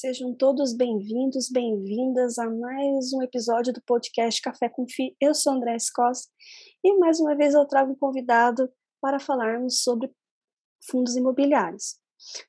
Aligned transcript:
Sejam 0.00 0.34
todos 0.34 0.72
bem-vindos, 0.72 1.50
bem-vindas 1.50 2.38
a 2.38 2.48
mais 2.48 3.12
um 3.12 3.22
episódio 3.22 3.70
do 3.70 3.82
podcast 3.82 4.40
Café 4.40 4.66
com 4.66 4.88
Fi. 4.88 5.14
Eu 5.20 5.34
sou 5.34 5.52
André 5.52 5.76
Costa 5.94 6.26
e 6.82 6.96
mais 6.96 7.20
uma 7.20 7.36
vez 7.36 7.52
eu 7.52 7.66
trago 7.66 7.92
um 7.92 7.94
convidado 7.94 8.72
para 8.98 9.20
falarmos 9.20 9.82
sobre 9.82 10.10
fundos 10.90 11.16
imobiliários. 11.16 11.98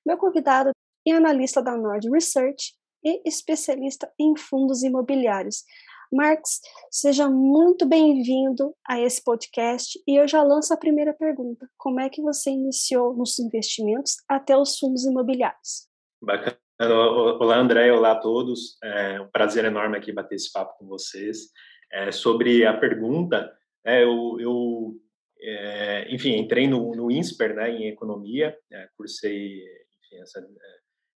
Meu 0.06 0.18
convidado 0.18 0.72
é 1.06 1.12
analista 1.12 1.62
da 1.62 1.76
Nord 1.76 2.10
Research 2.10 2.74
e 3.04 3.22
especialista 3.28 4.10
em 4.18 4.34
fundos 4.38 4.82
imobiliários. 4.82 5.66
Marx, 6.10 6.62
seja 6.90 7.30
muito 7.30 7.86
bem-vindo 7.86 8.74
a 8.88 8.98
esse 8.98 9.22
podcast 9.22 10.02
e 10.08 10.16
eu 10.18 10.26
já 10.26 10.42
lanço 10.42 10.74
a 10.74 10.78
primeira 10.78 11.14
pergunta: 11.14 11.70
como 11.78 12.00
é 12.00 12.10
que 12.10 12.22
você 12.22 12.50
iniciou 12.50 13.14
nos 13.14 13.38
investimentos 13.40 14.16
até 14.26 14.56
os 14.56 14.80
fundos 14.80 15.04
imobiliários? 15.04 15.90
Bacana. 16.22 16.58
Olá, 16.84 17.60
André, 17.60 17.92
olá 17.92 18.14
a 18.14 18.20
todos. 18.20 18.76
É 18.84 19.22
um 19.22 19.28
prazer 19.28 19.66
enorme 19.66 19.96
aqui 19.96 20.12
bater 20.12 20.34
esse 20.34 20.52
papo 20.52 20.80
com 20.80 20.88
vocês. 20.88 21.52
É, 21.92 22.12
sobre 22.12 22.66
a 22.66 22.76
pergunta, 22.76 23.56
é, 23.86 24.04
eu, 24.04 24.38
eu 24.40 24.96
é, 25.40 26.08
enfim, 26.10 26.38
entrei 26.38 26.68
no, 26.68 26.96
no 26.96 27.12
INSPER, 27.12 27.54
né, 27.54 27.70
em 27.70 27.88
economia, 27.88 28.58
é, 28.72 28.90
cursei 28.98 29.60
enfim, 29.60 30.22
essa, 30.24 30.44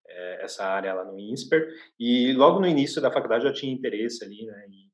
é, 0.08 0.42
essa 0.42 0.64
área 0.64 0.94
lá 0.94 1.04
no 1.04 1.16
INSPER, 1.16 1.68
e 1.96 2.32
logo 2.32 2.58
no 2.58 2.66
início 2.66 3.00
da 3.00 3.12
faculdade 3.12 3.46
eu 3.46 3.52
tinha 3.52 3.72
interesse 3.72 4.24
ali, 4.24 4.44
né, 4.44 4.66
em 4.68 4.90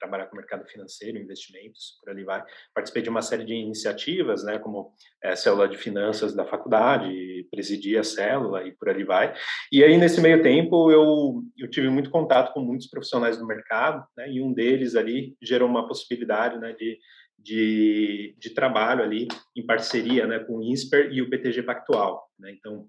trabalhar 0.00 0.26
com 0.26 0.34
o 0.34 0.38
mercado 0.38 0.66
financeiro, 0.66 1.18
investimentos, 1.18 1.98
por 2.00 2.10
ali 2.10 2.24
vai. 2.24 2.42
Participei 2.74 3.02
de 3.02 3.10
uma 3.10 3.22
série 3.22 3.44
de 3.44 3.54
iniciativas, 3.54 4.42
né, 4.42 4.58
como 4.58 4.92
é, 5.22 5.36
célula 5.36 5.68
de 5.68 5.76
finanças 5.76 6.34
da 6.34 6.44
faculdade, 6.44 7.46
presidi 7.50 7.96
a 7.98 8.02
célula 8.02 8.66
e 8.66 8.72
por 8.72 8.88
ali 8.88 9.04
vai. 9.04 9.34
E 9.70 9.84
aí, 9.84 9.96
nesse 9.98 10.20
meio 10.20 10.42
tempo, 10.42 10.90
eu, 10.90 11.42
eu 11.58 11.68
tive 11.68 11.90
muito 11.90 12.10
contato 12.10 12.52
com 12.54 12.60
muitos 12.60 12.88
profissionais 12.88 13.36
do 13.36 13.46
mercado, 13.46 14.04
né, 14.16 14.30
e 14.30 14.42
um 14.42 14.52
deles 14.52 14.96
ali 14.96 15.36
gerou 15.42 15.68
uma 15.68 15.86
possibilidade, 15.86 16.58
né, 16.58 16.72
de, 16.72 16.98
de, 17.38 18.34
de 18.38 18.50
trabalho 18.50 19.02
ali 19.02 19.28
em 19.54 19.64
parceria, 19.64 20.26
né, 20.26 20.38
com 20.40 20.58
o 20.58 20.62
INSPER 20.62 21.12
e 21.12 21.20
o 21.20 21.28
BTG 21.28 21.62
Pactual, 21.62 22.26
né, 22.38 22.50
então 22.52 22.88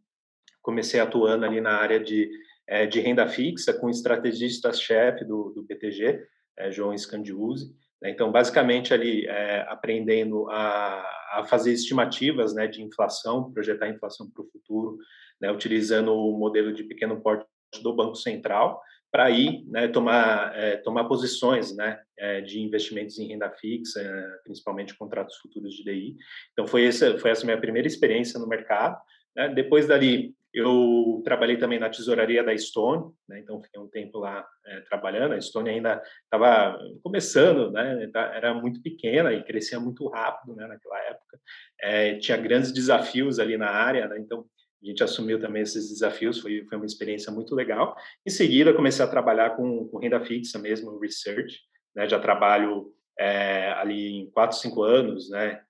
comecei 0.61 0.99
atuando 0.99 1.45
ali 1.45 1.59
na 1.59 1.71
área 1.71 1.99
de, 1.99 2.29
é, 2.67 2.85
de 2.85 2.99
renda 2.99 3.27
fixa 3.27 3.73
com 3.73 3.87
o 3.87 3.89
estrategista-chefe 3.89 5.25
do, 5.25 5.51
do 5.55 5.63
BTG, 5.63 6.23
é, 6.57 6.71
João 6.71 6.97
Scandiuzzi. 6.97 7.75
Né? 8.01 8.09
Então, 8.09 8.31
basicamente, 8.31 8.93
ali, 8.93 9.25
é, 9.27 9.65
aprendendo 9.69 10.49
a, 10.49 11.01
a, 11.33 11.45
fazer 11.47 11.71
estimativas 11.73 12.53
né, 12.53 12.67
de 12.67 12.81
inflação, 12.81 13.51
projetar 13.51 13.85
a 13.85 13.89
inflação 13.89 14.29
para 14.29 14.43
o 14.43 14.49
futuro, 14.49 14.97
né, 15.39 15.51
utilizando 15.51 16.13
o 16.13 16.37
modelo 16.37 16.73
de 16.73 16.83
pequeno 16.83 17.21
porte 17.21 17.45
do 17.81 17.95
Banco 17.95 18.15
Central, 18.15 18.81
para 19.11 19.25
aí 19.25 19.65
né, 19.67 19.87
tomar, 19.89 20.57
é, 20.57 20.77
tomar 20.77 21.03
posições 21.03 21.75
né, 21.75 21.99
é, 22.17 22.41
de 22.41 22.61
investimentos 22.61 23.19
em 23.19 23.27
renda 23.27 23.49
fixa, 23.49 24.01
principalmente 24.43 24.95
contratos 24.95 25.35
futuros 25.37 25.73
de 25.73 25.83
DI. 25.83 26.15
Então, 26.53 26.65
foi 26.65 26.85
essa, 26.85 27.17
foi 27.19 27.31
essa 27.31 27.45
minha 27.45 27.59
primeira 27.59 27.87
experiência 27.87 28.39
no 28.39 28.47
mercado. 28.47 28.97
Né? 29.35 29.49
Depois 29.49 29.85
dali, 29.85 30.33
eu 30.53 31.21
trabalhei 31.23 31.55
também 31.57 31.79
na 31.79 31.89
tesouraria 31.89 32.43
da 32.43 32.57
Stone, 32.57 33.11
né? 33.27 33.39
então 33.39 33.61
fiquei 33.61 33.79
um 33.79 33.87
tempo 33.87 34.19
lá 34.19 34.45
é, 34.65 34.81
trabalhando. 34.81 35.33
A 35.33 35.41
Stone 35.41 35.69
ainda 35.69 36.01
estava 36.23 36.77
começando, 37.01 37.71
né? 37.71 38.07
Tá, 38.11 38.33
era 38.35 38.53
muito 38.53 38.81
pequena 38.81 39.31
e 39.31 39.43
crescia 39.43 39.79
muito 39.79 40.07
rápido 40.09 40.55
né? 40.55 40.67
naquela 40.67 40.99
época. 41.05 41.39
É, 41.79 42.15
tinha 42.15 42.37
grandes 42.37 42.73
desafios 42.73 43.39
ali 43.39 43.57
na 43.57 43.69
área, 43.69 44.07
né? 44.07 44.19
então 44.19 44.45
a 44.83 44.85
gente 44.85 45.03
assumiu 45.03 45.39
também 45.39 45.61
esses 45.61 45.89
desafios, 45.89 46.39
foi, 46.39 46.65
foi 46.67 46.77
uma 46.77 46.85
experiência 46.87 47.31
muito 47.31 47.55
legal. 47.55 47.95
Em 48.25 48.29
seguida, 48.31 48.73
comecei 48.73 49.05
a 49.05 49.07
trabalhar 49.07 49.51
com, 49.51 49.87
com 49.87 49.99
renda 49.99 50.19
fixa 50.19 50.59
mesmo, 50.59 50.99
research, 50.99 51.59
né? 51.95 52.09
já 52.09 52.19
trabalho 52.19 52.91
é, 53.17 53.71
ali 53.73 54.21
em 54.21 54.31
quatro, 54.31 54.57
cinco 54.57 54.83
anos 54.83 55.29
né? 55.29 55.61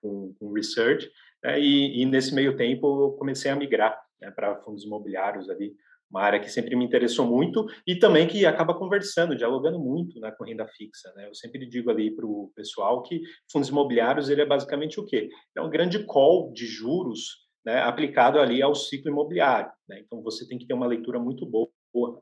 Com, 0.00 0.34
com 0.40 0.52
research, 0.52 1.08
né? 1.42 1.60
e, 1.60 2.02
e 2.02 2.06
nesse 2.06 2.34
meio 2.34 2.56
tempo 2.56 3.04
eu 3.04 3.12
comecei 3.12 3.50
a 3.50 3.56
migrar 3.56 4.03
né, 4.24 4.30
para 4.30 4.56
fundos 4.62 4.84
imobiliários 4.84 5.50
ali, 5.50 5.74
uma 6.10 6.22
área 6.22 6.38
que 6.38 6.48
sempre 6.48 6.76
me 6.76 6.84
interessou 6.84 7.26
muito 7.26 7.66
e 7.86 7.96
também 7.96 8.26
que 8.28 8.46
acaba 8.46 8.74
conversando, 8.74 9.36
dialogando 9.36 9.78
muito 9.80 10.20
né, 10.20 10.30
com 10.30 10.44
renda 10.44 10.66
fixa. 10.68 11.12
Né? 11.16 11.28
Eu 11.28 11.34
sempre 11.34 11.66
digo 11.66 11.90
ali 11.90 12.14
para 12.14 12.26
o 12.26 12.52
pessoal 12.54 13.02
que 13.02 13.20
fundos 13.50 13.68
imobiliários 13.68 14.28
ele 14.28 14.42
é 14.42 14.46
basicamente 14.46 15.00
o 15.00 15.04
quê? 15.04 15.28
É 15.56 15.60
um 15.60 15.70
grande 15.70 16.04
call 16.04 16.52
de 16.52 16.66
juros 16.66 17.44
né, 17.64 17.80
aplicado 17.80 18.38
ali 18.38 18.62
ao 18.62 18.74
ciclo 18.74 19.10
imobiliário. 19.10 19.72
Né? 19.88 20.00
Então 20.00 20.22
você 20.22 20.46
tem 20.46 20.58
que 20.58 20.66
ter 20.66 20.74
uma 20.74 20.86
leitura 20.86 21.18
muito 21.18 21.46
boa 21.46 21.68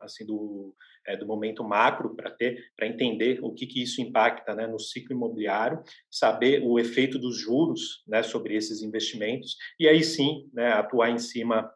assim 0.00 0.24
do, 0.26 0.74
é, 1.06 1.16
do 1.16 1.26
momento 1.26 1.64
macro 1.64 2.14
para 2.14 2.30
ter 2.30 2.62
para 2.76 2.86
entender 2.86 3.38
o 3.42 3.54
que, 3.54 3.66
que 3.66 3.82
isso 3.82 4.02
impacta 4.02 4.54
né, 4.54 4.66
no 4.66 4.78
ciclo 4.78 5.16
imobiliário, 5.16 5.82
saber 6.10 6.62
o 6.62 6.78
efeito 6.78 7.18
dos 7.18 7.38
juros 7.38 8.02
né, 8.06 8.22
sobre 8.22 8.54
esses 8.54 8.82
investimentos 8.82 9.56
e 9.80 9.88
aí 9.88 10.04
sim 10.04 10.48
né, 10.52 10.72
atuar 10.72 11.10
em 11.10 11.18
cima 11.18 11.70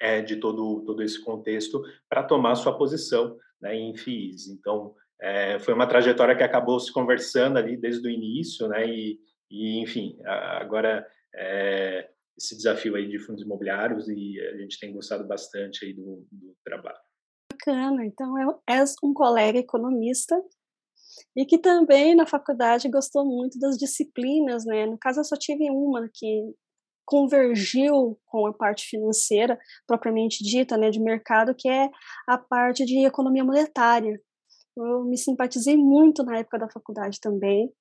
é, 0.00 0.22
de 0.22 0.36
todo, 0.36 0.82
todo 0.84 1.02
esse 1.02 1.22
contexto 1.22 1.82
para 2.08 2.22
tomar 2.22 2.54
sua 2.56 2.76
posição 2.76 3.36
né, 3.60 3.74
em 3.74 3.96
FIIs. 3.96 4.48
Então, 4.48 4.94
é, 5.20 5.58
foi 5.58 5.74
uma 5.74 5.86
trajetória 5.86 6.36
que 6.36 6.42
acabou 6.42 6.78
se 6.78 6.92
conversando 6.92 7.58
ali 7.58 7.76
desde 7.76 8.06
o 8.06 8.10
início, 8.10 8.68
né, 8.68 8.86
e, 8.86 9.20
e 9.50 9.80
enfim, 9.80 10.18
agora 10.24 11.06
é, 11.34 12.08
esse 12.36 12.56
desafio 12.56 12.94
aí 12.94 13.08
de 13.08 13.18
fundos 13.18 13.42
imobiliários 13.42 14.08
e 14.08 14.40
a 14.40 14.56
gente 14.56 14.78
tem 14.78 14.92
gostado 14.92 15.26
bastante 15.26 15.84
aí 15.84 15.92
do, 15.92 16.26
do 16.30 16.56
trabalho. 16.64 16.98
Bacana, 17.50 18.06
então 18.06 18.38
é, 18.38 18.74
és 18.74 18.94
um 19.02 19.12
colega 19.12 19.58
economista 19.58 20.40
e 21.36 21.44
que 21.44 21.58
também 21.58 22.14
na 22.14 22.26
faculdade 22.26 22.88
gostou 22.88 23.24
muito 23.24 23.58
das 23.58 23.76
disciplinas, 23.76 24.64
né? 24.64 24.86
No 24.86 24.98
caso, 24.98 25.20
eu 25.20 25.24
só 25.24 25.36
tive 25.36 25.68
uma 25.70 26.08
que 26.12 26.54
convergiu 27.08 28.18
com 28.26 28.46
a 28.46 28.52
parte 28.52 28.86
financeira 28.86 29.58
propriamente 29.86 30.44
dita, 30.44 30.76
né, 30.76 30.90
de 30.90 31.00
mercado, 31.00 31.54
que 31.56 31.66
é 31.66 31.88
a 32.28 32.36
parte 32.36 32.84
de 32.84 32.98
economia 33.06 33.42
monetária. 33.42 34.20
Eu 34.76 35.04
me 35.04 35.16
simpatizei 35.16 35.74
muito 35.74 36.22
na 36.22 36.36
época 36.36 36.58
da 36.58 36.68
faculdade 36.68 37.18
também, 37.18 37.72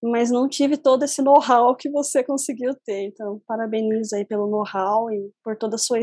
mas 0.00 0.30
não 0.30 0.48
tive 0.48 0.76
todo 0.76 1.02
esse 1.02 1.20
know-how 1.20 1.74
que 1.74 1.90
você 1.90 2.22
conseguiu 2.22 2.76
ter. 2.84 3.08
Então, 3.08 3.42
parabenizo 3.44 4.14
aí 4.14 4.24
pelo 4.24 4.48
know-how 4.48 5.10
e 5.10 5.32
por 5.42 5.56
toda 5.56 5.74
a 5.74 5.78
sua 5.78 5.98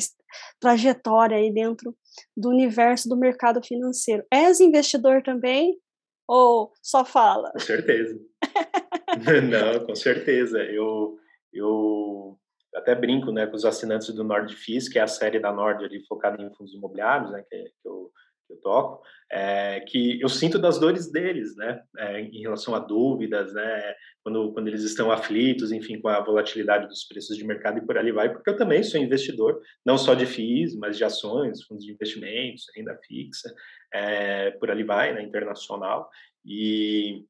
trajetória 0.59 1.37
aí 1.37 1.53
dentro 1.53 1.95
do 2.35 2.49
universo 2.49 3.07
do 3.07 3.15
mercado 3.17 3.65
financeiro. 3.65 4.25
És 4.29 4.59
investidor 4.59 5.23
também 5.23 5.79
ou 6.27 6.73
só 6.81 7.05
fala? 7.05 7.49
Com 7.53 7.59
certeza. 7.59 8.19
não, 9.49 9.85
com 9.85 9.95
certeza. 9.95 10.59
Eu 10.59 11.17
eu 11.53 12.37
até 12.75 12.95
brinco 12.95 13.31
né, 13.31 13.45
com 13.47 13.55
os 13.55 13.65
assinantes 13.65 14.13
do 14.13 14.23
NordFis, 14.23 14.89
que 14.89 14.99
é 14.99 15.01
a 15.01 15.07
série 15.07 15.39
da 15.39 15.51
Nord 15.51 15.83
ali 15.83 16.05
focada 16.05 16.41
em 16.41 16.53
fundos 16.53 16.73
imobiliários, 16.73 17.31
né, 17.31 17.43
que, 17.49 17.63
que, 17.63 17.87
eu, 17.87 18.11
que 18.47 18.53
eu 18.53 18.57
toco, 18.57 19.03
é, 19.31 19.79
que 19.81 20.19
eu 20.21 20.29
sinto 20.29 20.59
das 20.59 20.79
dores 20.79 21.11
deles, 21.11 21.55
né, 21.55 21.81
é, 21.97 22.21
em 22.21 22.41
relação 22.41 22.73
a 22.75 22.79
dúvidas, 22.79 23.53
né, 23.53 23.95
quando, 24.23 24.53
quando 24.53 24.67
eles 24.67 24.83
estão 24.83 25.11
aflitos, 25.11 25.71
enfim, 25.71 25.99
com 25.99 26.07
a 26.07 26.21
volatilidade 26.21 26.87
dos 26.87 27.03
preços 27.05 27.37
de 27.37 27.45
mercado 27.45 27.77
e 27.77 27.85
por 27.85 27.97
ali 27.97 28.11
vai, 28.11 28.31
porque 28.31 28.49
eu 28.49 28.57
também 28.57 28.81
sou 28.83 28.99
investidor, 28.99 29.61
não 29.85 29.97
só 29.97 30.13
de 30.13 30.25
FIIs, 30.25 30.75
mas 30.75 30.97
de 30.97 31.03
ações, 31.03 31.63
fundos 31.63 31.85
de 31.85 31.91
investimentos, 31.91 32.65
renda 32.75 32.97
fixa, 33.05 33.53
é, 33.93 34.51
por 34.51 34.71
ali 34.71 34.83
vai, 34.83 35.13
né, 35.13 35.21
internacional, 35.21 36.09
e 36.45 37.25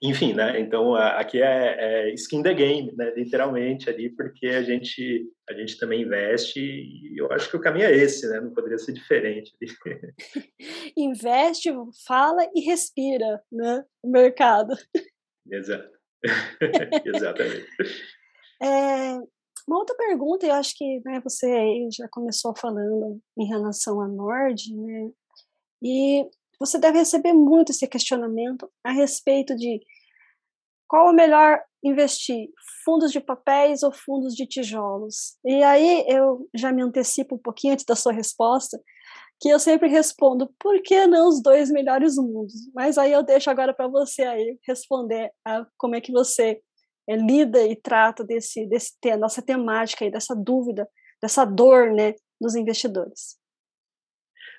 enfim, 0.00 0.32
né? 0.32 0.60
Então 0.60 0.94
aqui 0.94 1.42
é, 1.42 2.08
é, 2.08 2.14
skin 2.14 2.42
the 2.42 2.54
game, 2.54 2.94
né? 2.96 3.12
Literalmente 3.16 3.90
ali, 3.90 4.10
porque 4.10 4.46
a 4.46 4.62
gente 4.62 5.28
a 5.48 5.54
gente 5.54 5.76
também 5.76 6.02
investe 6.02 6.60
e 6.60 7.20
eu 7.20 7.30
acho 7.32 7.50
que 7.50 7.56
o 7.56 7.60
caminho 7.60 7.86
é 7.86 7.96
esse, 7.96 8.28
né? 8.28 8.40
Não 8.40 8.52
poderia 8.52 8.78
ser 8.78 8.92
diferente. 8.92 9.52
Investe, 10.96 11.70
fala 12.06 12.48
e 12.54 12.60
respira, 12.60 13.42
né? 13.50 13.84
O 14.02 14.10
mercado. 14.10 14.74
Exato. 15.50 15.90
Exatamente. 17.04 17.66
É, 18.62 19.18
uma 19.66 19.78
outra 19.78 19.96
pergunta, 19.96 20.46
eu 20.46 20.52
acho 20.54 20.74
que 20.76 21.00
né, 21.04 21.20
você 21.22 21.88
já 21.90 22.08
começou 22.08 22.54
falando 22.56 23.20
em 23.36 23.46
relação 23.46 24.00
à 24.00 24.08
Nord, 24.08 24.74
né? 24.74 25.10
E 25.82 26.24
você 26.58 26.78
deve 26.78 26.98
receber 26.98 27.32
muito 27.32 27.70
esse 27.70 27.86
questionamento 27.86 28.70
a 28.84 28.92
respeito 28.92 29.54
de 29.54 29.80
qual 30.88 31.10
é 31.10 31.12
melhor 31.12 31.62
investir, 31.84 32.48
fundos 32.84 33.12
de 33.12 33.20
papéis 33.20 33.82
ou 33.82 33.92
fundos 33.92 34.34
de 34.34 34.46
tijolos? 34.46 35.36
E 35.44 35.62
aí 35.62 36.04
eu 36.08 36.48
já 36.54 36.72
me 36.72 36.82
antecipo 36.82 37.36
um 37.36 37.38
pouquinho 37.38 37.74
antes 37.74 37.84
da 37.84 37.94
sua 37.94 38.12
resposta, 38.12 38.80
que 39.40 39.48
eu 39.48 39.60
sempre 39.60 39.88
respondo, 39.88 40.52
por 40.58 40.82
que 40.82 41.06
não 41.06 41.28
os 41.28 41.40
dois 41.40 41.70
melhores 41.70 42.16
mundos? 42.16 42.54
Mas 42.74 42.98
aí 42.98 43.12
eu 43.12 43.22
deixo 43.22 43.48
agora 43.50 43.72
para 43.72 43.86
você 43.86 44.22
aí 44.22 44.58
responder 44.66 45.30
a 45.44 45.64
como 45.76 45.94
é 45.94 46.00
que 46.00 46.10
você 46.10 46.60
é, 47.08 47.16
lida 47.16 47.62
e 47.62 47.76
trata 47.76 48.24
desse, 48.24 48.66
desse 48.66 48.94
nossa 49.18 49.40
temática 49.40 50.04
aí, 50.04 50.10
dessa 50.10 50.34
dúvida, 50.34 50.88
dessa 51.22 51.44
dor, 51.44 51.92
né, 51.92 52.14
dos 52.40 52.56
investidores. 52.56 53.37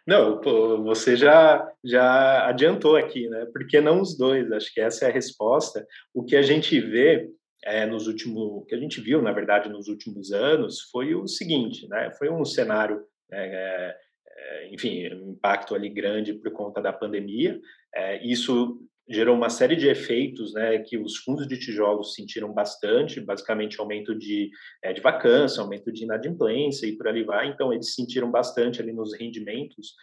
Não, 0.09 0.41
você 0.83 1.15
já, 1.15 1.71
já 1.85 2.47
adiantou 2.47 2.95
aqui, 2.95 3.29
né? 3.29 3.45
Por 3.53 3.67
que 3.67 3.79
não 3.79 4.01
os 4.01 4.17
dois? 4.17 4.51
Acho 4.51 4.73
que 4.73 4.81
essa 4.81 5.05
é 5.05 5.09
a 5.09 5.13
resposta. 5.13 5.85
O 6.11 6.23
que 6.25 6.35
a 6.35 6.41
gente 6.41 6.81
vê 6.81 7.29
é, 7.63 7.85
nos 7.85 8.07
últimos, 8.07 8.65
que 8.67 8.73
a 8.73 8.79
gente 8.79 8.99
viu, 9.01 9.21
na 9.21 9.31
verdade, 9.31 9.69
nos 9.69 9.87
últimos 9.87 10.31
anos, 10.31 10.81
foi 10.91 11.13
o 11.13 11.27
seguinte, 11.27 11.87
né? 11.87 12.09
Foi 12.17 12.27
um 12.27 12.43
cenário, 12.43 13.03
é, 13.31 13.95
é, 14.27 14.69
enfim, 14.73 15.13
um 15.13 15.29
impacto 15.33 15.75
ali 15.75 15.89
grande 15.89 16.33
por 16.33 16.51
conta 16.53 16.81
da 16.81 16.91
pandemia. 16.91 17.59
É, 17.93 18.25
isso 18.25 18.81
gerou 19.09 19.35
uma 19.35 19.49
série 19.49 19.75
de 19.75 19.87
efeitos, 19.87 20.53
né, 20.53 20.79
que 20.79 20.97
os 20.97 21.17
fundos 21.17 21.47
de 21.47 21.57
tijolos 21.57 22.13
sentiram 22.13 22.53
bastante, 22.53 23.19
basicamente 23.19 23.79
aumento 23.79 24.17
de, 24.17 24.49
é, 24.83 24.93
de 24.93 25.01
vacância, 25.01 25.61
aumento 25.61 25.91
de 25.91 26.03
inadimplência 26.03 26.85
e 26.85 26.95
por 26.95 27.07
ali 27.07 27.23
vai. 27.23 27.47
Então, 27.47 27.73
eles 27.73 27.95
sentiram 27.95 28.29
bastante 28.29 28.81
ali 28.81 28.93
nos 28.93 29.17
rendimentos 29.17 29.93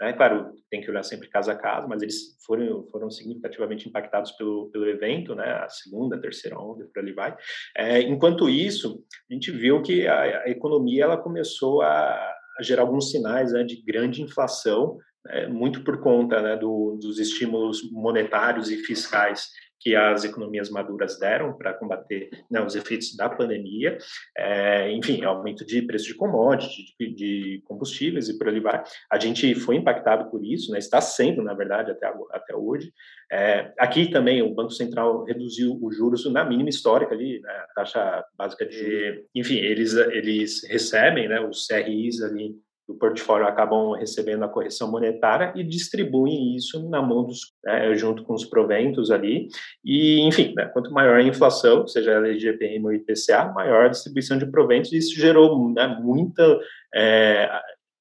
né? 0.00 0.12
Claro, 0.12 0.54
tem 0.70 0.80
que 0.80 0.90
olhar 0.90 1.02
sempre 1.02 1.28
caso 1.28 1.50
a 1.50 1.56
caso, 1.56 1.88
mas 1.88 2.02
eles 2.02 2.36
foram, 2.46 2.86
foram 2.86 3.10
significativamente 3.10 3.88
impactados 3.88 4.30
pelo, 4.32 4.70
pelo 4.70 4.88
evento, 4.88 5.34
né? 5.34 5.44
a 5.44 5.68
segunda, 5.68 6.16
a 6.16 6.20
terceira 6.20 6.58
onda, 6.58 6.86
por 6.86 7.00
ali 7.00 7.12
vai. 7.12 7.36
É, 7.76 8.00
enquanto 8.02 8.48
isso, 8.48 9.04
a 9.28 9.34
gente 9.34 9.50
viu 9.50 9.82
que 9.82 10.06
a, 10.06 10.44
a 10.44 10.48
economia 10.48 11.04
ela 11.04 11.16
começou 11.16 11.82
a, 11.82 12.14
a 12.58 12.62
gerar 12.62 12.82
alguns 12.82 13.10
sinais 13.10 13.52
né, 13.52 13.64
de 13.64 13.82
grande 13.82 14.22
inflação, 14.22 14.98
né, 15.28 15.46
muito 15.46 15.84
por 15.84 16.00
conta 16.00 16.40
né, 16.40 16.56
do, 16.56 16.98
dos 17.00 17.18
estímulos 17.18 17.90
monetários 17.92 18.70
e 18.70 18.78
fiscais 18.78 19.48
que 19.80 19.94
as 19.94 20.24
economias 20.24 20.70
maduras 20.70 21.18
deram 21.18 21.56
para 21.56 21.72
combater 21.72 22.30
né, 22.50 22.60
os 22.60 22.74
efeitos 22.74 23.14
da 23.16 23.28
pandemia, 23.28 23.96
é, 24.36 24.90
enfim, 24.92 25.22
aumento 25.22 25.64
de 25.64 25.82
preço 25.82 26.06
de 26.06 26.14
commodities, 26.14 26.94
de, 26.98 27.14
de, 27.14 27.62
combustíveis 27.64 28.28
e 28.28 28.36
por 28.36 28.48
ali 28.48 28.60
vai. 28.60 28.82
A 29.10 29.18
gente 29.18 29.54
foi 29.54 29.76
impactado 29.76 30.30
por 30.30 30.44
isso, 30.44 30.72
né, 30.72 30.78
está 30.78 31.00
sendo, 31.00 31.42
na 31.42 31.54
verdade, 31.54 31.92
até, 31.92 32.12
até 32.32 32.56
hoje. 32.56 32.92
É, 33.30 33.72
aqui 33.78 34.10
também 34.10 34.42
o 34.42 34.54
Banco 34.54 34.72
Central 34.72 35.24
reduziu 35.24 35.78
os 35.80 35.96
juros 35.96 36.30
na 36.32 36.44
mínima 36.44 36.70
histórica 36.70 37.14
ali, 37.14 37.40
né, 37.40 37.50
a 37.50 37.74
taxa 37.74 38.24
básica 38.36 38.66
de, 38.66 39.24
enfim, 39.34 39.58
eles 39.58 39.94
eles 39.94 40.68
recebem, 40.68 41.28
né, 41.28 41.40
os 41.40 41.66
CRIs 41.66 42.20
ali 42.22 42.56
do 42.88 42.94
portfólio 42.94 43.46
acabam 43.46 43.92
recebendo 43.92 44.44
a 44.44 44.48
correção 44.48 44.90
monetária 44.90 45.52
e 45.54 45.62
distribuem 45.62 46.56
isso 46.56 46.88
na 46.88 47.02
mão 47.02 47.24
dos, 47.24 47.52
né, 47.62 47.94
junto 47.94 48.24
com 48.24 48.32
os 48.32 48.46
proventos 48.46 49.10
ali. 49.10 49.48
E, 49.84 50.20
enfim, 50.20 50.54
né, 50.56 50.64
quanto 50.72 50.90
maior 50.90 51.16
a 51.16 51.22
inflação, 51.22 51.86
seja 51.86 52.12
ela 52.12 52.30
IGPM 52.30 52.86
ou 52.86 52.92
IPCA, 52.94 53.52
maior 53.54 53.84
a 53.84 53.88
distribuição 53.88 54.38
de 54.38 54.46
proventos. 54.46 54.90
Isso 54.92 55.14
gerou 55.20 55.70
né, 55.70 55.86
muita. 56.00 56.58
É, 56.94 57.50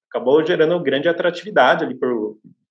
acabou 0.09 0.43
gerando 0.45 0.79
grande 0.81 1.09
atratividade 1.09 1.83
ali 1.83 1.95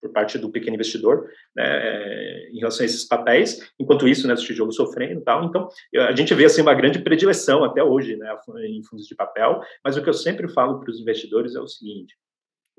por 0.07 0.13
parte 0.13 0.39
do 0.39 0.51
pequeno 0.51 0.75
investidor 0.75 1.29
né, 1.55 2.49
em 2.51 2.59
relação 2.59 2.83
a 2.83 2.87
esses 2.87 3.05
papéis, 3.05 3.73
enquanto 3.79 4.09
isso, 4.09 4.27
né, 4.27 4.35
os 4.35 4.43
tijolos 4.43 4.77
sofrendo 4.77 5.21
e 5.21 5.25
tal. 5.25 5.45
Então, 5.45 5.69
a 5.97 6.15
gente 6.15 6.35
vê 6.35 6.45
assim 6.45 6.63
uma 6.63 6.75
grande 6.75 6.99
predileção 7.01 7.65
até 7.65 7.83
hoje 7.83 8.17
né, 8.17 8.35
em 8.69 8.83
fundos 8.85 9.07
de 9.07 9.15
papel, 9.15 9.61
mas 9.85 9.97
o 9.97 10.03
que 10.03 10.09
eu 10.09 10.15
sempre 10.15 10.49
falo 10.49 10.81
para 10.81 10.91
os 10.91 11.01
investidores 11.01 11.55
é 11.55 11.61
o 11.61 11.67
seguinte, 11.67 12.15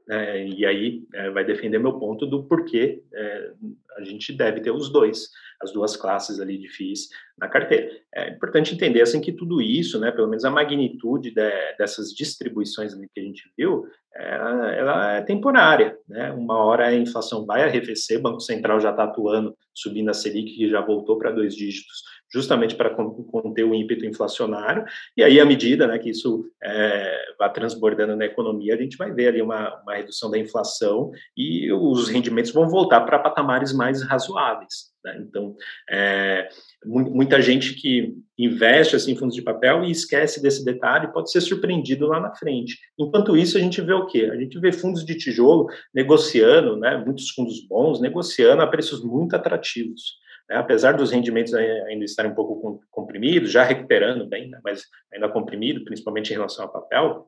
é, 0.10 0.48
e 0.48 0.66
aí 0.66 1.04
é, 1.14 1.30
vai 1.30 1.44
defender 1.44 1.80
meu 1.80 2.00
ponto 2.00 2.26
do 2.26 2.44
porquê 2.44 3.04
é, 3.14 3.52
a 3.98 4.04
gente 4.04 4.32
deve 4.32 4.62
ter 4.62 4.72
os 4.72 4.90
dois, 4.90 5.30
as 5.62 5.72
duas 5.72 5.96
classes 5.96 6.40
ali 6.40 6.58
de 6.58 6.70
FIIs 6.70 7.10
na 7.38 7.48
carteira. 7.48 7.90
É 8.14 8.30
importante 8.30 8.74
entender 8.74 9.02
assim 9.02 9.20
que 9.20 9.32
tudo 9.32 9.62
isso, 9.62 10.00
né, 10.00 10.12
pelo 10.12 10.28
menos 10.28 10.46
a 10.46 10.52
magnitude 10.52 11.32
de, 11.32 11.76
dessas 11.78 12.10
distribuições 12.14 12.94
que 12.94 13.20
a 13.20 13.24
gente 13.24 13.44
viu, 13.58 13.88
ela, 14.16 14.72
ela, 14.72 15.12
é 15.18 15.22
temporária, 15.22 15.96
né? 16.08 16.32
Uma 16.32 16.58
hora 16.58 16.88
a 16.88 16.96
inflação 16.96 17.46
vai 17.46 17.64
arrefecer, 17.64 18.18
o 18.18 18.22
Banco 18.24 18.40
Central 18.40 18.80
já 18.80 18.90
está 18.90 19.04
atuando, 19.04 19.56
subindo 19.76 20.10
a 20.10 20.14
Selic, 20.14 20.56
que 20.56 20.70
já 20.70 20.82
voltou 20.82 21.20
para 21.20 21.32
dois 21.32 21.56
dígitos, 21.56 22.02
justamente 22.32 22.76
para 22.76 22.90
conter 22.90 23.64
o 23.64 23.74
ímpeto 23.74 24.06
inflacionário, 24.06 24.86
e 25.16 25.24
aí, 25.24 25.40
à 25.40 25.46
medida 25.46 25.88
né, 25.88 25.98
que 25.98 26.10
isso 26.10 26.46
é, 26.64 27.18
vai 27.38 27.52
transbordando 27.52 28.16
na 28.16 28.26
economia, 28.26 28.76
a 28.76 28.78
gente 28.78 28.98
vai 28.98 29.12
ver 29.12 29.30
ali 29.30 29.42
uma, 29.42 29.82
uma 29.82 29.96
redução 29.96 30.30
da 30.30 30.38
inflação 30.38 31.12
e 31.36 31.72
os 31.72 32.10
rendimentos 32.10 32.52
vão 32.52 32.68
voltar 32.68 33.02
para 33.02 33.20
patamares 33.20 33.74
mais 33.74 34.04
razoáveis. 34.04 34.92
Né? 35.04 35.18
Então, 35.22 35.56
é, 35.90 36.50
muita 36.86 37.42
gente 37.42 37.74
que 37.74 38.14
investe 38.38 38.96
assim, 38.96 39.14
em 39.14 39.16
fundos 39.16 39.36
de 39.36 39.42
papel 39.42 39.84
e 39.84 39.92
esquece 39.92 40.42
desse 40.42 40.64
detalhe 40.64 41.12
pode 41.12 41.32
ser 41.32 41.42
surpreendido 41.42 42.08
lá 42.08 42.20
na 42.20 42.36
frente. 42.36 42.78
Enquanto 43.00 43.38
isso, 43.38 43.58
a 43.58 43.62
gente 43.62 43.82
vê 43.82 43.94
o 43.94 44.06
quê? 44.06 44.30
A 44.32 44.36
gente 44.36 44.60
vê 44.60 44.72
fundos 44.72 45.06
de 45.06 45.16
tijolo 45.16 45.68
negociando, 45.94 46.78
né, 46.78 46.98
muitos 46.98 47.30
fundos 47.32 47.66
bons, 47.68 48.00
negociando 48.02 48.62
a 48.62 48.68
preços 48.68 49.04
muito 49.04 49.36
atrativos. 49.36 50.18
Né, 50.50 50.56
apesar 50.56 50.94
dos 50.94 51.12
rendimentos 51.12 51.54
ainda 51.54 52.06
estarem 52.06 52.32
um 52.32 52.36
pouco 52.36 52.82
comprimidos, 52.90 53.52
já 53.52 53.64
recuperando 53.64 54.28
bem, 54.28 54.50
né, 54.50 54.60
mas 54.64 54.84
ainda 55.14 55.30
comprimido, 55.30 55.84
principalmente 55.84 56.30
em 56.32 56.36
relação 56.36 56.66
ao 56.66 56.72
papel, 56.72 57.28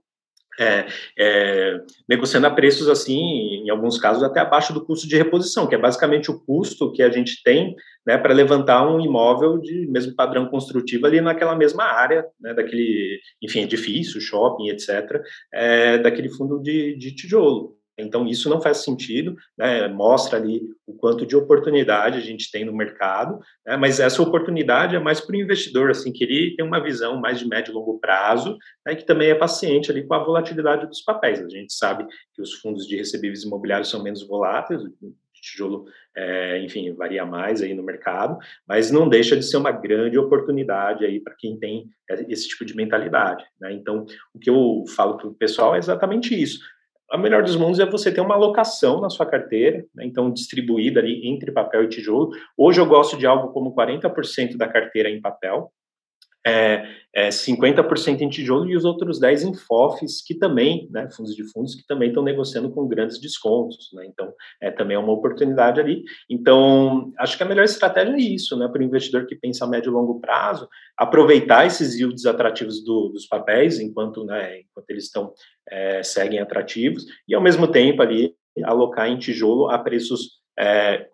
é, 0.59 0.85
é, 1.17 1.81
negociando 2.07 2.45
a 2.45 2.51
preços 2.51 2.89
assim, 2.89 3.17
em 3.63 3.69
alguns 3.69 3.97
casos 3.97 4.21
até 4.23 4.41
abaixo 4.41 4.73
do 4.73 4.85
custo 4.85 5.07
de 5.07 5.15
reposição, 5.15 5.67
que 5.67 5.75
é 5.75 5.77
basicamente 5.77 6.29
o 6.29 6.39
custo 6.39 6.91
que 6.91 7.01
a 7.01 7.09
gente 7.09 7.41
tem 7.43 7.75
né, 8.05 8.17
para 8.17 8.33
levantar 8.33 8.85
um 8.85 8.99
imóvel 8.99 9.57
de 9.57 9.87
mesmo 9.87 10.13
padrão 10.15 10.47
construtivo 10.49 11.05
ali 11.05 11.21
naquela 11.21 11.55
mesma 11.55 11.83
área, 11.83 12.25
né, 12.39 12.53
daquele, 12.53 13.19
enfim, 13.41 13.61
edifício, 13.61 14.19
shopping, 14.19 14.69
etc., 14.69 15.21
é, 15.53 15.97
daquele 15.99 16.29
fundo 16.29 16.61
de, 16.61 16.97
de 16.97 17.15
tijolo. 17.15 17.78
Então, 18.01 18.27
isso 18.27 18.49
não 18.49 18.61
faz 18.61 18.77
sentido, 18.77 19.35
né? 19.57 19.87
mostra 19.87 20.37
ali 20.37 20.61
o 20.85 20.93
quanto 20.93 21.25
de 21.25 21.35
oportunidade 21.35 22.17
a 22.17 22.21
gente 22.21 22.51
tem 22.51 22.65
no 22.65 22.75
mercado, 22.75 23.39
né? 23.65 23.77
mas 23.77 23.99
essa 23.99 24.21
oportunidade 24.21 24.95
é 24.95 24.99
mais 24.99 25.21
para 25.21 25.35
o 25.35 25.39
investidor, 25.39 25.89
assim, 25.89 26.11
que 26.11 26.23
ele 26.23 26.55
tem 26.55 26.65
uma 26.65 26.81
visão 26.81 27.19
mais 27.19 27.39
de 27.39 27.47
médio 27.47 27.71
e 27.71 27.73
longo 27.73 27.99
prazo, 27.99 28.57
né? 28.85 28.95
que 28.95 29.05
também 29.05 29.29
é 29.29 29.35
paciente 29.35 29.91
ali 29.91 30.05
com 30.05 30.13
a 30.13 30.23
volatilidade 30.23 30.87
dos 30.87 31.01
papéis. 31.01 31.41
A 31.41 31.49
gente 31.49 31.73
sabe 31.73 32.05
que 32.33 32.41
os 32.41 32.53
fundos 32.55 32.87
de 32.87 32.95
recebíveis 32.95 33.43
imobiliários 33.43 33.89
são 33.89 34.03
menos 34.03 34.25
voláteis, 34.27 34.81
tijolo, 35.41 35.85
é, 36.15 36.59
enfim, 36.61 36.91
varia 36.93 37.25
mais 37.25 37.61
aí 37.61 37.73
no 37.73 37.83
mercado, 37.83 38.37
mas 38.67 38.91
não 38.91 39.07
deixa 39.07 39.37
de 39.37 39.45
ser 39.45 39.57
uma 39.57 39.71
grande 39.71 40.17
oportunidade 40.17 41.05
aí 41.05 41.19
para 41.19 41.35
quem 41.35 41.57
tem 41.57 41.89
esse 42.27 42.49
tipo 42.49 42.65
de 42.65 42.75
mentalidade, 42.75 43.45
né? 43.59 43.71
Então, 43.71 44.05
o 44.33 44.39
que 44.39 44.49
eu 44.49 44.83
falo 44.95 45.17
para 45.17 45.27
o 45.27 45.33
pessoal 45.33 45.75
é 45.75 45.77
exatamente 45.77 46.39
isso 46.39 46.59
a 47.11 47.17
melhor 47.17 47.43
dos 47.43 47.55
mundos 47.55 47.79
é 47.79 47.85
você 47.85 48.11
ter 48.11 48.21
uma 48.21 48.35
alocação 48.35 49.01
na 49.01 49.09
sua 49.09 49.25
carteira, 49.25 49.85
né, 49.93 50.05
então 50.05 50.31
distribuída 50.31 50.99
ali 50.99 51.27
entre 51.27 51.51
papel 51.51 51.83
e 51.83 51.89
tijolo. 51.89 52.31
Hoje 52.57 52.79
eu 52.79 52.85
gosto 52.85 53.17
de 53.17 53.25
algo 53.25 53.51
como 53.51 53.73
40% 53.73 54.57
da 54.57 54.67
carteira 54.67 55.09
em 55.09 55.19
papel, 55.19 55.71
é, 56.45 56.85
é 57.13 57.29
50% 57.29 58.21
em 58.21 58.29
tijolo 58.29 58.69
e 58.69 58.75
os 58.75 58.85
outros 58.85 59.19
10% 59.19 59.49
em 59.49 59.53
FOFs, 59.53 60.21
que 60.25 60.35
também, 60.35 60.87
né, 60.91 61.09
fundos 61.11 61.35
de 61.35 61.43
fundos, 61.51 61.75
que 61.75 61.85
também 61.85 62.09
estão 62.09 62.23
negociando 62.23 62.69
com 62.71 62.87
grandes 62.87 63.19
descontos, 63.19 63.89
né, 63.93 64.05
então 64.05 64.31
é 64.61 64.71
também 64.71 64.95
é 64.95 64.99
uma 64.99 65.11
oportunidade 65.11 65.79
ali. 65.79 66.03
Então, 66.29 67.11
acho 67.19 67.35
que 67.35 67.43
a 67.43 67.45
melhor 67.47 67.65
estratégia 67.65 68.13
é 68.13 68.19
isso, 68.19 68.57
né, 68.57 68.67
para 68.67 68.81
o 68.81 68.85
investidor 68.85 69.25
que 69.25 69.35
pensa 69.35 69.65
a 69.65 69.67
médio 69.67 69.89
e 69.89 69.93
longo 69.93 70.19
prazo, 70.19 70.67
aproveitar 70.97 71.65
esses 71.65 71.99
yields 71.99 72.25
atrativos 72.25 72.83
do, 72.83 73.09
dos 73.09 73.25
papéis, 73.25 73.79
enquanto, 73.79 74.23
né, 74.23 74.61
enquanto 74.61 74.89
eles 74.89 75.05
estão, 75.05 75.33
é, 75.69 76.03
seguem 76.03 76.39
atrativos, 76.39 77.05
e 77.27 77.35
ao 77.35 77.41
mesmo 77.41 77.67
tempo 77.67 78.01
ali 78.01 78.33
alocar 78.63 79.07
em 79.07 79.17
tijolo 79.17 79.69
a 79.69 79.77
preços 79.77 80.39
é, 80.59 81.07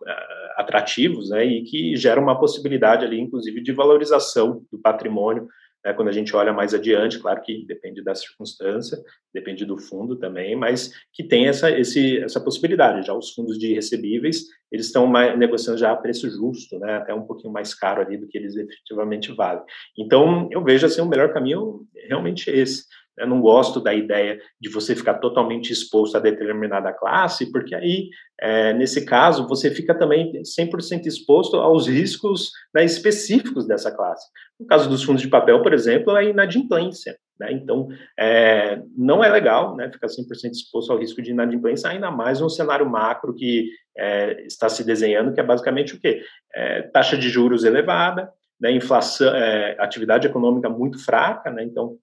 atrativos, 0.55 1.29
né, 1.29 1.45
e 1.45 1.63
que 1.63 1.95
gera 1.95 2.19
uma 2.19 2.39
possibilidade 2.39 3.05
ali, 3.05 3.19
inclusive, 3.19 3.62
de 3.62 3.71
valorização 3.71 4.63
do 4.71 4.79
patrimônio, 4.79 5.47
né, 5.83 5.93
quando 5.93 6.07
a 6.07 6.12
gente 6.12 6.35
olha 6.35 6.51
mais 6.51 6.74
adiante, 6.74 7.19
claro 7.19 7.41
que 7.41 7.63
depende 7.67 8.03
da 8.03 8.15
circunstância, 8.15 8.97
depende 9.31 9.65
do 9.65 9.77
fundo 9.77 10.15
também, 10.15 10.55
mas 10.55 10.91
que 11.13 11.24
tem 11.24 11.47
essa, 11.47 11.69
esse, 11.69 12.17
essa 12.19 12.41
possibilidade. 12.41 13.05
Já 13.05 13.13
os 13.13 13.33
fundos 13.33 13.59
de 13.59 13.74
recebíveis, 13.74 14.45
eles 14.71 14.88
estão 14.88 15.12
negociando 15.38 15.77
já 15.77 15.91
a 15.91 15.95
preço 15.95 16.27
justo, 16.29 16.79
né, 16.79 16.95
até 16.95 17.13
um 17.13 17.21
pouquinho 17.21 17.53
mais 17.53 17.75
caro 17.75 18.01
ali 18.01 18.17
do 18.17 18.27
que 18.27 18.38
eles 18.38 18.55
efetivamente 18.55 19.31
valem. 19.31 19.63
Então, 19.97 20.50
eu 20.51 20.63
vejo 20.63 20.88
assim, 20.88 21.01
o 21.01 21.07
melhor 21.07 21.31
caminho 21.31 21.85
realmente 22.09 22.50
esse, 22.50 22.85
eu 23.17 23.27
não 23.27 23.41
gosto 23.41 23.79
da 23.79 23.93
ideia 23.93 24.39
de 24.60 24.69
você 24.69 24.95
ficar 24.95 25.15
totalmente 25.15 25.72
exposto 25.72 26.15
a 26.15 26.19
determinada 26.19 26.91
classe, 26.91 27.51
porque 27.51 27.74
aí, 27.74 28.10
é, 28.39 28.74
nesse 28.74 29.05
caso, 29.05 29.48
você 29.48 29.72
fica 29.72 29.93
também 29.93 30.34
100% 30.41 31.05
exposto 31.05 31.57
aos 31.57 31.88
riscos 31.88 32.51
né, 32.74 32.84
específicos 32.84 33.65
dessa 33.65 33.91
classe. 33.91 34.27
No 34.60 34.65
caso 34.65 34.89
dos 34.89 35.03
fundos 35.03 35.22
de 35.22 35.27
papel, 35.27 35.62
por 35.62 35.74
exemplo, 35.74 36.15
é 36.15 36.29
inadimplência. 36.29 37.17
Né? 37.39 37.51
Então, 37.51 37.88
é, 38.17 38.81
não 38.98 39.24
é 39.24 39.29
legal 39.29 39.75
né, 39.75 39.91
ficar 39.91 40.07
100% 40.07 40.51
exposto 40.51 40.91
ao 40.91 41.00
risco 41.00 41.22
de 41.22 41.31
inadimplência, 41.31 41.89
ainda 41.89 42.10
mais 42.12 42.39
num 42.39 42.50
cenário 42.50 42.89
macro 42.89 43.34
que 43.34 43.69
é, 43.98 44.41
está 44.45 44.69
se 44.69 44.84
desenhando, 44.84 45.34
que 45.34 45.39
é 45.39 45.43
basicamente 45.43 45.95
o 45.95 46.00
quê? 46.00 46.22
É, 46.53 46.84
taxa 46.84 47.17
de 47.17 47.29
juros 47.29 47.63
elevada, 47.63 48.29
né, 48.60 48.72
inflação, 48.72 49.34
é, 49.36 49.75
atividade 49.79 50.27
econômica 50.27 50.69
muito 50.69 51.03
fraca, 51.03 51.51
né, 51.51 51.63
então 51.63 51.98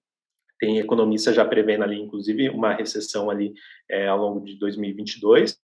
tem 0.63 0.79
economistas 0.79 1.35
já 1.35 1.43
prevendo 1.43 1.83
ali, 1.83 1.99
inclusive, 1.99 2.49
uma 2.49 2.73
recessão 2.73 3.29
ali 3.29 3.53
é, 3.91 4.07
ao 4.07 4.17
longo 4.17 4.45
de 4.45 4.57
2022. 4.57 5.57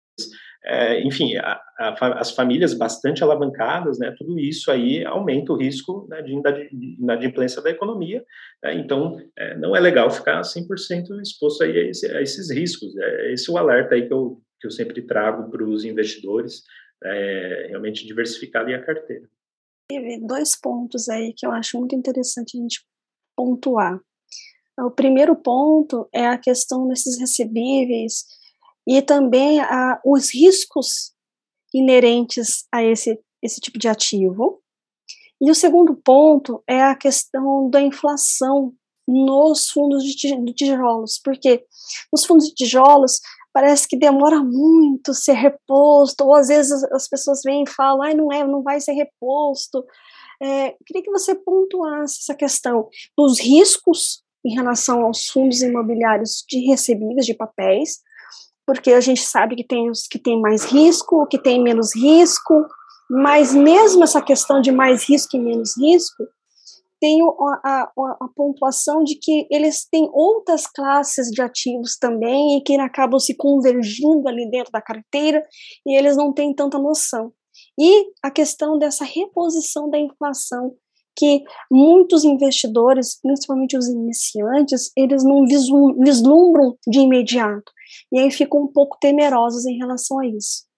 É, 0.62 1.00
enfim, 1.00 1.36
a, 1.38 1.58
a, 1.78 2.20
as 2.20 2.32
famílias 2.32 2.74
bastante 2.74 3.24
alavancadas, 3.24 3.98
né, 3.98 4.14
tudo 4.18 4.38
isso 4.38 4.70
aí 4.70 5.02
aumenta 5.06 5.54
o 5.54 5.56
risco 5.56 6.06
né, 6.10 6.20
de 6.20 6.38
inadimplência 7.00 7.62
da 7.62 7.70
economia. 7.70 8.22
Né, 8.62 8.74
então, 8.74 9.18
é, 9.38 9.56
não 9.56 9.74
é 9.74 9.80
legal 9.80 10.10
ficar 10.10 10.42
100% 10.42 11.18
exposto 11.22 11.64
aí 11.64 11.78
a, 11.78 11.84
esse, 11.84 12.06
a, 12.14 12.20
esses 12.20 12.50
riscos. 12.50 12.94
É 12.98 13.32
esse 13.32 13.48
é 13.48 13.54
o 13.54 13.56
alerta 13.56 13.94
aí 13.94 14.06
que 14.06 14.12
eu, 14.12 14.38
que 14.60 14.66
eu 14.66 14.70
sempre 14.70 15.00
trago 15.00 15.50
para 15.50 15.64
os 15.64 15.82
investidores, 15.82 16.62
é, 17.02 17.68
realmente 17.70 18.06
diversificar 18.06 18.64
ali 18.64 18.74
a 18.74 18.84
carteira. 18.84 19.26
Teve 19.88 20.20
dois 20.20 20.60
pontos 20.60 21.08
aí 21.08 21.32
que 21.34 21.46
eu 21.46 21.52
acho 21.52 21.78
muito 21.78 21.96
interessante 21.96 22.58
a 22.58 22.60
gente 22.60 22.84
pontuar. 23.34 23.98
O 24.84 24.90
primeiro 24.90 25.36
ponto 25.36 26.08
é 26.12 26.26
a 26.26 26.38
questão 26.38 26.86
desses 26.88 27.18
recebíveis 27.18 28.24
e 28.86 29.02
também 29.02 29.60
a, 29.60 30.00
os 30.04 30.32
riscos 30.34 31.12
inerentes 31.72 32.64
a 32.72 32.82
esse, 32.82 33.20
esse 33.42 33.60
tipo 33.60 33.78
de 33.78 33.88
ativo. 33.88 34.60
E 35.40 35.50
o 35.50 35.54
segundo 35.54 35.94
ponto 35.96 36.62
é 36.66 36.82
a 36.82 36.94
questão 36.94 37.70
da 37.70 37.80
inflação 37.80 38.74
nos 39.06 39.70
fundos 39.70 40.04
de 40.04 40.52
tijolos, 40.54 41.20
porque 41.22 41.64
nos 42.12 42.24
fundos 42.24 42.48
de 42.48 42.54
tijolos 42.54 43.20
parece 43.52 43.88
que 43.88 43.96
demora 43.96 44.42
muito 44.42 45.12
ser 45.12 45.32
reposto, 45.32 46.24
ou 46.24 46.34
às 46.34 46.48
vezes 46.48 46.84
as 46.92 47.08
pessoas 47.08 47.40
vêm 47.44 47.64
e 47.64 47.70
falam, 47.70 48.02
ah, 48.02 48.14
não 48.14 48.32
é, 48.32 48.46
não 48.46 48.62
vai 48.62 48.80
ser 48.80 48.92
reposto. 48.92 49.84
É, 50.40 50.76
queria 50.86 51.02
que 51.02 51.10
você 51.10 51.34
pontuasse 51.34 52.20
essa 52.20 52.34
questão 52.34 52.88
dos 53.16 53.40
riscos 53.40 54.22
em 54.44 54.54
relação 54.54 55.02
aos 55.02 55.28
fundos 55.28 55.62
imobiliários 55.62 56.44
de 56.48 56.60
recebíveis 56.66 57.26
de 57.26 57.34
papéis, 57.34 57.98
porque 58.66 58.92
a 58.92 59.00
gente 59.00 59.22
sabe 59.22 59.56
que 59.56 59.64
tem 59.64 59.90
os 59.90 60.06
que 60.06 60.18
têm 60.18 60.40
mais 60.40 60.64
risco, 60.64 61.26
que 61.26 61.38
tem 61.38 61.62
menos 61.62 61.94
risco, 61.94 62.66
mas 63.10 63.52
mesmo 63.54 64.04
essa 64.04 64.22
questão 64.22 64.60
de 64.60 64.70
mais 64.70 65.08
risco 65.08 65.36
e 65.36 65.40
menos 65.40 65.76
risco, 65.76 66.24
tem 67.00 67.20
a, 67.22 67.58
a, 67.64 67.92
a, 67.96 68.28
pontuação 68.36 69.02
de 69.02 69.16
que 69.16 69.46
eles 69.50 69.88
têm 69.90 70.08
outras 70.12 70.66
classes 70.66 71.28
de 71.28 71.40
ativos 71.40 71.96
também 71.96 72.58
e 72.58 72.62
que 72.62 72.76
acabam 72.78 73.18
se 73.18 73.34
convergindo 73.34 74.28
ali 74.28 74.48
dentro 74.50 74.70
da 74.70 74.82
carteira 74.82 75.42
e 75.86 75.96
eles 75.96 76.16
não 76.16 76.32
têm 76.32 76.54
tanta 76.54 76.78
noção. 76.78 77.32
E 77.78 78.12
a 78.22 78.30
questão 78.30 78.78
dessa 78.78 79.04
reposição 79.04 79.88
da 79.88 79.98
inflação, 79.98 80.74
que 81.16 81.42
muitos 81.70 82.24
investidores, 82.24 83.20
principalmente 83.20 83.76
os 83.76 83.88
iniciantes, 83.88 84.90
eles 84.96 85.24
não 85.24 85.46
vislumbram 85.46 86.76
de 86.86 87.00
imediato. 87.00 87.72
E 88.12 88.18
aí 88.18 88.30
ficam 88.30 88.62
um 88.62 88.68
pouco 88.68 88.98
temerosos 89.00 89.66
em 89.66 89.76
relação 89.76 90.18
a 90.20 90.26
isso. 90.26 90.68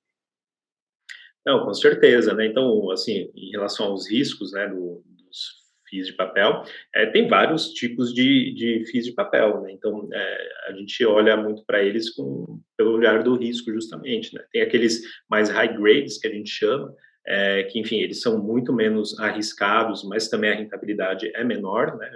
Não, 1.45 1.65
com 1.65 1.75
certeza, 1.75 2.35
né? 2.35 2.47
Então, 2.47 2.91
assim, 2.91 3.31
em 3.35 3.51
relação 3.51 3.87
aos 3.87 4.09
riscos, 4.09 4.53
né, 4.53 4.69
do, 4.69 5.03
dos 5.05 5.62
FIIs 5.89 6.07
de 6.07 6.12
papel, 6.12 6.62
é, 6.95 7.07
tem 7.07 7.29
vários 7.29 7.73
tipos 7.73 8.15
de, 8.15 8.55
de 8.55 8.85
FIIs 8.87 9.07
de 9.07 9.12
papel, 9.12 9.61
né? 9.61 9.73
Então, 9.73 10.09
é, 10.12 10.49
a 10.69 10.73
gente 10.73 11.05
olha 11.05 11.37
muito 11.37 11.65
para 11.67 11.83
eles 11.83 12.11
com, 12.11 12.61
pelo 12.77 12.93
olhar 12.93 13.23
do 13.25 13.37
risco, 13.37 13.73
justamente, 13.73 14.35
né? 14.35 14.45
Tem 14.53 14.62
aqueles 14.62 15.03
mais 15.29 15.51
high 15.51 15.77
grades, 15.77 16.19
que 16.19 16.29
a 16.29 16.33
gente 16.33 16.51
chama, 16.51 16.95
é, 17.26 17.64
que, 17.64 17.79
enfim, 17.79 17.99
eles 17.99 18.21
são 18.21 18.43
muito 18.43 18.73
menos 18.73 19.19
arriscados, 19.19 20.05
mas 20.05 20.29
também 20.29 20.50
a 20.50 20.57
rentabilidade 20.57 21.31
é 21.35 21.45
menor, 21.45 21.97
né? 21.97 22.11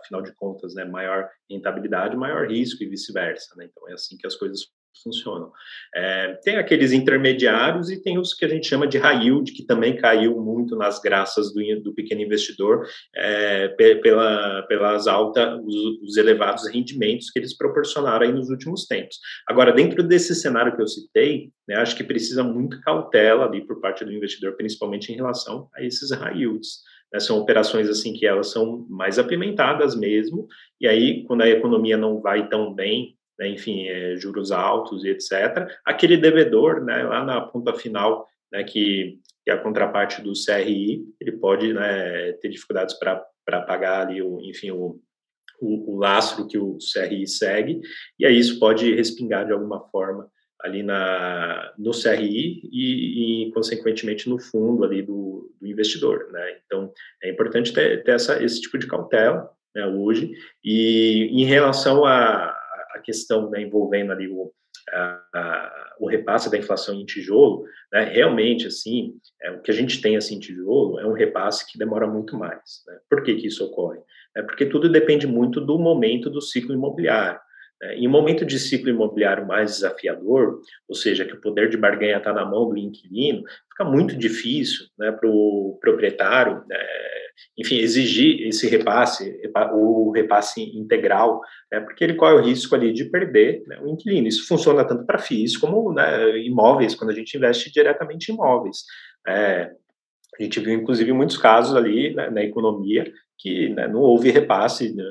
Afinal 0.00 0.22
de 0.22 0.32
contas, 0.34 0.74
né, 0.74 0.84
maior 0.84 1.28
rentabilidade, 1.50 2.16
maior 2.16 2.48
risco 2.48 2.82
e 2.82 2.88
vice-versa, 2.88 3.54
né? 3.56 3.68
Então, 3.70 3.88
é 3.88 3.92
assim 3.92 4.16
que 4.16 4.26
as 4.26 4.36
coisas 4.36 4.66
funcionam. 5.02 5.50
É, 5.94 6.38
tem 6.42 6.56
aqueles 6.56 6.92
intermediários 6.92 7.90
e 7.90 8.02
tem 8.02 8.18
os 8.18 8.34
que 8.34 8.44
a 8.44 8.48
gente 8.48 8.66
chama 8.66 8.86
de 8.86 8.98
high 8.98 9.24
yield, 9.24 9.52
que 9.52 9.64
também 9.64 9.96
caiu 9.96 10.40
muito 10.40 10.76
nas 10.76 11.00
graças 11.00 11.52
do, 11.52 11.60
do 11.82 11.94
pequeno 11.94 12.20
investidor 12.20 12.86
é, 13.14 13.68
pela, 14.02 14.62
pelas 14.62 15.06
altas, 15.06 15.58
os, 15.64 16.02
os, 16.02 16.16
elevados 16.16 16.68
rendimentos 16.68 17.30
que 17.30 17.38
eles 17.38 17.56
proporcionaram 17.56 18.26
aí 18.26 18.32
nos 18.32 18.48
últimos 18.48 18.86
tempos. 18.86 19.18
Agora, 19.46 19.72
dentro 19.72 20.02
desse 20.02 20.34
cenário 20.34 20.74
que 20.74 20.82
eu 20.82 20.88
citei, 20.88 21.50
né, 21.66 21.76
acho 21.76 21.96
que 21.96 22.04
precisa 22.04 22.42
muito 22.42 22.80
cautela 22.80 23.44
ali 23.44 23.66
por 23.66 23.80
parte 23.80 24.04
do 24.04 24.12
investidor, 24.12 24.56
principalmente 24.56 25.12
em 25.12 25.16
relação 25.16 25.68
a 25.74 25.82
esses 25.82 26.10
high 26.10 26.38
yields. 26.38 26.78
Né, 27.12 27.20
são 27.20 27.38
operações 27.38 27.88
assim 27.88 28.12
que 28.12 28.26
elas 28.26 28.50
são 28.50 28.86
mais 28.88 29.18
apimentadas 29.18 29.96
mesmo, 29.96 30.46
e 30.80 30.86
aí 30.86 31.24
quando 31.24 31.42
a 31.42 31.48
economia 31.48 31.96
não 31.96 32.20
vai 32.20 32.48
tão 32.48 32.74
bem, 32.74 33.17
né, 33.38 33.48
enfim, 33.48 33.86
é, 33.86 34.16
juros 34.16 34.50
altos 34.50 35.04
e 35.04 35.10
etc. 35.10 35.68
Aquele 35.84 36.16
devedor, 36.16 36.84
né, 36.84 37.02
lá 37.04 37.24
na 37.24 37.40
ponta 37.40 37.72
final, 37.74 38.26
né, 38.52 38.64
que, 38.64 39.18
que 39.44 39.50
é 39.50 39.52
a 39.52 39.58
contraparte 39.58 40.20
do 40.22 40.32
CRI, 40.32 41.04
ele 41.20 41.32
pode 41.32 41.72
né, 41.72 42.32
ter 42.40 42.48
dificuldades 42.48 42.98
para 42.98 43.62
pagar 43.62 44.06
ali, 44.06 44.20
o, 44.20 44.40
enfim, 44.42 44.70
o, 44.70 45.00
o, 45.60 45.94
o, 45.94 45.98
lastro 45.98 46.46
que 46.46 46.58
o 46.58 46.78
CRI 46.78 47.26
segue, 47.26 47.80
e 48.18 48.26
aí 48.26 48.38
isso 48.38 48.58
pode 48.58 48.94
respingar 48.94 49.46
de 49.46 49.52
alguma 49.52 49.80
forma 49.88 50.28
ali 50.60 50.82
na, 50.82 51.72
no 51.78 51.92
CRI 51.92 52.68
e, 52.72 53.46
e 53.46 53.52
consequentemente, 53.52 54.28
no 54.28 54.40
fundo 54.40 54.84
ali 54.84 55.02
do, 55.02 55.54
do 55.60 55.66
investidor, 55.68 56.28
né? 56.32 56.58
Então, 56.66 56.92
é 57.22 57.30
importante 57.30 57.72
ter, 57.72 58.02
ter 58.02 58.12
essa, 58.12 58.42
esse 58.42 58.60
tipo 58.60 58.76
de 58.76 58.88
cautela, 58.88 59.48
né, 59.74 59.86
hoje, 59.86 60.32
e 60.64 61.28
em 61.30 61.44
relação 61.44 62.04
a, 62.04 62.57
a 62.94 62.98
questão 62.98 63.50
né, 63.50 63.62
envolvendo 63.62 64.12
ali 64.12 64.28
o, 64.28 64.52
a, 64.92 65.22
a, 65.34 65.96
o 66.00 66.08
repasse 66.08 66.50
da 66.50 66.58
inflação 66.58 66.94
em 66.94 67.04
tijolo, 67.04 67.64
né, 67.92 68.04
realmente, 68.04 68.66
assim, 68.66 69.14
é, 69.42 69.50
o 69.50 69.60
que 69.60 69.70
a 69.70 69.74
gente 69.74 70.00
tem 70.00 70.16
assim, 70.16 70.36
em 70.36 70.40
tijolo 70.40 70.98
é 71.00 71.06
um 71.06 71.12
repasse 71.12 71.70
que 71.70 71.78
demora 71.78 72.06
muito 72.06 72.36
mais. 72.36 72.82
Né? 72.86 72.98
Por 73.08 73.22
que, 73.22 73.34
que 73.34 73.46
isso 73.46 73.64
ocorre? 73.64 73.98
É 74.36 74.42
porque 74.42 74.66
tudo 74.66 74.88
depende 74.88 75.26
muito 75.26 75.60
do 75.60 75.78
momento 75.78 76.30
do 76.30 76.40
ciclo 76.40 76.74
imobiliário. 76.74 77.40
Né? 77.80 77.96
Em 77.96 78.08
um 78.08 78.10
momento 78.10 78.44
de 78.44 78.58
ciclo 78.58 78.90
imobiliário 78.90 79.46
mais 79.46 79.72
desafiador, 79.72 80.60
ou 80.88 80.94
seja, 80.94 81.24
que 81.24 81.34
o 81.34 81.40
poder 81.40 81.68
de 81.68 81.76
barganha 81.76 82.18
está 82.18 82.32
na 82.32 82.44
mão 82.44 82.68
do 82.68 82.76
inquilino, 82.76 83.42
fica 83.70 83.84
muito 83.84 84.16
difícil 84.16 84.86
né, 84.98 85.12
para 85.12 85.28
o 85.28 85.78
proprietário, 85.80 86.64
né, 86.68 86.78
enfim, 87.56 87.78
exigir 87.78 88.46
esse 88.46 88.68
repasse, 88.68 89.40
o 89.72 90.10
repasse 90.10 90.62
integral, 90.76 91.40
né, 91.70 91.80
porque 91.80 92.04
ele 92.04 92.14
corre 92.14 92.34
o 92.34 92.42
risco 92.42 92.74
ali 92.74 92.92
de 92.92 93.04
perder 93.04 93.62
né, 93.66 93.78
o 93.82 93.88
inquilino. 93.88 94.28
Isso 94.28 94.46
funciona 94.46 94.84
tanto 94.84 95.04
para 95.04 95.18
FIIs 95.18 95.56
como 95.56 95.92
né, 95.92 96.38
imóveis, 96.38 96.94
quando 96.94 97.10
a 97.10 97.14
gente 97.14 97.36
investe 97.36 97.72
diretamente 97.72 98.30
em 98.30 98.34
imóveis. 98.34 98.84
É, 99.26 99.70
a 100.38 100.42
gente 100.42 100.60
viu, 100.60 100.74
inclusive, 100.74 101.12
muitos 101.12 101.36
casos 101.36 101.74
ali 101.74 102.14
né, 102.14 102.30
na 102.30 102.42
economia 102.42 103.10
que 103.38 103.68
né, 103.70 103.88
não 103.88 104.00
houve 104.00 104.30
repasse 104.30 104.94
né, 104.94 105.04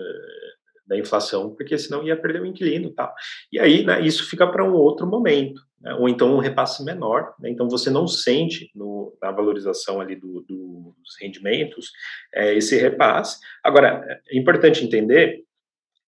da 0.87 0.97
inflação, 0.97 1.53
porque 1.53 1.77
senão 1.77 2.03
ia 2.03 2.15
perder 2.15 2.41
o 2.41 2.45
inquilino 2.45 2.87
e 2.87 2.93
tal. 2.93 3.13
E 3.51 3.59
aí, 3.59 3.83
né, 3.85 4.01
isso 4.01 4.27
fica 4.29 4.47
para 4.47 4.63
um 4.63 4.73
outro 4.73 5.05
momento, 5.05 5.61
né, 5.81 5.93
ou 5.95 6.07
então 6.07 6.33
um 6.33 6.39
repasse 6.39 6.83
menor, 6.83 7.33
né, 7.39 7.49
então 7.49 7.69
você 7.69 7.89
não 7.89 8.07
sente 8.07 8.71
no, 8.73 9.15
na 9.21 9.31
valorização 9.31 9.99
ali 9.99 10.15
do, 10.15 10.41
do, 10.47 10.95
dos 10.97 11.15
rendimentos 11.21 11.91
é, 12.33 12.55
esse 12.55 12.77
repasse. 12.77 13.39
Agora, 13.63 14.21
é 14.29 14.37
importante 14.37 14.83
entender 14.83 15.43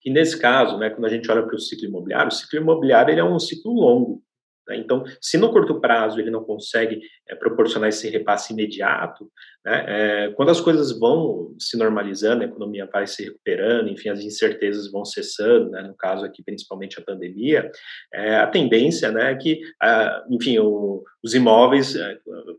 que 0.02 0.10
nesse 0.10 0.40
caso, 0.40 0.78
né, 0.78 0.90
quando 0.90 1.06
a 1.06 1.10
gente 1.10 1.30
olha 1.30 1.44
para 1.44 1.56
o 1.56 1.60
ciclo 1.60 1.86
imobiliário, 1.86 2.30
o 2.30 2.32
ciclo 2.32 2.60
imobiliário 2.60 3.12
ele 3.12 3.20
é 3.20 3.24
um 3.24 3.38
ciclo 3.38 3.74
longo, 3.74 4.24
né? 4.70 4.78
Então, 4.78 5.04
se 5.20 5.38
no 5.38 5.52
curto 5.52 5.82
prazo 5.82 6.20
ele 6.20 6.30
não 6.30 6.44
consegue 6.44 7.02
é, 7.28 7.36
proporcionar 7.36 7.90
esse 7.90 8.08
repasse 8.08 8.54
imediato, 8.54 9.30
né, 9.66 9.86
é, 9.88 10.30
quando 10.32 10.50
as 10.50 10.62
coisas 10.62 10.98
vão 10.98 11.54
se 11.60 11.78
normalizando, 11.78 12.44
a 12.44 12.46
economia 12.46 12.88
vai 12.92 13.06
se 13.06 13.26
recuperando, 13.26 13.90
enfim, 13.90 14.10
as 14.10 14.22
incertezas 14.22 14.92
vão 14.92 15.04
cessando, 15.04 15.70
né, 15.70 15.82
no 15.82 15.96
caso 15.96 16.26
aqui 16.26 16.42
principalmente 16.42 17.00
a 17.00 17.04
pandemia, 17.04 17.70
é, 18.14 18.38
a 18.38 18.48
tendência 18.48 19.12
né, 19.12 19.32
é 19.32 19.36
que, 19.36 19.60
a, 19.82 20.24
enfim, 20.30 20.58
o, 20.60 21.04
os 21.24 21.34
imóveis 21.34 21.96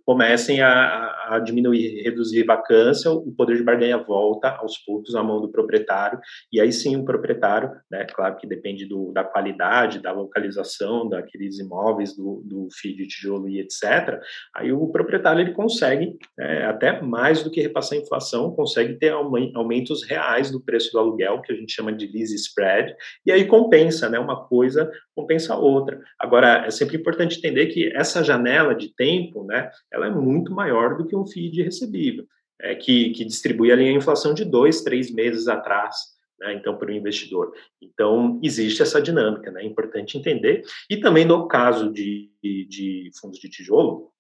comecem 0.05 0.61
a, 0.61 1.31
a, 1.31 1.39
diminuir, 1.39 2.03
reduzir 2.03 2.45
vacância, 2.45 3.11
o 3.11 3.33
poder 3.33 3.57
de 3.57 3.63
barganha 3.63 3.97
volta 3.97 4.51
aos 4.51 4.77
poucos 4.79 5.15
à 5.15 5.23
mão 5.23 5.41
do 5.41 5.51
proprietário, 5.51 6.21
e 6.53 6.61
aí 6.61 6.73
sim 6.73 6.97
o 6.97 7.05
proprietário, 7.05 7.71
né, 7.91 8.05
claro 8.05 8.37
que 8.37 8.47
depende 8.47 8.87
do, 8.87 9.11
da 9.13 9.25
qualidade, 9.25 10.03
da 10.03 10.13
localização 10.13 11.09
daqueles 11.09 11.59
imóveis, 11.59 12.15
do, 12.15 12.43
do 12.45 12.69
fio 12.73 12.95
de 12.95 13.07
tijolo 13.07 13.49
e 13.49 13.61
etc., 13.61 14.21
aí 14.55 14.73
o 14.73 14.89
proprietário 14.89 15.41
ele 15.41 15.53
consegue 15.53 16.19
é, 16.39 16.65
até 16.67 17.00
mais 17.01 17.43
do 17.43 17.51
que 17.51 17.61
repassar 17.61 17.99
a 17.99 18.03
inflação, 18.03 18.55
consegue 18.55 18.95
ter 18.95 19.13
aumentos 19.13 20.03
reais 20.05 20.51
do 20.51 20.61
preço 20.61 20.93
do 20.93 20.99
aluguel, 20.99 21.43
que 21.43 21.53
a 21.53 21.57
gente 21.57 21.73
chama 21.73 21.93
de 21.93 22.07
lease 22.07 22.35
spread, 22.35 22.95
e 23.25 23.33
aí 23.33 23.47
compensa, 23.47 24.09
né, 24.09 24.19
uma 24.19 24.45
coisa 24.47 24.91
compensa 25.15 25.55
a 25.55 25.59
outra. 25.59 26.01
Agora, 26.19 26.65
é 26.67 26.71
sempre 26.71 26.97
importante 26.97 27.39
entender 27.39 27.67
que 27.67 27.93
essa 27.95 28.23
janela 28.23 28.75
de 28.75 28.95
tempo, 28.95 29.45
né, 29.45 29.71
ela 29.93 30.07
é 30.07 30.11
muito 30.11 30.53
maior 30.53 30.97
do 30.97 31.07
que 31.07 31.17
um 31.17 31.27
FII 31.27 31.63
recebível, 31.63 32.25
é, 32.61 32.75
que, 32.75 33.11
que 33.11 33.25
distribui 33.25 33.73
ali 33.73 33.89
a 33.89 33.93
inflação 33.93 34.35
de 34.35 34.45
dois, 34.45 34.83
três 34.83 35.11
meses 35.11 35.49
atrás. 35.49 35.97
né, 36.41 36.55
então, 36.55 36.77
para 36.77 36.89
o 36.89 36.93
investidor. 36.93 37.53
Então, 37.83 38.41
existe 38.43 38.83
essa 38.83 39.01
dinâmica, 39.01 39.51
né, 39.51 39.63
é 39.63 39.67
importante 39.67 40.17
entender. 40.17 40.63
E 40.89 40.97
também 40.97 41.25
no 41.25 41.47
caso 41.47 41.93
de, 41.93 42.31
de 42.43 43.11
fundos 43.21 43.39
de 43.39 43.49
tijolo, 43.49 44.11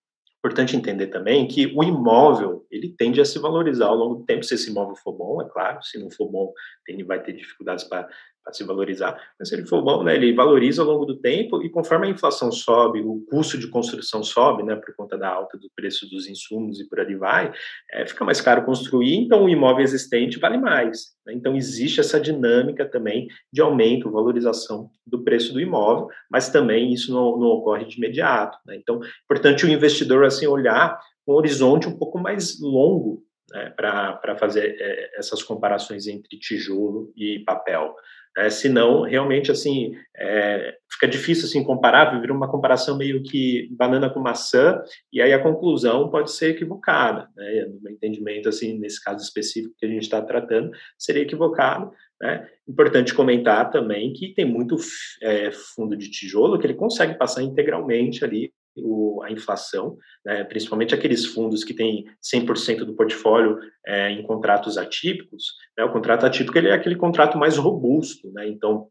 importante 0.40 0.74
entender 0.74 1.08
também 1.08 1.46
que 1.46 1.66
o 1.76 1.84
imóvel 1.84 2.66
ele 2.70 2.94
tende 2.96 3.20
a 3.20 3.24
se 3.24 3.38
valorizar 3.38 3.86
ao 3.86 3.94
longo 3.94 4.14
do 4.16 4.24
tempo 4.24 4.42
se 4.42 4.54
esse 4.54 4.70
imóvel 4.70 4.96
for 4.96 5.12
bom, 5.12 5.40
é 5.42 5.48
claro. 5.48 5.82
Se 5.82 5.98
não 5.98 6.10
for 6.10 6.28
bom, 6.30 6.52
ele 6.88 7.04
vai 7.04 7.22
ter 7.22 7.34
dificuldades 7.34 7.84
para 7.84 8.08
para 8.42 8.52
se 8.52 8.64
valorizar. 8.64 9.20
Mas 9.38 9.48
se 9.48 9.54
ele 9.54 9.66
for 9.66 9.82
bom, 9.82 10.02
né, 10.02 10.14
ele 10.14 10.34
valoriza 10.34 10.82
ao 10.82 10.88
longo 10.88 11.04
do 11.04 11.16
tempo 11.16 11.62
e 11.62 11.70
conforme 11.70 12.06
a 12.06 12.10
inflação 12.10 12.50
sobe, 12.50 13.00
o 13.00 13.24
custo 13.30 13.58
de 13.58 13.68
construção 13.68 14.22
sobe, 14.22 14.62
né, 14.62 14.76
por 14.76 14.94
conta 14.94 15.16
da 15.16 15.28
alta 15.28 15.58
do 15.58 15.70
preço 15.74 16.08
dos 16.08 16.26
insumos 16.28 16.80
e 16.80 16.88
por 16.88 17.00
ali 17.00 17.16
vai, 17.16 17.52
é, 17.92 18.06
fica 18.06 18.24
mais 18.24 18.40
caro 18.40 18.64
construir, 18.64 19.14
então 19.16 19.44
o 19.44 19.48
imóvel 19.48 19.84
existente 19.84 20.38
vale 20.38 20.58
mais. 20.58 21.14
Né? 21.26 21.34
Então 21.34 21.54
existe 21.54 22.00
essa 22.00 22.20
dinâmica 22.20 22.84
também 22.84 23.28
de 23.52 23.60
aumento, 23.60 24.10
valorização 24.10 24.90
do 25.06 25.22
preço 25.22 25.52
do 25.52 25.60
imóvel, 25.60 26.08
mas 26.30 26.48
também 26.48 26.92
isso 26.92 27.12
não, 27.12 27.38
não 27.38 27.48
ocorre 27.48 27.84
de 27.84 27.96
imediato. 27.96 28.58
Né? 28.66 28.76
Então, 28.76 29.00
importante 29.24 29.64
o 29.64 29.68
investidor 29.68 30.24
assim 30.24 30.46
olhar 30.46 30.98
um 31.26 31.32
horizonte 31.32 31.88
um 31.88 31.96
pouco 31.96 32.18
mais 32.18 32.60
longo 32.60 33.22
né, 33.50 33.70
para 33.70 34.36
fazer 34.38 34.76
é, 34.78 35.18
essas 35.18 35.42
comparações 35.42 36.06
entre 36.06 36.38
tijolo 36.38 37.12
e 37.16 37.40
papel. 37.40 37.94
É, 38.38 38.48
senão, 38.48 39.02
realmente, 39.02 39.50
assim, 39.50 39.92
é, 40.16 40.74
fica 40.90 41.08
difícil, 41.08 41.46
assim, 41.46 41.64
comparar, 41.64 42.20
vira 42.20 42.32
uma 42.32 42.48
comparação 42.48 42.96
meio 42.96 43.22
que 43.22 43.68
banana 43.72 44.08
com 44.08 44.20
maçã, 44.20 44.80
e 45.12 45.20
aí 45.20 45.32
a 45.32 45.42
conclusão 45.42 46.08
pode 46.08 46.30
ser 46.30 46.50
equivocada, 46.50 47.28
né? 47.36 47.66
No 47.66 47.80
meu 47.82 47.92
entendimento, 47.92 48.48
assim, 48.48 48.78
nesse 48.78 49.02
caso 49.02 49.22
específico 49.22 49.74
que 49.76 49.84
a 49.84 49.88
gente 49.88 50.02
está 50.02 50.22
tratando, 50.22 50.70
seria 50.96 51.22
equivocado, 51.22 51.90
né? 52.20 52.48
Importante 52.68 53.14
comentar 53.14 53.70
também 53.70 54.12
que 54.12 54.32
tem 54.32 54.44
muito 54.44 54.76
é, 55.22 55.50
fundo 55.50 55.96
de 55.96 56.10
tijolo 56.10 56.58
que 56.58 56.66
ele 56.66 56.74
consegue 56.74 57.18
passar 57.18 57.42
integralmente 57.42 58.24
ali 58.24 58.52
o, 58.84 59.22
a 59.22 59.30
inflação, 59.30 59.96
né, 60.24 60.44
principalmente 60.44 60.94
aqueles 60.94 61.26
fundos 61.26 61.64
que 61.64 61.74
têm 61.74 62.06
100% 62.22 62.84
do 62.84 62.94
portfólio 62.94 63.58
é, 63.86 64.10
em 64.10 64.22
contratos 64.22 64.78
atípicos. 64.78 65.44
Né, 65.76 65.84
o 65.84 65.92
contrato 65.92 66.26
atípico 66.26 66.56
ele 66.58 66.68
é 66.68 66.72
aquele 66.72 66.96
contrato 66.96 67.38
mais 67.38 67.56
robusto, 67.56 68.30
né, 68.32 68.48
então 68.48 68.88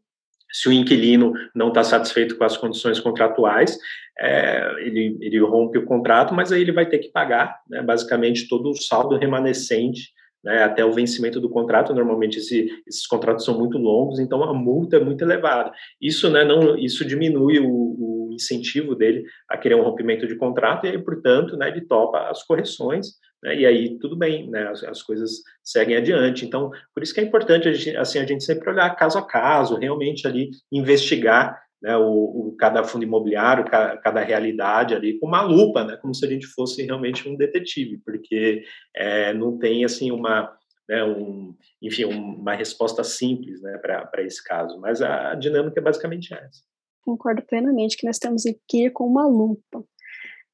se 0.52 0.68
o 0.68 0.72
inquilino 0.72 1.32
não 1.54 1.68
está 1.68 1.84
satisfeito 1.84 2.36
com 2.36 2.44
as 2.44 2.56
condições 2.56 2.98
contratuais, 2.98 3.78
é, 4.18 4.74
ele, 4.80 5.16
ele 5.20 5.38
rompe 5.38 5.78
o 5.78 5.84
contrato, 5.84 6.34
mas 6.34 6.50
aí 6.52 6.60
ele 6.60 6.72
vai 6.72 6.86
ter 6.86 6.98
que 6.98 7.10
pagar, 7.10 7.60
né, 7.68 7.82
basicamente, 7.82 8.48
todo 8.48 8.70
o 8.70 8.74
saldo 8.74 9.16
remanescente 9.16 10.10
né, 10.44 10.62
até 10.62 10.84
o 10.84 10.92
vencimento 10.92 11.40
do 11.40 11.48
contrato. 11.48 11.94
Normalmente 11.94 12.38
esse, 12.38 12.68
esses 12.86 13.06
contratos 13.06 13.44
são 13.44 13.58
muito 13.58 13.78
longos, 13.78 14.18
então 14.18 14.42
a 14.42 14.52
multa 14.52 14.96
é 14.96 15.00
muito 15.00 15.22
elevada. 15.22 15.72
Isso, 16.00 16.28
né, 16.30 16.44
não, 16.44 16.76
isso 16.76 17.04
diminui 17.04 17.58
o, 17.58 17.68
o 17.68 18.09
incentivo 18.40 18.94
dele 18.94 19.24
a 19.48 19.56
querer 19.56 19.74
um 19.74 19.82
rompimento 19.82 20.26
de 20.26 20.36
contrato, 20.36 20.86
e 20.86 20.90
aí, 20.90 20.98
portanto, 20.98 21.56
né, 21.56 21.68
ele 21.68 21.82
topa 21.82 22.28
as 22.28 22.42
correções, 22.42 23.08
né, 23.42 23.56
e 23.56 23.66
aí 23.66 23.98
tudo 23.98 24.16
bem, 24.16 24.50
né, 24.50 24.68
as, 24.68 24.82
as, 24.84 25.02
coisas 25.02 25.42
seguem 25.62 25.96
adiante. 25.96 26.44
Então, 26.44 26.70
por 26.94 27.02
isso 27.02 27.14
que 27.14 27.20
é 27.20 27.24
importante 27.24 27.68
a 27.68 27.72
gente, 27.72 27.96
assim, 27.96 28.18
a 28.18 28.26
gente 28.26 28.44
sempre 28.44 28.68
olhar 28.70 28.94
caso 28.96 29.18
a 29.18 29.26
caso, 29.26 29.76
realmente 29.76 30.26
ali 30.26 30.50
investigar 30.72 31.60
né, 31.82 31.96
o, 31.96 32.02
o, 32.04 32.56
cada 32.58 32.84
fundo 32.84 33.04
imobiliário, 33.04 33.64
cada, 33.64 33.96
cada, 33.96 34.20
realidade 34.20 34.94
ali 34.94 35.18
com 35.18 35.26
uma 35.26 35.42
lupa, 35.42 35.84
né, 35.84 35.96
como 35.96 36.14
se 36.14 36.24
a 36.26 36.28
gente 36.28 36.46
fosse 36.46 36.82
realmente 36.82 37.28
um 37.28 37.36
detetive, 37.36 37.98
porque 38.04 38.62
é, 38.94 39.32
não 39.32 39.58
tem 39.58 39.84
assim 39.84 40.10
uma 40.10 40.52
né, 40.90 41.04
um, 41.04 41.54
enfim, 41.80 42.04
uma 42.04 42.52
resposta 42.52 43.04
simples 43.04 43.62
né, 43.62 43.78
para 43.78 44.22
esse 44.24 44.42
caso, 44.42 44.78
mas 44.80 45.00
a 45.00 45.36
dinâmica 45.36 45.78
é 45.78 45.82
basicamente 45.82 46.34
essa 46.34 46.62
concordo 47.04 47.42
plenamente 47.42 47.96
que 47.96 48.06
nós 48.06 48.18
temos 48.18 48.42
que 48.68 48.86
ir 48.86 48.90
com 48.90 49.06
uma 49.06 49.26
lupa. 49.26 49.84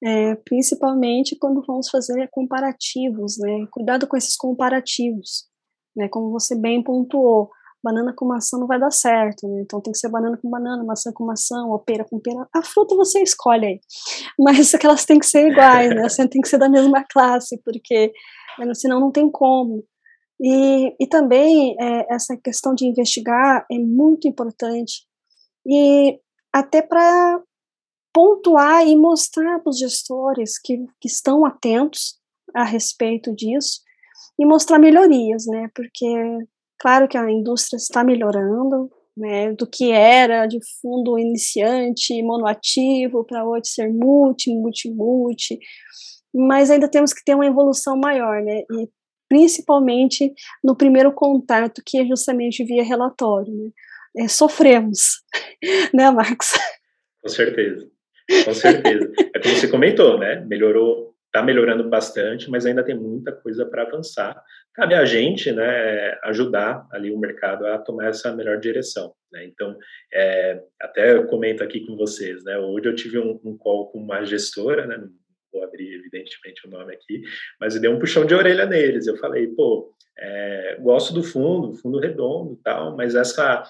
É, 0.02 0.34
principalmente 0.36 1.36
quando 1.38 1.64
vamos 1.66 1.88
fazer 1.88 2.28
comparativos, 2.30 3.38
né? 3.38 3.66
Cuidado 3.70 4.06
com 4.06 4.16
esses 4.16 4.36
comparativos, 4.36 5.46
né? 5.96 6.08
Como 6.08 6.30
você 6.30 6.54
bem 6.54 6.82
pontuou, 6.82 7.50
banana 7.82 8.12
com 8.14 8.26
maçã 8.26 8.58
não 8.58 8.66
vai 8.66 8.78
dar 8.78 8.90
certo, 8.90 9.48
né? 9.48 9.62
Então 9.62 9.80
tem 9.80 9.92
que 9.92 9.98
ser 9.98 10.10
banana 10.10 10.36
com 10.36 10.50
banana, 10.50 10.82
maçã 10.84 11.12
com 11.12 11.24
maçã, 11.24 11.64
ou 11.66 11.78
pera 11.78 12.04
com 12.04 12.18
pera. 12.18 12.46
A 12.52 12.62
fruta 12.62 12.96
você 12.96 13.22
escolhe 13.22 13.66
aí, 13.66 13.80
mas 14.38 14.74
elas 14.74 15.04
têm 15.04 15.18
que 15.18 15.26
ser 15.26 15.50
iguais, 15.50 15.90
né? 15.90 16.26
Tem 16.28 16.40
que 16.40 16.48
ser 16.48 16.58
da 16.58 16.68
mesma 16.68 17.04
classe, 17.04 17.60
porque 17.64 18.12
né, 18.58 18.74
senão 18.74 19.00
não 19.00 19.12
tem 19.12 19.30
como. 19.30 19.84
E, 20.40 20.94
e 21.00 21.06
também 21.06 21.76
é, 21.80 22.14
essa 22.14 22.36
questão 22.36 22.74
de 22.74 22.86
investigar 22.86 23.64
é 23.70 23.78
muito 23.78 24.28
importante. 24.28 25.06
E 25.66 26.18
até 26.56 26.80
para 26.80 27.42
pontuar 28.14 28.86
e 28.86 28.96
mostrar 28.96 29.58
para 29.60 29.68
os 29.68 29.78
gestores 29.78 30.58
que, 30.58 30.78
que 30.98 31.06
estão 31.06 31.44
atentos 31.44 32.18
a 32.54 32.64
respeito 32.64 33.34
disso 33.34 33.82
e 34.38 34.46
mostrar 34.46 34.78
melhorias, 34.78 35.44
né? 35.46 35.68
Porque 35.74 36.06
claro 36.78 37.08
que 37.08 37.18
a 37.18 37.30
indústria 37.30 37.76
está 37.76 38.02
melhorando, 38.02 38.90
né? 39.14 39.52
Do 39.52 39.66
que 39.66 39.92
era 39.92 40.46
de 40.46 40.58
fundo 40.80 41.18
iniciante, 41.18 42.22
monoativo, 42.22 43.22
para 43.22 43.46
hoje 43.46 43.68
ser 43.68 43.92
multi, 43.92 44.50
multi, 44.50 44.90
multi, 44.90 45.58
mas 46.34 46.70
ainda 46.70 46.88
temos 46.88 47.12
que 47.12 47.22
ter 47.22 47.34
uma 47.34 47.44
evolução 47.44 47.98
maior, 47.98 48.42
né? 48.42 48.60
E 48.60 48.88
principalmente 49.28 50.32
no 50.64 50.74
primeiro 50.74 51.12
contato, 51.12 51.82
que 51.84 51.98
é 51.98 52.06
justamente 52.06 52.64
via 52.64 52.82
relatório, 52.82 53.54
né? 53.54 53.70
É, 54.16 54.28
sofremos, 54.28 55.22
né, 55.92 56.10
Marcos? 56.10 56.52
Com 57.22 57.28
certeza, 57.28 57.88
com 58.44 58.54
certeza. 58.54 59.12
É 59.34 59.38
como 59.38 59.54
você 59.54 59.68
comentou, 59.68 60.18
né? 60.18 60.44
Melhorou, 60.46 61.14
está 61.26 61.42
melhorando 61.42 61.88
bastante, 61.88 62.50
mas 62.50 62.64
ainda 62.64 62.82
tem 62.82 62.94
muita 62.94 63.32
coisa 63.32 63.66
para 63.66 63.82
avançar. 63.82 64.42
Cabe 64.74 64.94
a 64.94 65.04
gente, 65.04 65.52
né, 65.52 66.18
ajudar 66.24 66.86
ali 66.92 67.10
o 67.10 67.18
mercado 67.18 67.66
a 67.66 67.78
tomar 67.78 68.08
essa 68.08 68.34
melhor 68.34 68.58
direção. 68.58 69.14
Né? 69.32 69.44
Então, 69.44 69.76
é, 70.12 70.62
até 70.80 71.22
comento 71.24 71.62
aqui 71.62 71.86
com 71.86 71.96
vocês, 71.96 72.42
né? 72.44 72.58
Hoje 72.58 72.86
eu 72.86 72.94
tive 72.94 73.18
um, 73.18 73.40
um 73.44 73.56
call 73.56 73.90
com 73.90 73.98
uma 73.98 74.24
gestora, 74.24 74.86
né? 74.86 75.02
Vou 75.52 75.64
abrir 75.64 75.94
evidentemente 75.94 76.66
o 76.66 76.70
nome 76.70 76.94
aqui, 76.94 77.22
mas 77.60 77.74
eu 77.74 77.80
dei 77.80 77.90
um 77.90 77.98
puxão 77.98 78.26
de 78.26 78.34
orelha 78.34 78.66
neles. 78.66 79.06
Eu 79.06 79.16
falei, 79.16 79.46
pô, 79.48 79.94
é, 80.18 80.76
gosto 80.80 81.12
do 81.12 81.22
fundo, 81.22 81.74
fundo 81.74 81.98
redondo, 81.98 82.58
tal, 82.62 82.96
mas 82.96 83.14
essa 83.14 83.62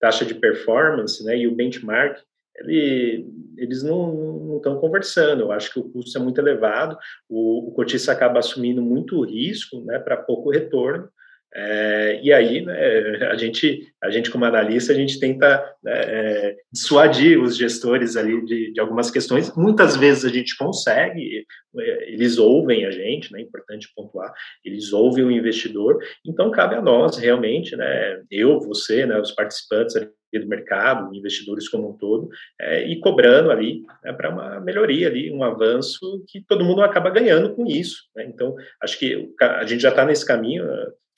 taxa 0.00 0.24
de 0.24 0.34
performance 0.34 1.22
né, 1.24 1.36
e 1.36 1.46
o 1.46 1.54
benchmark, 1.54 2.18
ele, 2.56 3.28
eles 3.56 3.82
não 3.82 4.56
estão 4.56 4.78
conversando. 4.78 5.42
Eu 5.42 5.52
acho 5.52 5.72
que 5.72 5.78
o 5.78 5.88
custo 5.88 6.16
é 6.18 6.20
muito 6.20 6.40
elevado, 6.40 6.98
o, 7.28 7.68
o 7.68 7.72
cotista 7.72 8.12
acaba 8.12 8.38
assumindo 8.38 8.82
muito 8.82 9.22
risco 9.24 9.84
né, 9.84 9.98
para 9.98 10.16
pouco 10.16 10.50
retorno, 10.50 11.08
é, 11.52 12.20
e 12.22 12.32
aí, 12.32 12.64
né, 12.64 13.28
a 13.30 13.36
gente, 13.36 13.92
a 14.00 14.10
gente 14.10 14.30
como 14.30 14.44
analista, 14.44 14.92
a 14.92 14.96
gente 14.96 15.18
tenta 15.18 15.58
né, 15.82 15.92
é, 15.92 16.56
dissuadir 16.72 17.42
os 17.42 17.56
gestores 17.56 18.16
ali 18.16 18.44
de, 18.44 18.72
de, 18.72 18.80
algumas 18.80 19.10
questões. 19.10 19.54
Muitas 19.56 19.96
vezes 19.96 20.24
a 20.24 20.28
gente 20.28 20.56
consegue, 20.56 21.44
é, 21.78 22.12
eles 22.12 22.38
ouvem 22.38 22.86
a 22.86 22.90
gente, 22.90 23.32
né, 23.32 23.40
é 23.40 23.42
importante 23.42 23.90
pontuar, 23.94 24.32
eles 24.64 24.92
ouvem 24.92 25.24
o 25.24 25.30
investidor. 25.30 25.98
Então 26.24 26.50
cabe 26.50 26.76
a 26.76 26.82
nós 26.82 27.16
realmente, 27.16 27.74
né, 27.74 28.22
eu, 28.30 28.60
você, 28.60 29.04
né, 29.04 29.18
os 29.20 29.32
participantes 29.32 29.94
do 30.38 30.46
mercado, 30.46 31.12
investidores 31.12 31.68
como 31.68 31.90
um 31.90 31.96
todo, 31.96 32.28
é, 32.60 32.86
e 32.86 33.00
cobrando 33.00 33.50
ali 33.50 33.82
né, 34.04 34.12
para 34.12 34.30
uma 34.30 34.60
melhoria 34.60 35.08
ali, 35.08 35.32
um 35.32 35.42
avanço 35.42 36.22
que 36.28 36.40
todo 36.42 36.64
mundo 36.64 36.82
acaba 36.82 37.10
ganhando 37.10 37.52
com 37.54 37.66
isso. 37.66 38.04
Né? 38.14 38.26
Então, 38.26 38.54
acho 38.80 38.96
que 38.98 39.34
a 39.40 39.64
gente 39.64 39.80
já 39.80 39.88
está 39.88 40.04
nesse 40.04 40.24
caminho. 40.24 40.64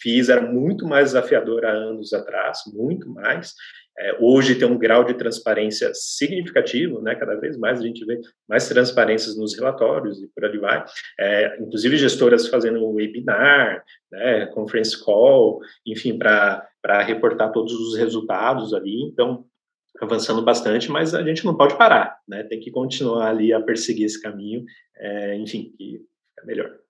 FIIs 0.03 0.29
era 0.29 0.43
muito 0.43 0.87
mais 0.87 1.09
desafiador 1.09 1.65
há 1.65 1.71
anos 1.71 2.12
atrás, 2.12 2.61
muito 2.75 3.09
mais. 3.09 3.55
É, 3.99 4.17
hoje 4.21 4.55
tem 4.55 4.67
um 4.67 4.79
grau 4.79 5.05
de 5.05 5.15
transparência 5.15 5.91
significativo, 5.95 7.03
né? 7.03 7.15
Cada 7.15 7.37
vez 7.37 7.59
mais 7.59 7.79
a 7.79 7.83
gente 7.83 8.05
vê 8.07 8.19
mais 8.49 8.67
transparências 8.67 9.37
nos 9.37 9.55
relatórios 9.55 10.23
e 10.23 10.29
por 10.29 10.45
ali 10.45 10.59
vai. 10.59 10.85
É, 11.21 11.59
inclusive 11.61 11.99
gestoras 11.99 12.49
fazendo 12.49 12.85
webinar, 12.91 13.85
né? 14.11 14.47
Conference 14.47 14.99
call, 15.05 15.61
enfim, 15.87 16.19
para 16.19 17.03
reportar 17.03 17.53
todos 17.53 17.73
os 17.73 17.97
resultados 17.99 18.73
ali. 18.73 19.03
Então, 19.03 19.45
avançando 20.01 20.43
bastante, 20.43 20.91
mas 20.91 21.15
a 21.15 21.23
gente 21.23 21.45
não 21.45 21.55
pode 21.55 21.77
parar, 21.77 22.19
né? 22.27 22.43
Tem 22.45 22.59
que 22.59 22.71
continuar 22.71 23.29
ali 23.29 23.53
a 23.53 23.61
perseguir 23.61 24.07
esse 24.07 24.21
caminho, 24.21 24.65
é, 24.97 25.37
enfim, 25.37 25.71
que 25.77 26.01
é 26.41 26.47
melhor. 26.47 26.82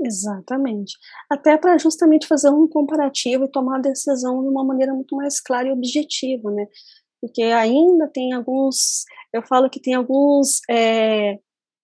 Exatamente. 0.00 0.94
Até 1.30 1.56
para 1.56 1.78
justamente 1.78 2.26
fazer 2.26 2.50
um 2.50 2.68
comparativo 2.68 3.44
e 3.44 3.50
tomar 3.50 3.78
a 3.78 3.82
decisão 3.82 4.42
de 4.42 4.48
uma 4.48 4.64
maneira 4.64 4.92
muito 4.92 5.16
mais 5.16 5.40
clara 5.40 5.68
e 5.68 5.72
objetiva, 5.72 6.50
né? 6.50 6.66
Porque 7.20 7.42
ainda 7.42 8.08
tem 8.08 8.32
alguns, 8.32 9.04
eu 9.32 9.42
falo 9.42 9.70
que 9.70 9.80
tem 9.80 9.94
alguns 9.94 10.60
é, 10.68 11.38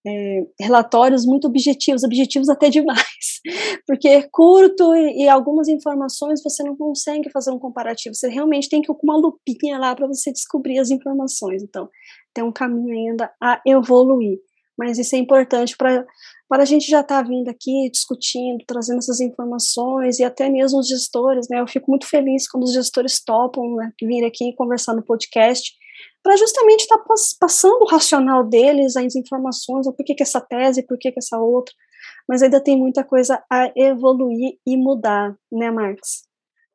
é, 0.05 0.45
relatórios 0.59 1.25
muito 1.25 1.47
objetivos, 1.47 2.03
objetivos 2.03 2.49
até 2.49 2.69
demais, 2.69 3.41
porque 3.87 4.07
é 4.07 4.27
curto 4.31 4.95
e, 4.95 5.23
e, 5.23 5.29
algumas 5.29 5.67
informações 5.67 6.41
você 6.43 6.63
não 6.63 6.75
consegue 6.75 7.29
fazer 7.29 7.51
um 7.51 7.59
comparativo, 7.59 8.15
você 8.15 8.27
realmente 8.27 8.69
tem 8.69 8.81
que 8.81 8.91
ir 8.91 8.95
com 8.95 9.03
uma 9.03 9.17
lupinha 9.17 9.77
lá 9.77 9.95
para 9.95 10.07
você 10.07 10.31
descobrir 10.31 10.79
as 10.79 10.89
informações, 10.89 11.61
então 11.63 11.89
tem 12.33 12.43
um 12.43 12.51
caminho 12.51 13.09
ainda 13.09 13.31
a 13.41 13.61
evoluir, 13.65 14.39
mas 14.77 14.97
isso 14.97 15.15
é 15.15 15.19
importante 15.19 15.77
para 15.77 16.05
para 16.51 16.63
a 16.63 16.65
gente 16.65 16.85
já 16.85 16.99
estar 16.99 17.23
tá 17.23 17.29
vindo 17.29 17.47
aqui 17.47 17.89
discutindo, 17.89 18.65
trazendo 18.67 18.97
essas 18.97 19.21
informações 19.21 20.19
e 20.19 20.23
até 20.25 20.49
mesmo 20.49 20.79
os 20.79 20.87
gestores, 20.89 21.47
né? 21.49 21.61
Eu 21.61 21.67
fico 21.67 21.89
muito 21.89 22.05
feliz 22.05 22.45
quando 22.45 22.65
os 22.65 22.73
gestores 22.73 23.23
topam 23.23 23.77
né, 23.77 23.89
vir 24.03 24.25
aqui 24.25 24.53
conversar 24.57 24.93
no 24.93 25.01
podcast, 25.01 25.71
para 26.21 26.35
justamente 26.35 26.81
estar 26.81 26.97
tá 26.97 27.05
passando 27.39 27.83
o 27.83 27.87
racional 27.87 28.43
deles, 28.43 28.97
as 28.97 29.15
informações, 29.15 29.87
o 29.87 29.93
porquê 29.93 30.13
que 30.13 30.23
essa 30.23 30.41
tese, 30.41 30.85
por 30.85 30.97
que 30.99 31.13
essa 31.15 31.39
outra, 31.39 31.73
mas 32.27 32.43
ainda 32.43 32.61
tem 32.61 32.77
muita 32.77 33.01
coisa 33.01 33.41
a 33.49 33.71
evoluir 33.73 34.55
e 34.67 34.75
mudar, 34.75 35.33
né, 35.49 35.71
Marcos? 35.71 36.23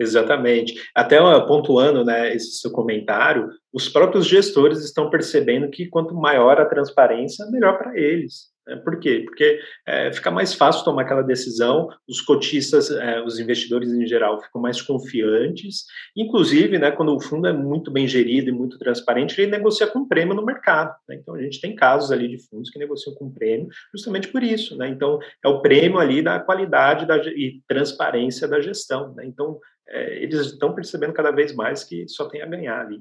Exatamente. 0.00 0.82
Até 0.94 1.18
pontuando 1.46 2.02
né, 2.02 2.34
esse 2.34 2.60
seu 2.60 2.70
comentário, 2.70 3.50
os 3.74 3.90
próprios 3.90 4.26
gestores 4.26 4.82
estão 4.82 5.10
percebendo 5.10 5.68
que 5.68 5.86
quanto 5.86 6.14
maior 6.14 6.58
a 6.58 6.64
transparência, 6.64 7.44
melhor 7.50 7.76
para 7.76 7.94
eles. 7.94 8.55
Né? 8.66 8.76
Por 8.76 8.98
quê? 8.98 9.22
Porque 9.24 9.60
é, 9.86 10.12
fica 10.12 10.30
mais 10.30 10.54
fácil 10.54 10.84
tomar 10.84 11.02
aquela 11.02 11.22
decisão, 11.22 11.88
os 12.08 12.20
cotistas, 12.20 12.90
é, 12.90 13.22
os 13.22 13.38
investidores 13.38 13.92
em 13.92 14.06
geral 14.06 14.40
ficam 14.42 14.60
mais 14.60 14.82
confiantes, 14.82 15.84
inclusive, 16.16 16.78
né, 16.78 16.90
quando 16.90 17.14
o 17.14 17.20
fundo 17.20 17.46
é 17.46 17.52
muito 17.52 17.90
bem 17.90 18.06
gerido 18.06 18.48
e 18.48 18.52
muito 18.52 18.78
transparente, 18.78 19.40
ele 19.40 19.50
negocia 19.50 19.86
com 19.86 20.08
prêmio 20.08 20.34
no 20.34 20.44
mercado. 20.44 20.94
Né? 21.08 21.16
Então, 21.16 21.34
a 21.34 21.42
gente 21.42 21.60
tem 21.60 21.74
casos 21.74 22.10
ali 22.10 22.28
de 22.28 22.38
fundos 22.38 22.70
que 22.70 22.78
negociam 22.78 23.14
com 23.14 23.32
prêmio 23.32 23.68
justamente 23.94 24.28
por 24.28 24.42
isso. 24.42 24.76
Né? 24.76 24.88
Então, 24.88 25.18
é 25.44 25.48
o 25.48 25.60
prêmio 25.60 25.98
ali 25.98 26.22
da 26.22 26.40
qualidade 26.40 27.06
da, 27.06 27.16
e 27.18 27.62
transparência 27.68 28.48
da 28.48 28.60
gestão. 28.60 29.14
Né? 29.14 29.26
Então, 29.26 29.58
é, 29.88 30.22
eles 30.22 30.40
estão 30.40 30.74
percebendo 30.74 31.12
cada 31.12 31.30
vez 31.30 31.54
mais 31.54 31.84
que 31.84 32.08
só 32.08 32.28
tem 32.28 32.42
a 32.42 32.46
ganhar 32.46 32.80
ali. 32.80 33.00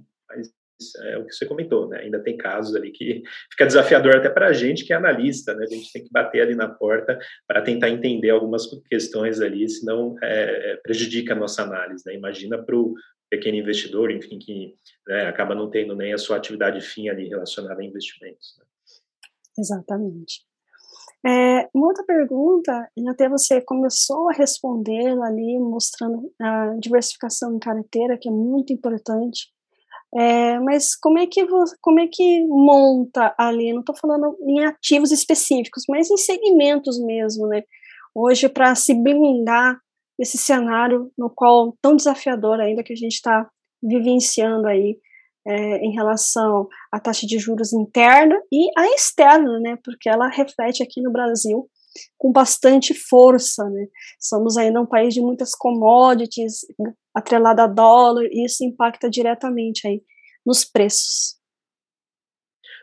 É 1.03 1.17
o 1.17 1.25
que 1.25 1.33
você 1.33 1.45
comentou, 1.45 1.87
né? 1.87 1.99
Ainda 1.99 2.21
tem 2.21 2.35
casos 2.35 2.75
ali 2.75 2.91
que 2.91 3.23
fica 3.51 3.65
desafiador 3.65 4.17
até 4.17 4.29
para 4.29 4.47
a 4.47 4.53
gente 4.53 4.85
que 4.85 4.93
é 4.93 4.95
analista, 4.95 5.53
né? 5.53 5.63
A 5.63 5.73
gente 5.73 5.91
tem 5.91 6.03
que 6.03 6.11
bater 6.11 6.41
ali 6.41 6.55
na 6.55 6.67
porta 6.67 7.17
para 7.47 7.61
tentar 7.61 7.89
entender 7.89 8.29
algumas 8.29 8.67
questões 8.89 9.39
ali, 9.39 9.67
senão 9.69 10.15
é, 10.21 10.73
é, 10.73 10.75
prejudica 10.77 11.33
a 11.33 11.37
nossa 11.37 11.63
análise, 11.63 12.03
né? 12.05 12.13
Imagina 12.13 12.61
para 12.61 12.75
o 12.75 12.93
pequeno 13.29 13.57
investidor, 13.57 14.11
enfim, 14.11 14.37
que 14.37 14.75
né, 15.07 15.27
acaba 15.27 15.55
não 15.55 15.69
tendo 15.69 15.95
nem 15.95 16.13
a 16.13 16.17
sua 16.17 16.37
atividade 16.37 16.81
fim 16.81 17.09
ali 17.09 17.27
relacionada 17.27 17.81
a 17.81 17.85
investimentos. 17.85 18.55
Né? 18.59 18.65
Exatamente. 19.57 20.45
É, 21.25 21.67
uma 21.73 21.87
outra 21.87 22.03
pergunta, 22.03 22.87
e 22.95 23.09
até 23.09 23.27
você 23.27 23.59
começou 23.59 24.29
a 24.29 24.33
responder 24.33 25.19
ali, 25.23 25.57
mostrando 25.57 26.31
a 26.39 26.75
diversificação 26.79 27.55
em 27.55 27.59
carteira, 27.59 28.15
que 28.15 28.29
é 28.29 28.31
muito 28.31 28.71
importante. 28.71 29.51
É, 30.15 30.57
mas 30.59 30.95
como 30.95 31.19
é 31.19 31.27
que 31.27 31.43
você, 31.45 31.75
como 31.81 31.99
é 31.99 32.07
que 32.07 32.45
monta 32.47 33.35
ali? 33.37 33.73
Não 33.73 33.81
estou 33.81 33.95
falando 33.95 34.37
em 34.47 34.63
ativos 34.63 35.11
específicos, 35.11 35.83
mas 35.89 36.09
em 36.09 36.15
segmentos 36.15 36.97
mesmo, 37.03 37.47
né? 37.47 37.63
Hoje 38.13 38.47
para 38.47 38.73
se 38.75 38.93
blindar 38.93 39.77
desse 40.17 40.37
cenário 40.37 41.11
no 41.17 41.29
qual 41.29 41.75
tão 41.81 41.97
desafiador 41.97 42.61
ainda 42.61 42.81
que 42.81 42.93
a 42.93 42.95
gente 42.95 43.15
está 43.15 43.49
vivenciando 43.83 44.67
aí 44.67 44.97
é, 45.45 45.77
em 45.85 45.91
relação 45.91 46.67
à 46.91 46.99
taxa 46.99 47.27
de 47.27 47.37
juros 47.37 47.73
interna 47.73 48.39
e 48.49 48.69
a 48.77 48.87
externa, 48.95 49.59
né? 49.59 49.77
Porque 49.83 50.07
ela 50.07 50.29
reflete 50.29 50.81
aqui 50.81 51.01
no 51.01 51.11
Brasil 51.11 51.69
com 52.17 52.31
bastante 52.31 52.93
força, 52.93 53.69
né? 53.69 53.87
Somos 54.19 54.57
ainda 54.57 54.81
um 54.81 54.85
país 54.85 55.13
de 55.13 55.21
muitas 55.21 55.51
commodities, 55.51 56.65
atrelada 57.13 57.63
a 57.63 57.67
dólar, 57.67 58.25
e 58.31 58.45
isso 58.45 58.63
impacta 58.63 59.09
diretamente 59.09 59.87
aí 59.87 60.01
nos 60.45 60.63
preços. 60.63 61.35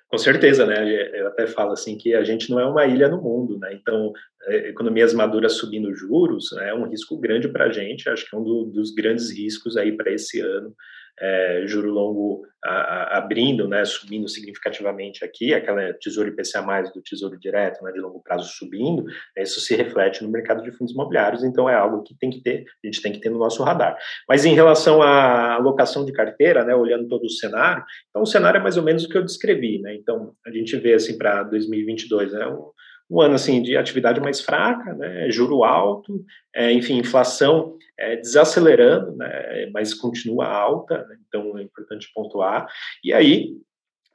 Com 0.08 0.18
certeza, 0.18 0.66
né? 0.66 0.76
Eu 1.18 1.28
até 1.28 1.46
falo 1.46 1.72
assim 1.72 1.96
que 1.96 2.14
a 2.14 2.22
gente 2.22 2.50
não 2.50 2.60
é 2.60 2.66
uma 2.66 2.84
ilha 2.84 3.08
no 3.08 3.22
mundo, 3.22 3.58
né? 3.58 3.72
Então, 3.72 4.12
é, 4.46 4.68
economias 4.68 5.14
maduras 5.14 5.54
subindo 5.54 5.94
juros 5.94 6.52
né, 6.52 6.68
é 6.68 6.74
um 6.74 6.86
risco 6.86 7.18
grande 7.18 7.48
para 7.48 7.64
a 7.64 7.72
gente. 7.72 8.10
Acho 8.10 8.28
que 8.28 8.36
é 8.36 8.38
um 8.38 8.44
do, 8.44 8.64
dos 8.66 8.92
grandes 8.92 9.30
riscos 9.30 9.74
aí 9.74 9.96
para 9.96 10.12
esse 10.12 10.40
ano 10.40 10.74
é, 11.20 11.62
juro 11.66 11.90
longo 11.90 12.42
a, 12.64 12.70
a, 12.70 13.18
abrindo, 13.18 13.68
né, 13.68 13.84
subindo 13.84 14.28
significativamente 14.28 15.24
aqui, 15.24 15.52
aquela 15.52 15.92
tesouro 15.94 16.28
IPCA 16.28 16.62
mais 16.62 16.92
do 16.92 17.02
tesouro 17.02 17.38
direto, 17.38 17.82
né, 17.82 17.92
de 17.92 18.00
longo 18.00 18.22
prazo 18.22 18.48
subindo, 18.52 19.04
né, 19.04 19.42
isso 19.42 19.60
se 19.60 19.74
reflete 19.74 20.22
no 20.22 20.30
mercado 20.30 20.62
de 20.62 20.72
fundos 20.72 20.92
imobiliários, 20.92 21.44
então 21.44 21.68
é 21.68 21.74
algo 21.74 22.02
que 22.02 22.16
tem 22.18 22.30
que 22.30 22.42
ter, 22.42 22.64
a 22.82 22.86
gente 22.86 23.02
tem 23.02 23.12
que 23.12 23.20
ter 23.20 23.30
no 23.30 23.38
nosso 23.38 23.62
radar. 23.62 23.96
Mas 24.28 24.44
em 24.44 24.54
relação 24.54 25.02
à 25.02 25.54
alocação 25.54 26.04
de 26.04 26.12
carteira, 26.12 26.64
né, 26.64 26.74
olhando 26.74 27.08
todo 27.08 27.24
o 27.24 27.30
cenário, 27.30 27.84
então 28.08 28.22
o 28.22 28.26
cenário 28.26 28.58
é 28.58 28.62
mais 28.62 28.76
ou 28.76 28.82
menos 28.82 29.04
o 29.04 29.08
que 29.08 29.18
eu 29.18 29.24
descrevi, 29.24 29.80
né, 29.80 29.94
então 29.94 30.34
a 30.46 30.50
gente 30.50 30.76
vê 30.76 30.94
assim 30.94 31.18
para 31.18 31.42
2022, 31.44 32.32
né, 32.32 32.46
um 33.12 33.20
ano 33.20 33.34
assim 33.34 33.60
de 33.60 33.76
atividade 33.76 34.20
mais 34.20 34.40
fraca, 34.40 34.94
né, 34.94 35.30
juro 35.30 35.64
alto, 35.64 36.24
é, 36.54 36.72
enfim, 36.72 36.96
inflação 36.96 37.76
é, 37.98 38.16
desacelerando, 38.16 39.14
né, 39.14 39.70
mas 39.70 39.92
continua 39.92 40.46
alta, 40.46 41.06
né, 41.06 41.16
então 41.28 41.58
é 41.58 41.62
importante 41.62 42.10
pontuar. 42.14 42.66
E 43.04 43.12
aí 43.12 43.52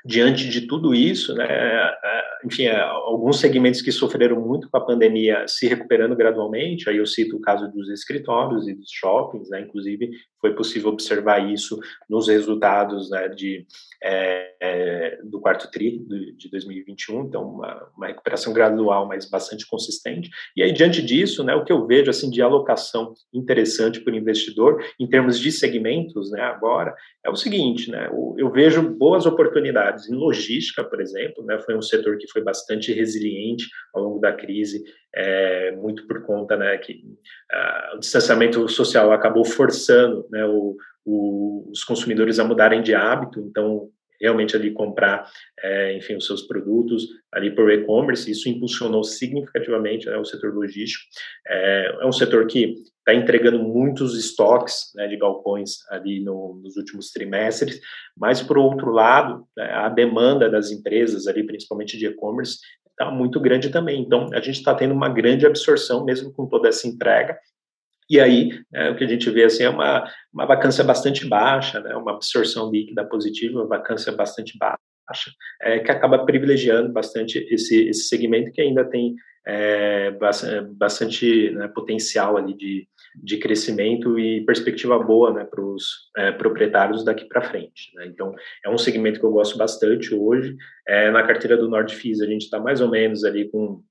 diante 0.07 0.47
de 0.47 0.61
tudo 0.61 0.95
isso, 0.95 1.35
né, 1.35 1.45
é, 1.49 2.27
enfim, 2.45 2.63
é, 2.63 2.79
alguns 2.79 3.39
segmentos 3.39 3.81
que 3.81 3.91
sofreram 3.91 4.39
muito 4.39 4.69
com 4.69 4.77
a 4.77 4.85
pandemia 4.85 5.45
se 5.47 5.67
recuperando 5.67 6.15
gradualmente, 6.15 6.89
aí 6.89 6.97
eu 6.97 7.05
cito 7.05 7.35
o 7.35 7.41
caso 7.41 7.69
dos 7.71 7.89
escritórios 7.89 8.67
e 8.67 8.73
dos 8.73 8.89
shoppings, 8.89 9.49
né, 9.49 9.61
inclusive 9.61 10.09
foi 10.39 10.55
possível 10.55 10.89
observar 10.91 11.51
isso 11.51 11.77
nos 12.09 12.27
resultados 12.27 13.09
né, 13.09 13.27
de, 13.27 13.65
é, 14.01 14.53
é, 14.61 15.19
do 15.23 15.41
quarto 15.41 15.69
TRI 15.69 15.99
de 16.37 16.49
2021, 16.49 17.25
então 17.25 17.43
uma, 17.43 17.89
uma, 17.97 18.07
recuperação 18.07 18.53
gradual, 18.53 19.07
mas 19.07 19.29
bastante 19.29 19.67
consistente, 19.67 20.29
e 20.55 20.63
aí 20.63 20.71
diante 20.71 21.01
disso, 21.01 21.43
né, 21.43 21.53
o 21.53 21.65
que 21.65 21.71
eu 21.71 21.85
vejo 21.85 22.09
assim 22.09 22.29
de 22.29 22.41
alocação 22.41 23.13
interessante 23.33 23.99
para 23.99 24.13
o 24.13 24.17
investidor, 24.17 24.81
em 24.99 25.07
termos 25.07 25.37
de 25.39 25.51
segmentos, 25.51 26.31
né, 26.31 26.41
agora, 26.41 26.95
é 27.25 27.29
o 27.29 27.35
seguinte, 27.35 27.91
né, 27.91 28.09
eu 28.37 28.49
vejo 28.51 28.81
boas 28.81 29.25
oportunidades 29.25 29.96
em 30.05 30.15
logística, 30.15 30.83
por 30.83 31.01
exemplo, 31.01 31.43
né, 31.45 31.57
foi 31.59 31.75
um 31.75 31.81
setor 31.81 32.17
que 32.17 32.29
foi 32.29 32.43
bastante 32.43 32.93
resiliente 32.93 33.65
ao 33.93 34.03
longo 34.03 34.19
da 34.19 34.33
crise, 34.33 34.83
é, 35.15 35.71
muito 35.71 36.05
por 36.05 36.23
conta 36.23 36.55
né, 36.55 36.77
que 36.77 36.93
uh, 36.93 37.95
o 37.95 37.99
distanciamento 37.99 38.67
social 38.67 39.11
acabou 39.11 39.45
forçando 39.45 40.27
né, 40.29 40.45
o, 40.45 40.75
o, 41.05 41.69
os 41.71 41.83
consumidores 41.83 42.37
a 42.39 42.43
mudarem 42.43 42.81
de 42.81 42.93
hábito, 42.93 43.39
então 43.39 43.89
realmente 44.19 44.55
ali 44.55 44.71
comprar, 44.71 45.29
é, 45.61 45.95
enfim, 45.97 46.15
os 46.15 46.25
seus 46.25 46.41
produtos 46.43 47.07
ali 47.31 47.53
por 47.53 47.71
e-commerce, 47.71 48.29
isso 48.29 48.49
impulsionou 48.49 49.03
significativamente 49.03 50.07
né, 50.07 50.17
o 50.17 50.25
setor 50.25 50.53
logístico. 50.53 51.03
É, 51.47 51.97
é 52.01 52.05
um 52.05 52.11
setor 52.11 52.47
que 52.47 52.75
está 52.99 53.13
entregando 53.13 53.59
muitos 53.59 54.17
estoques 54.17 54.91
né, 54.95 55.07
de 55.07 55.17
galpões 55.17 55.77
ali 55.89 56.23
no, 56.23 56.59
nos 56.61 56.75
últimos 56.75 57.11
trimestres, 57.11 57.79
mas, 58.17 58.41
por 58.41 58.57
outro 58.57 58.91
lado, 58.91 59.47
né, 59.55 59.71
a 59.71 59.89
demanda 59.89 60.49
das 60.49 60.71
empresas 60.71 61.27
ali, 61.27 61.45
principalmente 61.45 61.97
de 61.97 62.07
e-commerce, 62.07 62.57
está 62.89 63.11
muito 63.11 63.39
grande 63.39 63.69
também. 63.69 64.01
Então, 64.01 64.27
a 64.33 64.41
gente 64.41 64.57
está 64.57 64.73
tendo 64.73 64.93
uma 64.93 65.07
grande 65.07 65.45
absorção, 65.45 66.03
mesmo 66.03 66.33
com 66.33 66.47
toda 66.47 66.67
essa 66.67 66.87
entrega, 66.87 67.37
e 68.09 68.19
aí, 68.19 68.49
né, 68.71 68.89
o 68.89 68.95
que 68.95 69.03
a 69.03 69.07
gente 69.07 69.29
vê 69.29 69.43
assim, 69.43 69.63
é 69.63 69.69
uma, 69.69 70.09
uma 70.33 70.45
vacância 70.45 70.83
bastante 70.83 71.27
baixa, 71.27 71.79
né, 71.79 71.95
uma 71.95 72.13
absorção 72.13 72.71
líquida 72.71 73.03
positiva, 73.05 73.59
uma 73.59 73.67
vacância 73.67 74.11
bastante 74.11 74.57
baixa, 74.57 75.31
é, 75.61 75.79
que 75.79 75.91
acaba 75.91 76.25
privilegiando 76.25 76.91
bastante 76.91 77.37
esse, 77.51 77.89
esse 77.89 78.07
segmento 78.07 78.51
que 78.51 78.61
ainda 78.61 78.85
tem 78.85 79.15
é, 79.47 80.11
bastante 80.75 81.51
né, 81.51 81.69
potencial 81.69 82.35
ali 82.35 82.53
de, 82.53 82.85
de 83.23 83.37
crescimento 83.37 84.19
e 84.19 84.45
perspectiva 84.45 84.99
boa 84.99 85.33
né, 85.33 85.45
para 85.45 85.63
os 85.63 85.85
é, 86.17 86.31
proprietários 86.33 87.05
daqui 87.05 87.25
para 87.25 87.41
frente. 87.41 87.91
Né? 87.95 88.07
Então, 88.07 88.33
é 88.63 88.69
um 88.69 88.77
segmento 88.77 89.19
que 89.19 89.25
eu 89.25 89.31
gosto 89.31 89.57
bastante 89.57 90.13
hoje. 90.13 90.55
É, 90.85 91.09
na 91.11 91.25
carteira 91.25 91.55
do 91.55 91.69
Nordfis, 91.69 92.21
a 92.21 92.25
gente 92.25 92.43
está 92.43 92.59
mais 92.59 92.81
ou 92.81 92.89
menos 92.89 93.23
ali 93.23 93.49
com 93.49 93.81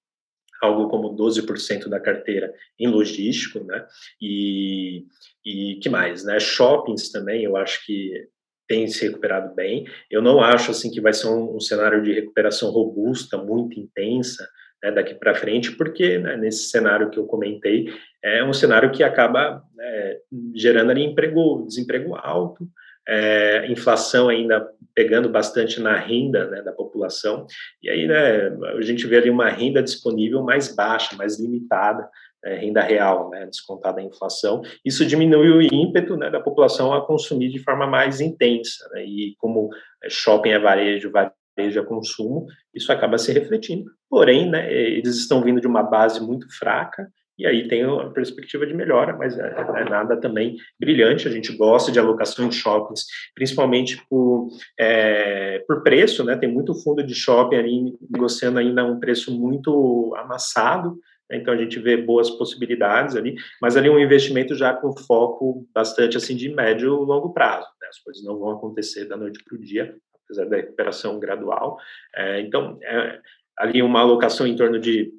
algo 0.66 0.88
como 0.88 1.16
12% 1.16 1.88
da 1.88 2.00
carteira 2.00 2.52
em 2.78 2.88
logístico, 2.88 3.64
né? 3.64 3.86
E, 4.20 5.04
e 5.44 5.78
que 5.80 5.88
mais, 5.88 6.24
né? 6.24 6.38
Shoppings 6.38 7.10
também, 7.10 7.44
eu 7.44 7.56
acho 7.56 7.84
que 7.86 8.28
tem 8.68 8.86
se 8.88 9.06
recuperado 9.06 9.54
bem. 9.54 9.86
Eu 10.10 10.20
não 10.20 10.40
acho 10.40 10.70
assim 10.70 10.90
que 10.90 11.00
vai 11.00 11.12
ser 11.12 11.28
um, 11.28 11.56
um 11.56 11.60
cenário 11.60 12.02
de 12.02 12.12
recuperação 12.12 12.70
robusta, 12.70 13.38
muito 13.38 13.78
intensa, 13.78 14.46
né, 14.82 14.90
daqui 14.90 15.14
para 15.14 15.34
frente, 15.34 15.72
porque 15.72 16.18
né, 16.18 16.36
nesse 16.36 16.68
cenário 16.68 17.10
que 17.10 17.18
eu 17.18 17.26
comentei, 17.26 17.88
é 18.22 18.44
um 18.44 18.52
cenário 18.52 18.90
que 18.90 19.02
acaba 19.02 19.62
né, 19.74 20.16
gerando 20.54 20.90
ali 20.90 21.04
emprego, 21.04 21.64
desemprego 21.66 22.14
alto, 22.16 22.68
é, 23.08 23.70
inflação 23.70 24.28
ainda 24.28 24.68
pegando 24.94 25.28
bastante 25.28 25.80
na 25.80 25.96
renda 25.96 26.46
né, 26.48 26.62
da 26.62 26.72
população, 26.72 27.46
e 27.82 27.90
aí 27.90 28.06
né, 28.06 28.48
a 28.76 28.80
gente 28.80 29.06
vê 29.06 29.18
ali 29.18 29.30
uma 29.30 29.48
renda 29.48 29.82
disponível 29.82 30.42
mais 30.42 30.74
baixa, 30.74 31.14
mais 31.16 31.38
limitada, 31.38 32.08
é, 32.44 32.54
renda 32.56 32.80
real, 32.80 33.28
né, 33.30 33.46
descontada 33.46 34.00
a 34.00 34.04
inflação, 34.04 34.62
isso 34.84 35.04
diminui 35.04 35.50
o 35.50 35.62
ímpeto 35.62 36.16
né, 36.16 36.30
da 36.30 36.40
população 36.40 36.94
a 36.94 37.06
consumir 37.06 37.50
de 37.50 37.58
forma 37.58 37.86
mais 37.86 38.20
intensa, 38.20 38.88
né, 38.92 39.04
e 39.04 39.34
como 39.38 39.68
shopping 40.08 40.50
é 40.50 40.58
varejo, 40.58 41.10
varejo 41.10 41.80
é 41.80 41.84
consumo, 41.84 42.46
isso 42.74 42.92
acaba 42.92 43.18
se 43.18 43.32
refletindo. 43.32 43.90
Porém, 44.08 44.48
né, 44.48 44.72
eles 44.72 45.16
estão 45.16 45.42
vindo 45.42 45.60
de 45.60 45.66
uma 45.66 45.82
base 45.82 46.20
muito 46.20 46.46
fraca, 46.56 47.08
e 47.38 47.46
aí 47.46 47.68
tem 47.68 47.82
a 47.82 48.10
perspectiva 48.10 48.66
de 48.66 48.72
melhora, 48.72 49.14
mas 49.14 49.38
é, 49.38 49.54
é, 49.76 49.84
nada 49.84 50.16
também 50.16 50.56
brilhante. 50.80 51.28
A 51.28 51.30
gente 51.30 51.54
gosta 51.54 51.92
de 51.92 51.98
alocação 51.98 52.46
em 52.46 52.52
shoppings, 52.52 53.04
principalmente 53.34 54.02
por, 54.08 54.48
é, 54.78 55.58
por 55.66 55.82
preço, 55.82 56.24
né? 56.24 56.36
Tem 56.36 56.50
muito 56.50 56.74
fundo 56.82 57.02
de 57.02 57.14
shopping 57.14 57.56
ali 57.56 57.98
negociando 58.10 58.58
ainda 58.58 58.84
um 58.84 58.98
preço 58.98 59.38
muito 59.38 60.14
amassado, 60.16 60.98
né? 61.30 61.36
então 61.36 61.52
a 61.52 61.56
gente 61.56 61.78
vê 61.78 61.96
boas 61.96 62.30
possibilidades 62.30 63.14
ali, 63.16 63.36
mas 63.60 63.76
ali 63.76 63.90
um 63.90 63.98
investimento 63.98 64.54
já 64.54 64.72
com 64.72 64.96
foco 64.96 65.66
bastante 65.74 66.16
assim 66.16 66.34
de 66.34 66.48
médio 66.48 66.86
e 66.86 67.06
longo 67.06 67.34
prazo. 67.34 67.66
Né? 67.80 67.88
As 67.88 67.98
coisas 67.98 68.24
não 68.24 68.38
vão 68.38 68.52
acontecer 68.52 69.04
da 69.04 69.16
noite 69.16 69.44
para 69.44 69.56
o 69.56 69.60
dia, 69.60 69.94
apesar 70.24 70.46
da 70.46 70.56
recuperação 70.56 71.20
gradual. 71.20 71.76
É, 72.14 72.40
então, 72.40 72.78
é, 72.82 73.20
ali 73.58 73.82
uma 73.82 74.00
alocação 74.00 74.46
em 74.46 74.56
torno 74.56 74.78
de 74.78 75.12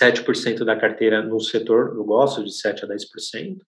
7% 0.00 0.64
da 0.64 0.76
carteira 0.76 1.22
no 1.22 1.40
setor, 1.40 1.94
eu 1.96 2.04
gosto 2.04 2.44
de 2.44 2.52
7 2.52 2.84
a 2.84 2.88
10%. 2.88 3.58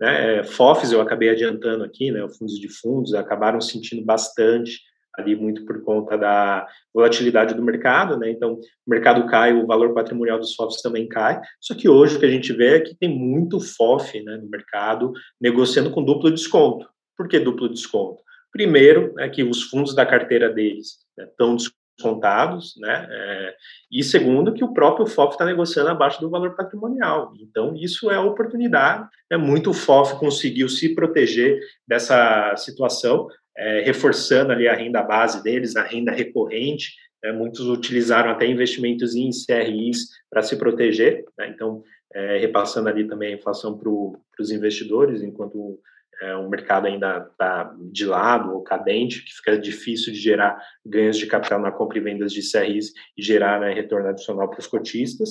Né? 0.00 0.44
FOFs 0.44 0.92
eu 0.92 1.00
acabei 1.00 1.30
adiantando 1.30 1.84
aqui, 1.84 2.10
né? 2.10 2.26
fundos 2.38 2.58
de 2.58 2.68
fundos 2.68 3.14
acabaram 3.14 3.60
sentindo 3.60 4.04
bastante 4.04 4.80
ali 5.16 5.34
muito 5.34 5.64
por 5.64 5.82
conta 5.82 6.16
da 6.16 6.66
volatilidade 6.92 7.54
do 7.54 7.62
mercado, 7.62 8.18
né? 8.18 8.30
Então, 8.30 8.54
o 8.54 8.90
mercado 8.90 9.26
cai, 9.26 9.52
o 9.52 9.66
valor 9.66 9.94
patrimonial 9.94 10.38
dos 10.38 10.54
FOFs 10.54 10.82
também 10.82 11.08
cai. 11.08 11.40
Só 11.60 11.74
que 11.74 11.88
hoje 11.88 12.16
o 12.16 12.20
que 12.20 12.26
a 12.26 12.30
gente 12.30 12.52
vê 12.52 12.76
é 12.76 12.80
que 12.80 12.94
tem 12.94 13.08
muito 13.08 13.58
FOF, 13.58 14.22
né, 14.22 14.36
no 14.36 14.48
mercado 14.48 15.12
negociando 15.40 15.90
com 15.90 16.04
duplo 16.04 16.30
desconto. 16.30 16.86
Por 17.16 17.28
que 17.28 17.40
duplo 17.40 17.68
desconto? 17.68 18.22
Primeiro, 18.52 19.14
é 19.18 19.28
que 19.28 19.42
os 19.42 19.62
fundos 19.64 19.94
da 19.94 20.06
carteira 20.06 20.52
deles 20.52 20.98
né, 21.16 21.24
estão 21.24 21.56
descontados, 21.96 22.74
né? 22.78 23.06
É, 23.10 23.54
e 23.90 24.04
segundo, 24.04 24.52
que 24.52 24.62
o 24.62 24.72
próprio 24.72 25.06
FOF 25.06 25.32
está 25.32 25.44
negociando 25.44 25.88
abaixo 25.88 26.20
do 26.20 26.30
valor 26.30 26.54
patrimonial. 26.54 27.32
Então, 27.40 27.74
isso 27.74 28.10
é 28.10 28.18
oportunidade. 28.18 29.08
É 29.30 29.36
muito 29.36 29.70
o 29.70 29.74
FOF 29.74 30.18
conseguiu 30.18 30.68
se 30.68 30.94
proteger 30.94 31.58
dessa 31.88 32.54
situação, 32.56 33.26
é, 33.56 33.80
reforçando 33.80 34.52
ali 34.52 34.68
a 34.68 34.74
renda 34.74 35.02
base 35.02 35.42
deles, 35.42 35.76
a 35.76 35.82
renda 35.82 36.12
recorrente. 36.12 36.92
Né? 37.24 37.32
Muitos 37.32 37.60
utilizaram 37.60 38.30
até 38.30 38.46
investimentos 38.46 39.14
em 39.14 39.30
CRIs 39.30 40.08
para 40.30 40.42
se 40.42 40.56
proteger. 40.56 41.24
Né? 41.38 41.48
Então, 41.48 41.82
é, 42.14 42.38
repassando 42.38 42.88
ali 42.88 43.06
também 43.06 43.32
a 43.32 43.36
inflação 43.36 43.76
para 43.76 43.90
os 43.90 44.50
investidores, 44.50 45.22
enquanto 45.22 45.78
é, 46.20 46.34
o 46.36 46.48
mercado 46.48 46.86
ainda 46.86 47.28
está 47.30 47.74
de 47.90 48.06
lado 48.06 48.54
ou 48.54 48.62
cadente, 48.62 49.22
que 49.22 49.34
fica 49.34 49.58
difícil 49.58 50.12
de 50.12 50.18
gerar 50.18 50.60
ganhos 50.84 51.16
de 51.16 51.26
capital 51.26 51.60
na 51.60 51.70
compra 51.70 51.98
e 51.98 52.00
vendas 52.00 52.32
de 52.32 52.40
CRIs 52.40 52.92
e 53.16 53.22
gerar 53.22 53.60
né, 53.60 53.72
retorno 53.72 54.08
adicional 54.08 54.48
para 54.48 54.60
os 54.60 54.66
cotistas. 54.66 55.30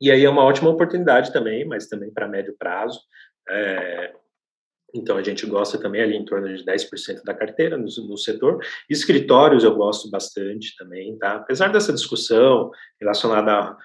E 0.00 0.10
aí 0.10 0.24
é 0.24 0.30
uma 0.30 0.44
ótima 0.44 0.70
oportunidade 0.70 1.32
também, 1.32 1.66
mas 1.66 1.88
também 1.88 2.12
para 2.12 2.28
médio 2.28 2.54
prazo. 2.56 3.00
É, 3.48 4.14
então 4.94 5.16
a 5.16 5.22
gente 5.22 5.44
gosta 5.46 5.76
também 5.78 6.02
ali 6.02 6.16
em 6.16 6.24
torno 6.24 6.54
de 6.54 6.64
10% 6.64 7.22
da 7.24 7.34
carteira 7.34 7.76
no, 7.76 7.84
no, 7.84 8.16
setor. 8.16 8.64
Escritórios 8.88 9.64
eu 9.64 9.74
gosto 9.74 10.08
bastante 10.10 10.76
também, 10.76 11.16
tá? 11.18 11.34
Apesar 11.34 11.68
dessa 11.68 11.92
discussão 11.92 12.70
relacionada 13.00 13.76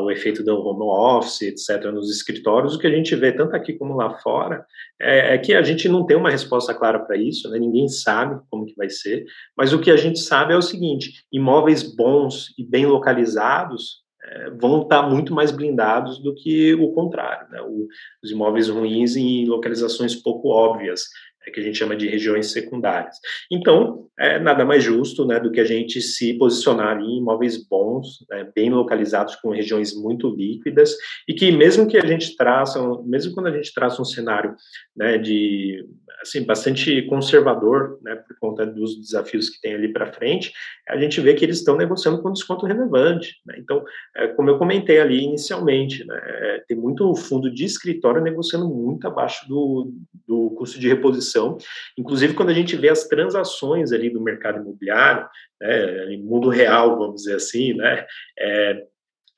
o 0.00 0.10
efeito 0.10 0.42
do 0.42 0.56
home 0.56 0.82
office, 0.82 1.42
etc., 1.42 1.90
nos 1.92 2.10
escritórios, 2.10 2.74
o 2.74 2.78
que 2.78 2.86
a 2.86 2.90
gente 2.90 3.14
vê 3.14 3.32
tanto 3.32 3.54
aqui 3.54 3.74
como 3.74 3.94
lá 3.94 4.18
fora 4.18 4.64
é, 5.00 5.34
é 5.34 5.38
que 5.38 5.54
a 5.54 5.62
gente 5.62 5.88
não 5.88 6.06
tem 6.06 6.16
uma 6.16 6.30
resposta 6.30 6.72
clara 6.74 6.98
para 6.98 7.16
isso, 7.16 7.50
né? 7.50 7.58
ninguém 7.58 7.88
sabe 7.88 8.40
como 8.50 8.64
que 8.64 8.74
vai 8.74 8.88
ser, 8.88 9.24
mas 9.56 9.72
o 9.72 9.80
que 9.80 9.90
a 9.90 9.96
gente 9.96 10.18
sabe 10.18 10.54
é 10.54 10.56
o 10.56 10.62
seguinte: 10.62 11.24
imóveis 11.32 11.82
bons 11.82 12.54
e 12.58 12.64
bem 12.64 12.86
localizados 12.86 14.02
é, 14.24 14.50
vão 14.50 14.82
estar 14.82 15.02
tá 15.02 15.08
muito 15.08 15.34
mais 15.34 15.50
blindados 15.50 16.18
do 16.22 16.34
que 16.34 16.72
o 16.74 16.92
contrário, 16.92 17.46
né? 17.50 17.60
o, 17.60 17.86
os 18.22 18.30
imóveis 18.30 18.68
ruins 18.68 19.16
em 19.16 19.46
localizações 19.46 20.14
pouco 20.14 20.48
óbvias 20.48 21.04
é 21.46 21.50
que 21.50 21.60
a 21.60 21.62
gente 21.62 21.78
chama 21.78 21.96
de 21.96 22.08
regiões 22.08 22.52
secundárias. 22.52 23.16
Então, 23.50 24.06
é 24.18 24.38
nada 24.38 24.64
mais 24.64 24.82
justo 24.82 25.26
né, 25.26 25.40
do 25.40 25.50
que 25.50 25.60
a 25.60 25.64
gente 25.64 26.00
se 26.00 26.34
posicionar 26.34 27.00
em 27.00 27.18
imóveis 27.18 27.56
bons, 27.68 28.24
né, 28.30 28.48
bem 28.54 28.70
localizados, 28.70 29.36
com 29.36 29.50
regiões 29.50 29.94
muito 29.94 30.28
líquidas, 30.28 30.96
e 31.28 31.34
que 31.34 31.50
mesmo 31.50 31.86
que 31.86 31.96
a 31.96 32.06
gente 32.06 32.36
traça, 32.36 32.80
mesmo 33.04 33.34
quando 33.34 33.46
a 33.48 33.52
gente 33.52 33.72
traça 33.74 34.00
um 34.00 34.04
cenário 34.04 34.54
né, 34.96 35.18
de 35.18 35.84
assim 36.24 36.42
bastante 36.42 37.02
conservador, 37.02 37.98
né, 38.02 38.16
por 38.16 38.36
conta 38.38 38.64
dos 38.64 38.98
desafios 38.98 39.50
que 39.50 39.60
tem 39.60 39.74
ali 39.74 39.92
para 39.92 40.12
frente, 40.12 40.52
a 40.88 40.96
gente 40.96 41.20
vê 41.20 41.34
que 41.34 41.44
eles 41.44 41.58
estão 41.58 41.76
negociando 41.76 42.22
com 42.22 42.32
desconto 42.32 42.66
relevante. 42.66 43.36
Né? 43.46 43.56
Então, 43.58 43.84
é, 44.16 44.28
como 44.28 44.48
eu 44.48 44.58
comentei 44.58 45.00
ali 45.00 45.22
inicialmente, 45.22 46.04
né, 46.06 46.18
é, 46.24 46.64
tem 46.66 46.76
muito 46.76 47.14
fundo 47.14 47.52
de 47.52 47.64
escritório 47.64 48.22
negociando 48.22 48.68
muito 48.68 49.06
abaixo 49.06 49.46
do, 49.48 49.92
do 50.26 50.50
custo 50.56 50.80
de 50.80 50.88
reposição. 50.88 51.33
Inclusive, 51.98 52.34
quando 52.34 52.50
a 52.50 52.54
gente 52.54 52.76
vê 52.76 52.88
as 52.88 53.06
transações 53.06 53.92
ali 53.92 54.10
do 54.10 54.20
mercado 54.20 54.60
imobiliário, 54.60 55.26
né, 55.60 56.16
mundo 56.18 56.48
real, 56.48 56.98
vamos 56.98 57.22
dizer 57.22 57.36
assim, 57.36 57.74
né, 57.74 58.06
é, 58.38 58.82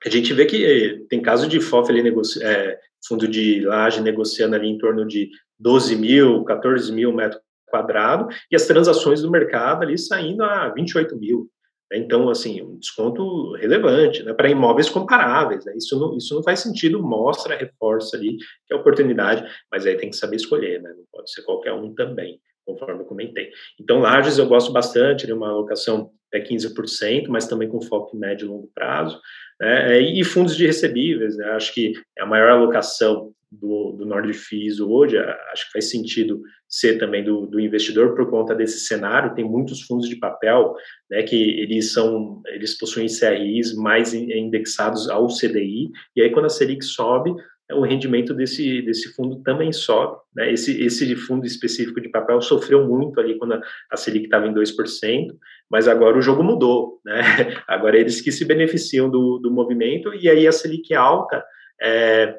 a 0.04 0.08
gente 0.08 0.32
vê 0.32 0.44
que 0.44 1.04
tem 1.08 1.20
caso 1.20 1.48
de 1.48 1.60
FOF 1.60 1.90
ali, 1.90 2.02
negoci 2.02 2.42
é, 2.42 2.78
fundo 3.06 3.26
de 3.26 3.60
laje 3.60 4.02
negociando 4.02 4.56
ali 4.56 4.68
em 4.68 4.78
torno 4.78 5.06
de 5.06 5.30
12 5.58 5.96
mil, 5.96 6.44
14 6.44 6.92
mil 6.92 7.12
metros 7.12 7.40
quadrados, 7.66 8.34
e 8.50 8.56
as 8.56 8.66
transações 8.66 9.22
do 9.22 9.30
mercado 9.30 9.82
ali 9.82 9.98
saindo 9.98 10.42
a 10.44 10.68
28 10.68 11.16
mil. 11.16 11.50
Né? 11.90 11.98
Então, 11.98 12.28
assim, 12.28 12.62
um 12.62 12.78
desconto 12.78 13.52
relevante 13.54 14.22
né, 14.22 14.32
para 14.32 14.50
imóveis 14.50 14.88
comparáveis. 14.88 15.64
Né? 15.64 15.74
Isso, 15.76 15.98
não, 15.98 16.16
isso 16.16 16.34
não 16.34 16.42
faz 16.42 16.60
sentido, 16.60 17.02
mostra, 17.02 17.56
reforça 17.56 18.16
ali 18.16 18.36
que 18.66 18.72
é 18.72 18.76
oportunidade, 18.76 19.44
mas 19.70 19.86
aí 19.86 19.96
tem 19.96 20.10
que 20.10 20.16
saber 20.16 20.36
escolher, 20.36 20.82
né? 20.82 20.92
não 20.96 21.04
pode 21.12 21.30
ser 21.30 21.42
qualquer 21.42 21.72
um 21.72 21.94
também, 21.94 22.40
conforme 22.64 23.02
eu 23.02 23.06
comentei. 23.06 23.50
Então, 23.80 24.00
lajes 24.00 24.38
eu 24.38 24.46
gosto 24.46 24.72
bastante, 24.72 25.26
né, 25.26 25.34
uma 25.34 25.50
alocação 25.50 26.10
até 26.28 26.40
15%, 26.40 27.28
mas 27.28 27.46
também 27.46 27.68
com 27.68 27.80
foco 27.80 28.16
em 28.16 28.20
médio 28.20 28.46
e 28.46 28.48
longo 28.48 28.70
prazo. 28.74 29.20
Né? 29.60 30.00
E 30.00 30.22
fundos 30.24 30.56
de 30.56 30.66
recebíveis, 30.66 31.36
né? 31.36 31.46
acho 31.50 31.72
que 31.72 31.92
é 32.18 32.22
a 32.22 32.26
maior 32.26 32.50
alocação 32.50 33.32
do, 33.60 33.92
do 33.92 34.06
Nordfis 34.06 34.80
hoje, 34.80 35.18
acho 35.18 35.66
que 35.66 35.72
faz 35.72 35.90
sentido 35.90 36.40
ser 36.68 36.98
também 36.98 37.24
do, 37.24 37.46
do, 37.46 37.60
investidor 37.60 38.14
por 38.14 38.28
conta 38.28 38.54
desse 38.54 38.80
cenário. 38.80 39.34
Tem 39.34 39.44
muitos 39.44 39.82
fundos 39.82 40.08
de 40.08 40.16
papel, 40.16 40.74
né, 41.10 41.22
que 41.22 41.60
eles 41.60 41.92
são, 41.92 42.42
eles 42.46 42.76
possuem 42.76 43.06
CRIs 43.06 43.74
mais 43.74 44.12
indexados 44.14 45.08
ao 45.08 45.28
CDI, 45.28 45.90
e 46.14 46.22
aí 46.22 46.30
quando 46.30 46.46
a 46.46 46.50
Selic 46.50 46.84
sobe, 46.84 47.34
o 47.72 47.82
rendimento 47.82 48.32
desse, 48.32 48.80
desse 48.82 49.12
fundo 49.14 49.42
também 49.42 49.72
sobe. 49.72 50.16
Né? 50.34 50.52
Esse, 50.52 50.80
esse 50.84 51.16
fundo 51.16 51.44
específico 51.44 52.00
de 52.00 52.08
papel 52.08 52.40
sofreu 52.40 52.86
muito 52.86 53.18
ali 53.18 53.36
quando 53.38 53.54
a, 53.54 53.60
a 53.90 53.96
Selic 53.96 54.26
estava 54.26 54.46
em 54.46 54.54
2%, 54.54 55.34
mas 55.68 55.88
agora 55.88 56.16
o 56.16 56.22
jogo 56.22 56.44
mudou. 56.44 57.00
Né? 57.04 57.22
Agora 57.66 57.98
eles 57.98 58.20
que 58.20 58.30
se 58.30 58.44
beneficiam 58.44 59.10
do, 59.10 59.38
do 59.38 59.50
movimento, 59.50 60.14
e 60.14 60.28
aí 60.28 60.46
a 60.46 60.52
Selic 60.52 60.94
alta 60.94 61.44
é, 61.82 62.38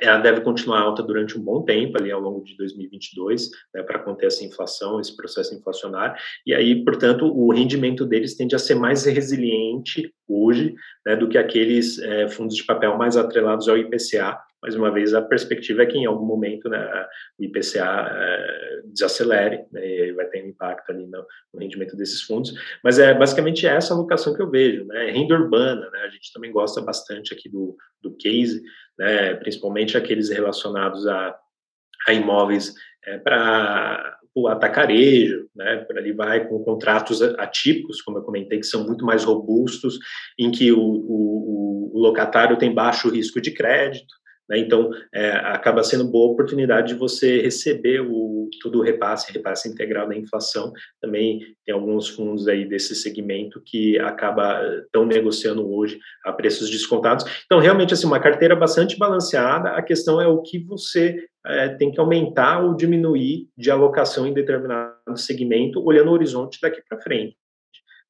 ela 0.00 0.18
deve 0.18 0.40
continuar 0.40 0.80
alta 0.80 1.02
durante 1.02 1.38
um 1.38 1.42
bom 1.42 1.62
tempo, 1.62 1.96
ali 1.98 2.10
ao 2.10 2.20
longo 2.20 2.44
de 2.44 2.56
2022, 2.56 3.50
né, 3.74 3.82
para 3.82 4.00
conter 4.00 4.26
essa 4.26 4.44
inflação, 4.44 5.00
esse 5.00 5.16
processo 5.16 5.54
inflacionário, 5.54 6.16
e 6.44 6.54
aí, 6.54 6.84
portanto, 6.84 7.26
o 7.26 7.52
rendimento 7.52 8.04
deles 8.04 8.36
tende 8.36 8.54
a 8.54 8.58
ser 8.58 8.74
mais 8.74 9.04
resiliente 9.04 10.12
hoje 10.28 10.74
né, 11.04 11.14
do 11.14 11.28
que 11.28 11.38
aqueles 11.38 11.98
é, 12.00 12.28
fundos 12.28 12.56
de 12.56 12.64
papel 12.64 12.96
mais 12.96 13.16
atrelados 13.16 13.68
ao 13.68 13.78
IPCA. 13.78 14.38
Mais 14.60 14.74
uma 14.74 14.90
vez, 14.90 15.14
a 15.14 15.22
perspectiva 15.22 15.82
é 15.82 15.86
que 15.86 15.96
em 15.96 16.06
algum 16.06 16.24
momento 16.24 16.68
né, 16.68 17.06
o 17.38 17.44
IPCA 17.44 18.08
é, 18.10 18.80
desacelere, 18.86 19.64
né, 19.70 19.86
e 19.86 20.12
vai 20.12 20.26
ter 20.26 20.42
um 20.42 20.48
impacto 20.48 20.90
ali 20.90 21.06
no, 21.06 21.24
no, 21.54 21.60
rendimento 21.60 21.96
desses 21.96 22.22
fundos, 22.22 22.52
mas 22.82 22.98
é 22.98 23.14
basicamente 23.14 23.66
essa 23.66 23.94
alocação 23.94 24.34
que 24.34 24.42
eu 24.42 24.50
vejo, 24.50 24.84
né, 24.86 25.10
renda 25.10 25.34
urbana, 25.34 25.88
né, 25.90 26.00
a 26.00 26.08
gente 26.08 26.32
também 26.32 26.50
gosta 26.50 26.80
bastante 26.80 27.32
aqui 27.32 27.48
do, 27.48 27.76
do 28.02 28.16
case, 28.16 28.62
né, 28.98 29.34
principalmente 29.34 29.96
aqueles 29.96 30.30
relacionados 30.30 31.06
a, 31.06 31.36
a 32.08 32.12
imóveis 32.12 32.74
é, 33.04 33.18
para 33.18 34.18
o 34.34 34.48
atacarejo, 34.48 35.48
né, 35.54 35.76
por 35.78 35.96
ali 35.96 36.12
vai 36.12 36.46
com 36.46 36.62
contratos 36.62 37.22
atípicos, 37.22 38.02
como 38.02 38.18
eu 38.18 38.22
comentei, 38.22 38.58
que 38.58 38.66
são 38.66 38.84
muito 38.84 39.04
mais 39.04 39.24
robustos, 39.24 39.98
em 40.38 40.50
que 40.50 40.70
o, 40.72 40.78
o, 40.78 41.90
o 41.94 41.98
locatário 41.98 42.58
tem 42.58 42.74
baixo 42.74 43.08
risco 43.08 43.40
de 43.40 43.50
crédito, 43.50 44.14
né, 44.48 44.58
então 44.58 44.90
é, 45.12 45.30
acaba 45.30 45.82
sendo 45.82 46.10
boa 46.10 46.32
oportunidade 46.32 46.88
de 46.88 46.94
você 46.94 47.40
receber 47.40 48.00
o 48.00 48.36
o, 48.46 48.50
tudo 48.60 48.80
repasse, 48.80 49.32
repasse 49.32 49.68
integral 49.68 50.08
da 50.08 50.16
inflação. 50.16 50.72
Também 51.00 51.40
tem 51.64 51.74
alguns 51.74 52.08
fundos 52.08 52.48
aí 52.48 52.64
desse 52.64 52.94
segmento 52.94 53.60
que 53.64 53.98
acaba 53.98 54.62
estão 54.84 55.04
negociando 55.04 55.68
hoje 55.68 55.98
a 56.24 56.32
preços 56.32 56.70
descontados. 56.70 57.24
Então, 57.44 57.58
realmente, 57.58 57.92
assim, 57.92 58.06
uma 58.06 58.20
carteira 58.20 58.54
bastante 58.54 58.96
balanceada. 58.96 59.70
A 59.70 59.82
questão 59.82 60.20
é 60.20 60.26
o 60.26 60.40
que 60.42 60.58
você 60.58 61.26
é, 61.46 61.68
tem 61.68 61.90
que 61.90 62.00
aumentar 62.00 62.62
ou 62.62 62.74
diminuir 62.74 63.48
de 63.56 63.70
alocação 63.70 64.26
em 64.26 64.34
determinado 64.34 65.16
segmento, 65.16 65.84
olhando 65.84 66.10
o 66.10 66.14
horizonte 66.14 66.60
daqui 66.60 66.80
para 66.88 67.00
frente. 67.00 67.36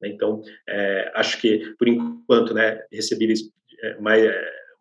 Então, 0.03 0.41
é, 0.69 1.11
acho 1.15 1.41
que, 1.41 1.73
por 1.77 1.87
enquanto, 1.87 2.53
né, 2.53 2.81
recebíveis 2.91 3.41
é, 3.81 3.99
mais, 3.99 4.23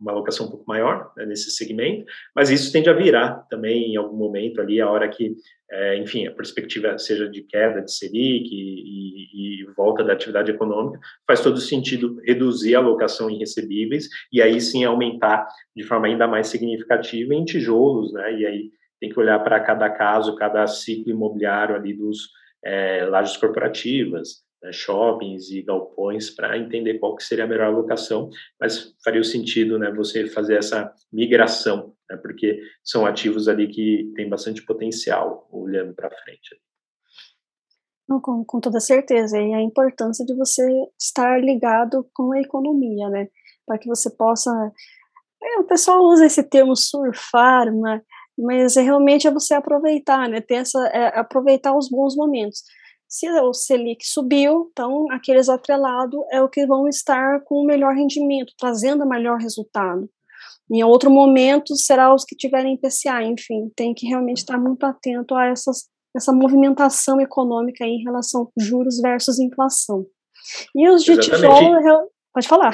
uma 0.00 0.12
alocação 0.12 0.46
um 0.46 0.50
pouco 0.50 0.64
maior 0.66 1.10
né, 1.16 1.24
nesse 1.24 1.50
segmento, 1.50 2.04
mas 2.34 2.50
isso 2.50 2.72
tende 2.72 2.88
a 2.88 2.92
virar 2.92 3.46
também 3.48 3.92
em 3.92 3.96
algum 3.96 4.16
momento 4.16 4.60
ali, 4.60 4.80
a 4.80 4.90
hora 4.90 5.08
que, 5.08 5.34
é, 5.70 5.96
enfim, 5.96 6.26
a 6.26 6.32
perspectiva 6.32 6.98
seja 6.98 7.28
de 7.28 7.42
queda 7.42 7.82
de 7.82 7.92
Selic 7.92 8.48
e, 8.52 8.54
e, 8.54 9.62
e, 9.62 9.64
volta 9.76 10.04
da 10.04 10.12
atividade 10.12 10.50
econômica, 10.50 11.00
faz 11.26 11.40
todo 11.40 11.58
sentido 11.58 12.20
reduzir 12.24 12.74
a 12.74 12.78
alocação 12.78 13.30
em 13.30 13.38
recebíveis 13.38 14.08
e 14.32 14.40
aí 14.42 14.60
sim 14.60 14.84
aumentar 14.84 15.46
de 15.74 15.82
forma 15.82 16.06
ainda 16.06 16.26
mais 16.26 16.48
significativa 16.48 17.34
em 17.34 17.44
tijolos, 17.44 18.12
né, 18.12 18.38
e 18.38 18.46
aí 18.46 18.70
tem 19.00 19.10
que 19.10 19.18
olhar 19.18 19.38
para 19.40 19.60
cada 19.60 19.90
caso, 19.90 20.36
cada 20.36 20.66
ciclo 20.66 21.10
imobiliário 21.10 21.74
ali 21.74 21.94
dos 21.94 22.30
é, 22.64 23.04
lajes 23.04 23.36
corporativas, 23.36 24.45
né, 24.66 24.72
shoppings 24.72 25.50
e 25.50 25.62
galpões 25.62 26.28
para 26.28 26.58
entender 26.58 26.98
qual 26.98 27.14
que 27.14 27.22
seria 27.22 27.44
a 27.44 27.46
melhor 27.46 27.68
alocação, 27.68 28.28
mas 28.60 28.94
faria 29.02 29.22
sentido, 29.22 29.78
né, 29.78 29.90
você 29.92 30.26
fazer 30.26 30.58
essa 30.58 30.92
migração, 31.12 31.94
né, 32.10 32.16
porque 32.16 32.60
são 32.82 33.06
ativos 33.06 33.46
ali 33.48 33.68
que 33.68 34.12
têm 34.16 34.28
bastante 34.28 34.64
potencial 34.64 35.48
olhando 35.52 35.94
para 35.94 36.10
frente. 36.10 36.60
Com, 38.22 38.44
com 38.44 38.60
toda 38.60 38.78
certeza, 38.78 39.38
e 39.38 39.54
a 39.54 39.62
importância 39.62 40.24
de 40.24 40.34
você 40.34 40.62
estar 40.98 41.40
ligado 41.40 42.08
com 42.12 42.32
a 42.32 42.40
economia, 42.40 43.08
né, 43.08 43.28
para 43.64 43.78
que 43.78 43.88
você 43.88 44.10
possa, 44.10 44.50
é, 45.42 45.60
o 45.60 45.64
pessoal 45.64 46.02
usa 46.04 46.26
esse 46.26 46.42
termo 46.42 46.74
surfar, 46.76 47.72
né, 47.72 48.02
mas 48.38 48.76
é, 48.76 48.82
realmente 48.82 49.26
é 49.26 49.30
você 49.30 49.54
aproveitar, 49.54 50.28
né, 50.28 50.40
ter 50.40 50.56
essa, 50.56 50.86
é, 50.88 51.18
aproveitar 51.18 51.76
os 51.76 51.88
bons 51.88 52.16
momentos. 52.16 52.62
Se 53.08 53.28
o 53.30 53.52
Selic 53.52 54.04
subiu, 54.06 54.68
então 54.72 55.10
aqueles 55.12 55.48
atrelados 55.48 56.20
é 56.30 56.42
o 56.42 56.48
que 56.48 56.66
vão 56.66 56.88
estar 56.88 57.40
com 57.44 57.56
o 57.56 57.66
melhor 57.66 57.94
rendimento, 57.94 58.52
trazendo 58.58 59.08
melhor 59.08 59.38
resultado. 59.38 60.08
Em 60.70 60.82
outro 60.82 61.10
momento, 61.10 61.76
será 61.76 62.12
os 62.12 62.24
que 62.24 62.34
tiverem 62.34 62.76
PCA, 62.76 63.22
enfim, 63.22 63.70
tem 63.76 63.94
que 63.94 64.06
realmente 64.06 64.38
estar 64.38 64.58
muito 64.58 64.84
atento 64.84 65.34
a 65.34 65.46
essas, 65.46 65.88
essa 66.14 66.32
movimentação 66.32 67.20
econômica 67.20 67.84
em 67.84 68.02
relação 68.02 68.42
a 68.58 68.62
juros 68.62 69.00
versus 69.00 69.38
inflação. 69.38 70.04
E 70.74 70.88
os 70.88 71.04
de 71.04 71.16
tijolo, 71.18 72.10
pode 72.34 72.48
falar. 72.48 72.72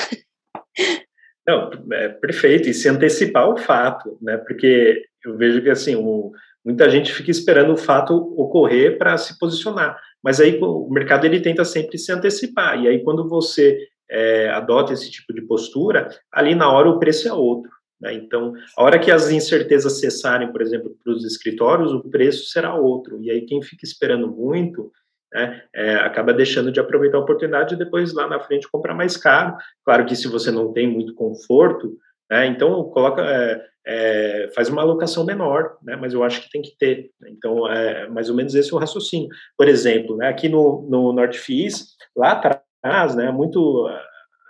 Não, 1.46 1.70
é 1.92 2.08
perfeito, 2.08 2.68
e 2.68 2.74
se 2.74 2.88
antecipar 2.88 3.48
o 3.50 3.58
fato, 3.58 4.16
né, 4.22 4.38
porque 4.38 5.04
eu 5.24 5.36
vejo 5.36 5.60
que, 5.60 5.68
assim, 5.68 5.94
o, 5.96 6.32
muita 6.64 6.88
gente 6.88 7.12
fica 7.12 7.30
esperando 7.30 7.72
o 7.72 7.76
fato 7.76 8.14
ocorrer 8.38 8.96
para 8.96 9.18
se 9.18 9.38
posicionar. 9.38 9.98
Mas 10.22 10.40
aí 10.40 10.58
o 10.60 10.88
mercado 10.90 11.24
ele 11.24 11.40
tenta 11.40 11.64
sempre 11.64 11.98
se 11.98 12.12
antecipar. 12.12 12.80
E 12.80 12.88
aí 12.88 13.02
quando 13.02 13.28
você 13.28 13.78
é, 14.10 14.48
adota 14.50 14.92
esse 14.92 15.10
tipo 15.10 15.32
de 15.32 15.42
postura, 15.42 16.08
ali 16.30 16.54
na 16.54 16.70
hora 16.70 16.88
o 16.88 16.98
preço 16.98 17.28
é 17.28 17.32
outro. 17.32 17.70
Né? 18.00 18.14
Então, 18.14 18.52
a 18.76 18.82
hora 18.82 18.98
que 18.98 19.10
as 19.10 19.30
incertezas 19.30 20.00
cessarem, 20.00 20.50
por 20.50 20.60
exemplo, 20.60 20.94
para 21.02 21.12
os 21.12 21.24
escritórios, 21.24 21.92
o 21.92 22.08
preço 22.10 22.46
será 22.46 22.74
outro. 22.74 23.22
E 23.22 23.30
aí 23.30 23.42
quem 23.42 23.62
fica 23.62 23.84
esperando 23.84 24.28
muito 24.28 24.90
né, 25.32 25.62
é, 25.74 25.94
acaba 25.96 26.32
deixando 26.34 26.70
de 26.70 26.80
aproveitar 26.80 27.16
a 27.16 27.22
oportunidade 27.22 27.74
e 27.74 27.78
depois 27.78 28.12
lá 28.12 28.28
na 28.28 28.40
frente 28.40 28.70
comprar 28.70 28.94
mais 28.94 29.16
caro. 29.16 29.56
Claro 29.84 30.04
que 30.04 30.16
se 30.16 30.28
você 30.28 30.50
não 30.50 30.72
tem 30.72 30.86
muito 30.86 31.14
conforto, 31.14 31.96
né, 32.32 32.46
então 32.46 32.84
coloca 32.84 33.20
é, 33.20 33.62
é, 33.86 34.50
faz 34.54 34.70
uma 34.70 34.80
alocação 34.80 35.22
menor, 35.22 35.76
né, 35.82 35.96
mas 35.96 36.14
eu 36.14 36.24
acho 36.24 36.40
que 36.40 36.50
tem 36.50 36.62
que 36.62 36.74
ter. 36.78 37.10
Né, 37.20 37.28
então, 37.30 37.70
é 37.70 38.08
mais 38.08 38.30
ou 38.30 38.34
menos 38.34 38.54
esse 38.54 38.72
é 38.72 38.74
o 38.74 38.78
raciocínio. 38.78 39.28
Por 39.54 39.68
exemplo, 39.68 40.16
né, 40.16 40.28
aqui 40.28 40.48
no, 40.48 40.88
no 40.88 41.12
Nordfis, 41.12 41.88
lá 42.16 42.32
atrás, 42.32 43.14
né, 43.14 43.30
muito 43.30 43.86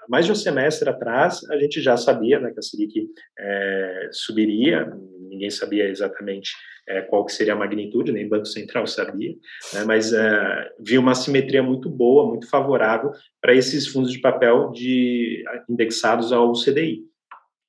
mais 0.08 0.26
de 0.26 0.30
um 0.30 0.36
semestre 0.36 0.88
atrás, 0.88 1.40
a 1.50 1.56
gente 1.56 1.80
já 1.80 1.96
sabia 1.96 2.38
né, 2.38 2.52
que 2.52 2.60
a 2.60 2.62
Selic 2.62 3.08
é, 3.36 4.08
subiria, 4.12 4.86
ninguém 5.28 5.50
sabia 5.50 5.88
exatamente 5.88 6.52
é, 6.88 7.00
qual 7.00 7.24
que 7.24 7.32
seria 7.32 7.54
a 7.54 7.56
magnitude, 7.56 8.12
nem 8.12 8.26
o 8.26 8.28
Banco 8.28 8.46
Central 8.46 8.86
sabia, 8.86 9.34
né, 9.72 9.84
mas 9.84 10.12
é, 10.12 10.70
viu 10.78 11.00
uma 11.00 11.16
simetria 11.16 11.64
muito 11.64 11.90
boa, 11.90 12.28
muito 12.28 12.48
favorável 12.48 13.10
para 13.40 13.54
esses 13.54 13.88
fundos 13.88 14.12
de 14.12 14.20
papel 14.20 14.70
de, 14.70 15.42
indexados 15.68 16.32
ao 16.32 16.52
CDI. 16.52 17.11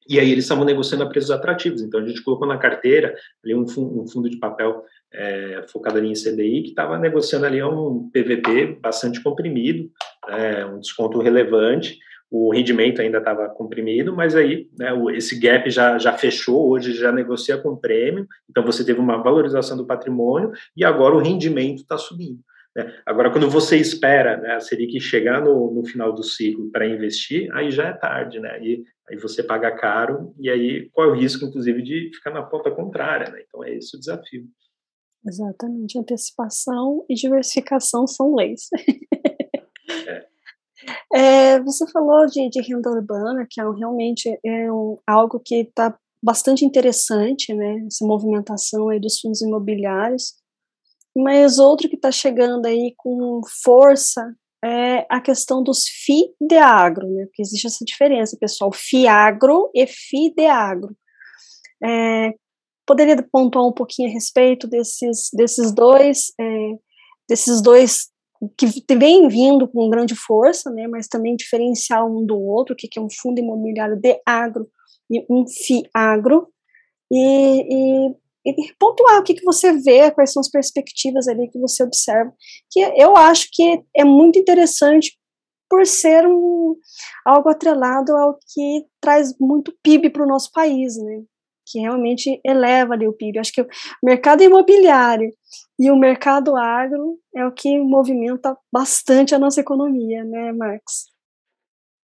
E 0.08 0.20
aí 0.20 0.32
eles 0.32 0.46
estavam 0.46 0.66
negociando 0.66 1.04
a 1.04 1.08
preços 1.08 1.32
atrativos. 1.32 1.82
Então 1.82 2.00
a 2.00 2.06
gente 2.06 2.24
colocou 2.24 2.48
na 2.48 2.58
carteira 2.58 3.16
ali 3.44 3.56
um, 3.56 3.68
fundo, 3.68 4.02
um 4.02 4.08
fundo 4.08 4.30
de 4.30 4.38
papel 4.38 4.84
é, 5.14 5.66
focado 5.72 5.98
ali 5.98 6.10
em 6.10 6.14
CDI 6.14 6.64
que 6.64 6.70
estava 6.70 6.98
negociando 6.98 7.46
ali 7.46 7.62
um 7.64 8.10
PVP 8.10 8.80
bastante 8.82 9.22
comprimido, 9.22 9.90
é, 10.28 10.66
um 10.66 10.80
desconto 10.80 11.20
relevante. 11.20 11.98
O 12.30 12.52
rendimento 12.52 13.00
ainda 13.00 13.20
estava 13.20 13.48
comprimido, 13.48 14.16
mas 14.16 14.36
aí 14.36 14.68
né, 14.78 14.90
esse 15.16 15.40
gap 15.40 15.70
já, 15.70 16.00
já 16.00 16.14
fechou, 16.14 16.68
hoje 16.68 16.96
já 16.96 17.12
negocia 17.12 17.60
com 17.60 17.76
prêmio, 17.76 18.28
então 18.50 18.64
você 18.64 18.84
teve 18.84 19.00
uma 19.00 19.22
valorização 19.22 19.78
do 19.78 19.86
patrimônio 19.86 20.52
e 20.76 20.84
agora 20.84 21.14
o 21.14 21.20
rendimento 21.20 21.84
está 21.84 21.96
subindo. 21.96 22.40
Né? 22.76 22.94
Agora, 23.06 23.32
quando 23.32 23.50
você 23.50 23.78
espera 23.78 24.38
né, 24.38 24.56
a 24.56 24.60
Selic 24.60 25.00
chegar 25.00 25.42
no, 25.42 25.72
no 25.72 25.86
final 25.86 26.14
do 26.14 26.24
ciclo 26.24 26.70
para 26.72 26.88
investir, 26.88 27.50
aí 27.54 27.70
já 27.72 27.90
é 27.90 27.94
tarde, 27.94 28.40
né? 28.40 28.60
E, 28.62 28.84
aí 29.10 29.18
você 29.18 29.44
paga 29.44 29.76
caro, 29.76 30.34
e 30.40 30.50
aí 30.50 30.90
qual 30.92 31.10
é 31.10 31.12
o 31.12 31.16
risco, 31.16 31.46
inclusive, 31.46 31.82
de 31.82 32.10
ficar 32.14 32.32
na 32.32 32.42
ponta 32.42 32.72
contrária, 32.72 33.30
né? 33.30 33.44
Então, 33.48 33.64
é 33.64 33.76
esse 33.76 33.96
o 33.96 34.00
desafio. 34.00 34.46
Exatamente. 35.26 35.98
Antecipação 35.98 37.06
e 37.10 37.14
diversificação 37.16 38.08
são 38.08 38.36
leis. 38.36 38.68
É. 40.08 40.34
É, 41.14 41.62
você 41.62 41.90
falou 41.92 42.26
de, 42.26 42.50
de, 42.50 42.62
renda 42.62 42.90
urbana, 42.90 43.48
que 43.50 43.62
é 43.62 43.64
realmente 43.64 44.38
é 44.44 44.72
um, 44.72 44.98
algo 45.08 45.40
que 45.40 45.56
está 45.56 45.98
bastante 46.22 46.66
interessante, 46.66 47.54
né? 47.54 47.86
Essa 47.86 48.06
movimentação 48.06 48.90
aí 48.90 49.00
dos 49.00 49.20
fundos 49.20 49.42
imobiliários. 49.42 50.34
Mas 51.16 51.60
outro 51.60 51.88
que 51.88 51.96
está 51.96 52.12
chegando 52.12 52.66
aí 52.66 52.94
com 52.98 53.42
força 53.64 54.36
é 54.64 55.06
a 55.10 55.20
questão 55.20 55.62
dos 55.62 55.84
FIDEAGRO, 55.88 57.08
né? 57.10 57.26
Porque 57.26 57.42
existe 57.42 57.68
essa 57.68 57.84
diferença, 57.86 58.38
pessoal, 58.40 58.72
FIAGRO 58.72 59.70
e 59.76 59.86
FIDEAGRO. 59.86 60.96
É, 61.84 62.32
poderia 62.86 63.22
pontuar 63.30 63.66
um 63.66 63.74
pouquinho 63.74 64.10
a 64.10 64.14
respeito 64.14 64.68
desses, 64.68 65.30
desses 65.34 65.74
dois, 65.74 66.32
é, 66.40 66.72
desses 67.28 67.62
dois 67.62 68.10
que 68.58 68.68
vem 68.96 69.28
vindo 69.28 69.68
com 69.68 69.90
grande 69.90 70.16
força, 70.16 70.70
né? 70.72 70.88
Mas 70.88 71.08
também 71.08 71.36
diferenciar 71.36 72.06
um 72.06 72.26
do 72.26 72.40
outro, 72.40 72.74
o 72.74 72.78
que, 72.78 72.88
é 72.98 73.02
um 73.02 73.10
fundo 73.10 73.40
imobiliário 73.40 73.98
de 73.98 74.22
agro 74.26 74.70
e 75.10 75.26
um 75.30 75.46
FIAGRO. 75.48 76.48
E, 77.12 78.10
e 78.10 78.16
e 78.46 78.74
pontuar 78.78 79.20
o 79.20 79.24
que, 79.24 79.34
que 79.34 79.44
você 79.44 79.72
vê, 79.74 80.12
quais 80.12 80.34
são 80.34 80.42
as 80.42 80.50
perspectivas 80.50 81.28
ali 81.28 81.50
que 81.50 81.60
você 81.60 81.84
observa, 81.84 82.34
que 82.70 82.80
eu 82.80 83.16
acho 83.16 83.48
que 83.52 83.82
é 83.96 84.04
muito 84.04 84.38
interessante 84.38 85.18
por 85.70 85.86
ser 85.88 86.28
um, 86.28 86.76
algo 87.26 87.50
atrelado 87.50 88.16
ao 88.16 88.38
que 88.54 88.86
traz 89.02 89.36
muito 89.40 89.74
PIB 89.82 90.10
para 90.10 90.24
o 90.24 90.28
nosso 90.28 90.52
país, 90.52 90.98
né? 90.98 91.24
Que 91.66 91.80
realmente 91.80 92.40
eleva 92.46 92.94
ali 92.94 93.08
o 93.08 93.14
PIB. 93.14 93.40
Acho 93.40 93.54
que 93.54 93.62
o 93.62 93.68
mercado 94.04 94.44
imobiliário 94.44 95.32
e 95.80 95.90
o 95.90 95.96
mercado 95.96 96.56
agro 96.56 97.18
é 97.36 97.46
o 97.46 97.52
que 97.52 97.80
movimenta 97.80 98.56
bastante 98.72 99.34
a 99.34 99.40
nossa 99.40 99.62
economia, 99.62 100.24
né, 100.24 100.52
Marcos? 100.52 101.13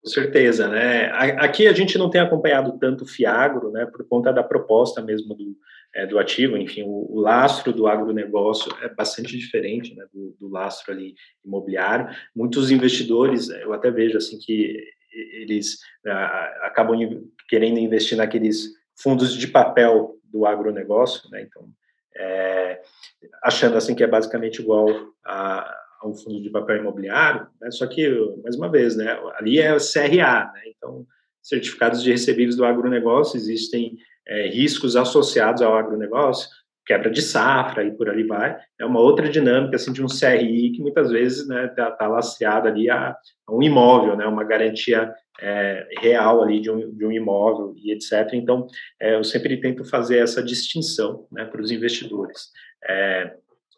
Com 0.05 0.11
certeza, 0.11 0.67
né? 0.67 1.09
Aqui 1.39 1.67
a 1.67 1.73
gente 1.73 1.97
não 1.97 2.11
tem 2.11 2.21
acompanhado 2.21 2.77
tanto 2.77 3.03
o 3.03 3.07
Fiagro, 3.07 3.71
né, 3.71 3.87
por 3.87 4.07
conta 4.07 4.31
da 4.31 4.43
proposta 4.43 5.01
mesmo 5.01 5.33
do, 5.33 5.57
é, 5.95 6.05
do 6.05 6.19
ativo, 6.19 6.55
enfim, 6.55 6.83
o, 6.83 7.07
o, 7.09 7.19
lastro 7.19 7.73
do 7.73 7.87
agronegócio 7.87 8.71
é 8.83 8.87
bastante 8.87 9.35
diferente 9.35 9.95
né, 9.95 10.05
do, 10.13 10.35
do, 10.39 10.47
lastro 10.47 10.93
ali 10.93 11.15
imobiliário. 11.43 12.15
Muitos 12.35 12.69
investidores, 12.69 13.49
eu 13.49 13.73
até 13.73 13.89
vejo 13.89 14.15
assim 14.15 14.37
que 14.37 14.77
eles 15.11 15.79
ah, 16.05 16.67
acabam 16.67 16.99
querendo 17.49 17.79
investir 17.79 18.15
naqueles 18.15 18.73
fundos 19.01 19.35
de 19.35 19.47
papel 19.47 20.19
do 20.23 20.45
agronegócio, 20.45 21.27
né, 21.31 21.41
então, 21.41 21.67
é, 22.15 22.79
achando 23.43 23.75
assim 23.75 23.95
que 23.95 24.03
é 24.03 24.07
basicamente 24.07 24.61
igual 24.61 24.87
a, 25.25 25.84
um 26.07 26.15
fundo 26.15 26.41
de 26.41 26.49
papel 26.49 26.77
imobiliário, 26.77 27.47
né, 27.61 27.71
só 27.71 27.87
que, 27.87 28.07
mais 28.43 28.55
uma 28.55 28.69
vez, 28.69 28.95
né, 28.95 29.17
ali 29.35 29.59
é 29.59 29.75
CRA, 29.77 30.51
né, 30.53 30.61
então, 30.77 31.05
certificados 31.41 32.01
de 32.01 32.11
recebíveis 32.11 32.55
do 32.55 32.65
agronegócio 32.65 33.37
existem 33.37 33.97
é, 34.27 34.47
riscos 34.47 34.95
associados 34.95 35.61
ao 35.61 35.77
agronegócio, 35.77 36.49
quebra 36.85 37.09
de 37.09 37.21
safra 37.21 37.83
e 37.83 37.91
por 37.91 38.09
ali 38.09 38.23
vai. 38.23 38.57
É 38.79 38.85
uma 38.85 38.99
outra 38.99 39.27
dinâmica 39.27 39.75
assim 39.75 39.91
de 39.91 40.03
um 40.03 40.07
CRI 40.07 40.71
que 40.71 40.81
muitas 40.81 41.09
vezes 41.09 41.47
né 41.47 41.65
está 41.65 41.89
tá 41.91 42.07
lastreado 42.07 42.67
ali 42.67 42.89
a, 42.89 43.09
a, 43.47 43.53
um 43.53 43.61
imóvel, 43.61 44.15
né, 44.15 44.25
uma 44.25 44.43
garantia 44.43 45.11
é, 45.41 45.87
real 45.99 46.43
ali 46.43 46.61
de 46.61 46.69
um, 46.69 46.95
de 46.95 47.05
um 47.05 47.11
imóvel 47.11 47.73
e 47.75 47.91
etc. 47.91 48.33
Então 48.33 48.67
é, 48.99 49.15
eu 49.15 49.23
sempre 49.23 49.59
tento 49.59 49.83
fazer 49.83 50.19
essa 50.19 50.43
distinção 50.43 51.27
né, 51.31 51.45
para 51.45 51.61
os 51.61 51.71
investidores. 51.71 52.49
É, 52.87 53.35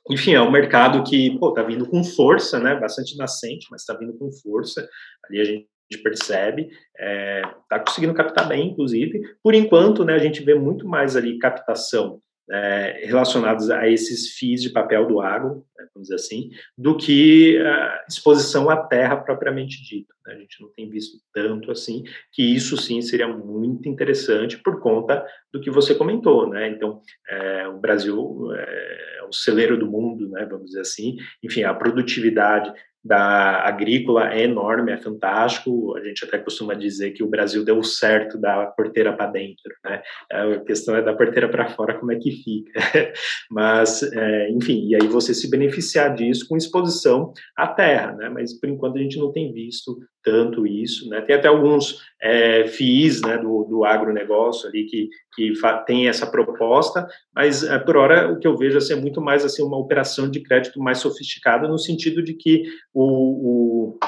enfim, 0.10 0.34
é 0.34 0.42
um 0.42 0.52
mercado 0.52 1.04
que 1.04 1.36
está 1.36 1.64
vindo 1.64 1.88
com 1.88 2.04
força, 2.04 2.60
né, 2.60 2.76
bastante 2.76 3.18
nascente, 3.18 3.68
mas 3.70 3.82
está 3.82 3.94
vindo 3.94 4.18
com 4.18 4.32
força. 4.32 4.88
Ali 5.26 5.42
a 5.42 5.44
gente 5.44 5.68
percebe, 6.04 6.64
está 6.64 6.76
é, 7.00 7.42
tá 7.70 7.80
conseguindo 7.80 8.14
captar 8.14 8.48
bem, 8.48 8.70
inclusive. 8.70 9.22
Por 9.44 9.54
enquanto, 9.54 10.04
né, 10.04 10.14
a 10.14 10.20
gente 10.20 10.44
vê 10.44 10.56
muito 10.56 10.88
mais 10.88 11.16
ali 11.16 11.38
captação 11.40 12.22
é, 12.50 13.04
relacionados 13.06 13.70
a 13.70 13.88
esses 13.90 14.38
FIIs 14.38 14.62
de 14.62 14.70
papel 14.70 15.06
do 15.06 15.20
agro, 15.20 15.66
né, 15.78 15.88
vamos 15.94 16.08
dizer 16.08 16.16
assim, 16.16 16.50
do 16.78 16.96
que 16.96 17.58
a 17.58 18.06
exposição 18.10 18.70
à 18.70 18.78
terra 18.78 19.18
propriamente 19.18 19.84
dita. 19.84 20.14
Né? 20.26 20.36
A 20.36 20.38
gente 20.40 20.62
não 20.62 20.70
tem 20.70 20.90
visto 20.90 21.18
tanto 21.34 21.72
assim, 21.72 22.04
que 22.32 22.44
isso 22.44 22.78
sim 22.78 23.02
seria 23.02 23.28
muito 23.28 23.90
interessante 23.90 24.58
por 24.58 24.80
conta 24.80 25.26
do 25.52 25.60
que 25.60 25.70
você 25.70 25.94
comentou, 25.94 26.50
né? 26.50 26.70
Então, 26.70 27.02
é, 27.30 27.68
o 27.68 27.80
Brasil 27.80 28.50
é 28.54 29.24
o 29.28 29.34
celeiro 29.34 29.78
do 29.78 29.90
mundo, 29.90 30.30
né, 30.30 30.46
vamos 30.46 30.68
dizer 30.68 30.82
assim, 30.82 31.18
enfim, 31.44 31.64
a 31.64 31.74
produtividade 31.74 32.72
da 33.08 33.66
agrícola 33.66 34.34
é 34.34 34.44
enorme, 34.44 34.92
é 34.92 34.98
fantástico. 34.98 35.96
A 35.96 36.04
gente 36.04 36.26
até 36.26 36.38
costuma 36.38 36.74
dizer 36.74 37.12
que 37.12 37.24
o 37.24 37.30
Brasil 37.30 37.64
deu 37.64 37.82
certo 37.82 38.38
da 38.38 38.66
porteira 38.66 39.14
para 39.14 39.32
dentro, 39.32 39.74
né? 39.84 40.02
A 40.32 40.60
questão 40.60 40.96
é 40.96 41.02
da 41.02 41.14
porteira 41.14 41.50
para 41.50 41.70
fora, 41.70 41.98
como 41.98 42.12
é 42.12 42.16
que 42.18 42.32
fica. 42.32 42.72
Mas, 43.50 44.04
é, 44.04 44.50
enfim, 44.52 44.88
e 44.88 44.96
aí 44.96 45.08
você 45.08 45.34
se 45.34 45.50
beneficiar 45.50 46.14
disso 46.14 46.46
com 46.48 46.58
exposição 46.58 47.32
à 47.56 47.68
terra, 47.68 48.14
né? 48.14 48.30
Mas 48.30 48.54
por 48.60 48.70
enquanto 48.70 48.98
a 48.98 49.02
gente 49.02 49.18
não 49.18 49.32
tem 49.32 49.52
visto 49.54 49.98
tanto 50.28 50.68
isso, 50.68 51.08
né? 51.08 51.22
Tem 51.22 51.38
até 51.38 51.48
alguns 51.48 52.02
é, 52.22 52.68
FIIs, 52.68 53.22
né, 53.22 53.38
do, 53.38 53.64
do 53.64 53.86
agronegócio 53.86 54.68
ali 54.68 54.84
que, 54.84 55.08
que 55.34 55.54
tem 55.86 56.10
essa 56.10 56.30
proposta, 56.30 57.08
mas 57.34 57.64
é, 57.64 57.80
por 57.80 57.96
hora 57.96 58.30
o 58.30 58.38
que 58.38 58.46
eu 58.46 58.58
vejo 58.58 58.78
assim, 58.78 58.92
é 58.92 58.98
muito 58.98 59.22
mais 59.22 59.46
assim 59.46 59.64
uma 59.64 59.78
operação 59.78 60.30
de 60.30 60.42
crédito 60.42 60.82
mais 60.82 60.98
sofisticada 60.98 61.66
no 61.66 61.80
sentido 61.80 62.22
de 62.22 62.34
que 62.34 62.64
o, 62.94 63.94
o 63.94 64.00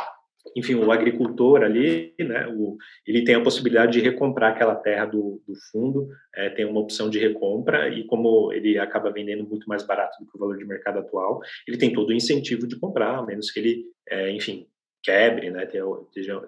enfim, 0.57 0.75
o 0.75 0.91
agricultor 0.91 1.63
ali, 1.63 2.13
né, 2.19 2.47
o, 2.49 2.75
ele 3.07 3.23
tem 3.23 3.35
a 3.35 3.41
possibilidade 3.41 3.93
de 3.93 4.01
recomprar 4.01 4.51
aquela 4.51 4.75
terra 4.75 5.05
do, 5.05 5.41
do 5.47 5.53
fundo, 5.71 6.09
é, 6.35 6.49
tem 6.49 6.65
uma 6.65 6.81
opção 6.81 7.09
de 7.09 7.17
recompra, 7.17 7.87
e 7.87 8.03
como 8.05 8.51
ele 8.51 8.77
acaba 8.77 9.11
vendendo 9.11 9.47
muito 9.47 9.69
mais 9.69 9.85
barato 9.85 10.17
do 10.19 10.29
que 10.29 10.35
o 10.35 10.39
valor 10.39 10.57
de 10.57 10.65
mercado 10.65 10.99
atual, 10.99 11.39
ele 11.65 11.77
tem 11.77 11.93
todo 11.93 12.09
o 12.09 12.13
incentivo 12.13 12.67
de 12.67 12.77
comprar, 12.77 13.19
a 13.19 13.25
menos 13.25 13.51
que 13.51 13.59
ele, 13.59 13.85
é, 14.09 14.31
enfim, 14.31 14.65
quebre, 15.03 15.49
né, 15.49 15.65
tem, 15.65 15.81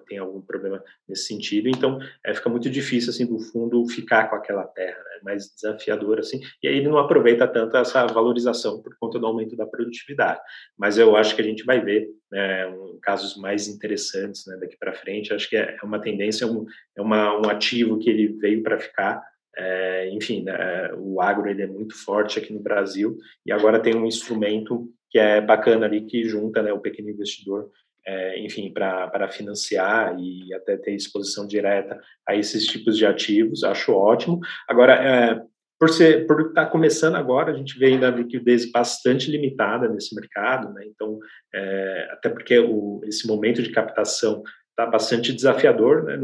tem 0.06 0.18
algum 0.18 0.40
problema 0.40 0.82
nesse 1.08 1.26
sentido, 1.26 1.68
então 1.68 1.98
é, 2.24 2.34
fica 2.34 2.48
muito 2.48 2.68
difícil, 2.68 3.10
assim, 3.10 3.26
do 3.26 3.38
fundo 3.38 3.86
ficar 3.88 4.28
com 4.28 4.36
aquela 4.36 4.64
terra, 4.64 4.98
né, 4.98 5.20
mais 5.22 5.52
desafiador, 5.54 6.18
assim, 6.18 6.40
e 6.62 6.68
aí 6.68 6.76
ele 6.76 6.88
não 6.88 6.98
aproveita 6.98 7.46
tanto 7.48 7.76
essa 7.76 8.06
valorização 8.06 8.82
por 8.82 8.96
conta 8.98 9.18
do 9.18 9.26
aumento 9.26 9.56
da 9.56 9.66
produtividade, 9.66 10.40
mas 10.78 10.98
eu 10.98 11.16
acho 11.16 11.34
que 11.34 11.42
a 11.42 11.44
gente 11.44 11.64
vai 11.64 11.80
ver 11.80 12.08
né, 12.30 12.66
um, 12.66 12.98
casos 13.02 13.36
mais 13.36 13.68
interessantes, 13.68 14.46
né, 14.46 14.56
daqui 14.60 14.76
para 14.76 14.92
frente, 14.92 15.32
acho 15.32 15.48
que 15.48 15.56
é, 15.56 15.76
é 15.82 15.86
uma 15.86 16.00
tendência, 16.00 16.44
é 16.44 16.48
um, 16.48 16.66
é 16.96 17.02
uma, 17.02 17.38
um 17.38 17.48
ativo 17.48 17.98
que 17.98 18.10
ele 18.10 18.28
veio 18.38 18.62
para 18.62 18.78
ficar, 18.78 19.22
é, 19.56 20.10
enfim, 20.10 20.42
né, 20.42 20.92
o 20.98 21.20
agro 21.20 21.48
ele 21.48 21.62
é 21.62 21.66
muito 21.66 21.94
forte 21.94 22.38
aqui 22.38 22.52
no 22.52 22.60
Brasil, 22.60 23.16
e 23.46 23.52
agora 23.52 23.80
tem 23.80 23.94
um 23.94 24.06
instrumento 24.06 24.90
que 25.10 25.18
é 25.18 25.42
bacana 25.42 25.84
ali, 25.84 26.06
que 26.06 26.24
junta 26.24 26.62
né, 26.62 26.72
o 26.72 26.80
pequeno 26.80 27.10
investidor 27.10 27.70
é, 28.06 28.40
enfim, 28.40 28.72
para 28.72 29.28
financiar 29.28 30.16
e 30.18 30.52
até 30.54 30.76
ter 30.76 30.94
exposição 30.94 31.46
direta 31.46 32.00
a 32.26 32.34
esses 32.34 32.66
tipos 32.66 32.96
de 32.96 33.06
ativos, 33.06 33.64
acho 33.64 33.92
ótimo. 33.92 34.40
Agora, 34.68 34.94
é, 34.94 35.42
por 35.78 35.90
ser 35.90 36.26
por 36.26 36.40
estar 36.48 36.66
tá 36.66 36.70
começando 36.70 37.16
agora, 37.16 37.52
a 37.52 37.56
gente 37.56 37.78
vê 37.78 37.86
ainda 37.86 38.08
a 38.08 38.10
liquidez 38.12 38.70
bastante 38.70 39.30
limitada 39.30 39.88
nesse 39.88 40.14
mercado, 40.14 40.72
né? 40.72 40.84
Então, 40.86 41.18
é, 41.54 42.08
até 42.12 42.28
porque 42.28 42.58
o, 42.58 43.00
esse 43.04 43.26
momento 43.26 43.62
de 43.62 43.70
captação 43.70 44.42
está 44.70 44.86
bastante 44.86 45.32
desafiador, 45.32 46.04
né? 46.04 46.18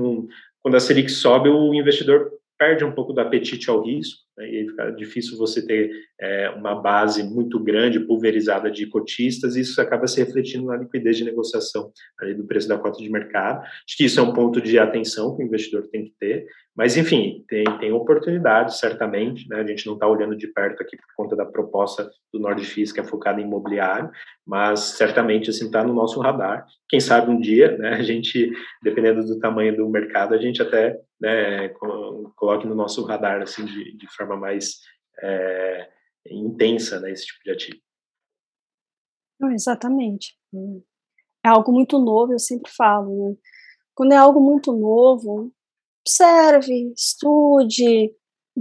Quando 0.61 0.76
a 0.76 0.81
Selic 0.81 1.11
sobe, 1.11 1.49
o 1.49 1.74
investidor 1.74 2.38
perde 2.59 2.84
um 2.84 2.92
pouco 2.92 3.12
do 3.12 3.20
apetite 3.20 3.70
ao 3.70 3.82
risco, 3.82 4.20
né, 4.36 4.48
e 4.50 4.68
fica 4.68 4.90
difícil 4.90 5.38
você 5.38 5.64
ter 5.64 5.90
é, 6.20 6.50
uma 6.50 6.74
base 6.74 7.22
muito 7.22 7.59
grande, 7.59 8.00
pulverizada 8.00 8.70
de 8.70 8.86
cotistas, 8.86 9.54
e 9.54 9.61
isso 9.61 9.80
acaba 9.80 10.06
se 10.09 10.22
refletindo 10.22 10.66
na 10.66 10.76
liquidez 10.76 11.16
de 11.16 11.24
negociação 11.24 11.92
ali 12.20 12.34
do 12.34 12.46
preço 12.46 12.68
da 12.68 12.76
cota 12.76 12.98
de 13.00 13.09
mercado. 13.09 13.61
Acho 13.61 13.96
que 13.96 14.04
isso 14.04 14.18
é 14.18 14.22
um 14.22 14.32
ponto 14.32 14.61
de 14.61 14.78
atenção 14.78 15.36
que 15.36 15.42
o 15.42 15.46
investidor 15.46 15.86
tem 15.88 16.04
que 16.04 16.12
ter, 16.18 16.46
mas, 16.76 16.96
enfim, 16.96 17.44
tem, 17.48 17.64
tem 17.78 17.92
oportunidades, 17.92 18.78
certamente, 18.78 19.48
né, 19.48 19.61
a 19.61 19.66
gente 19.66 19.86
não 19.86 19.94
está 19.94 20.06
olhando 20.06 20.36
de 20.36 20.46
perto 20.48 20.82
aqui 20.82 20.96
por 20.96 21.24
conta 21.24 21.36
da 21.36 21.44
proposta 21.44 22.09
do 22.32 22.38
Nordfis, 22.38 22.92
que 22.92 23.00
é 23.00 23.04
focada 23.04 23.40
em 23.40 23.44
imobiliário, 23.44 24.11
mas 24.46 24.80
certamente, 24.80 25.50
assim, 25.50 25.66
está 25.66 25.82
no 25.82 25.92
nosso 25.92 26.20
radar. 26.20 26.64
Quem 26.88 27.00
sabe 27.00 27.30
um 27.30 27.40
dia, 27.40 27.76
né, 27.76 27.94
a 27.94 28.02
gente, 28.02 28.52
dependendo 28.82 29.24
do 29.24 29.38
tamanho 29.38 29.76
do 29.76 29.88
mercado, 29.88 30.34
a 30.34 30.38
gente 30.38 30.62
até 30.62 30.96
né, 31.21 31.69
coloque 32.37 32.66
no 32.66 32.75
nosso 32.75 33.05
radar 33.05 33.43
assim 33.43 33.64
de, 33.64 33.97
de 33.97 34.07
forma 34.14 34.37
mais 34.37 34.81
é, 35.23 35.91
intensa 36.31 37.01
né, 37.01 37.11
esse 37.11 37.27
tipo 37.27 37.41
de 37.45 37.51
ativo. 37.51 37.79
exatamente. 39.53 40.37
É 41.45 41.49
algo 41.49 41.73
muito 41.73 41.99
novo, 41.99 42.33
eu 42.33 42.39
sempre 42.39 42.71
falo. 42.71 43.31
Né? 43.31 43.37
Quando 43.95 44.12
é 44.12 44.16
algo 44.16 44.41
muito 44.41 44.73
novo, 44.73 45.53
observe, 46.01 46.93
estude, 46.97 48.12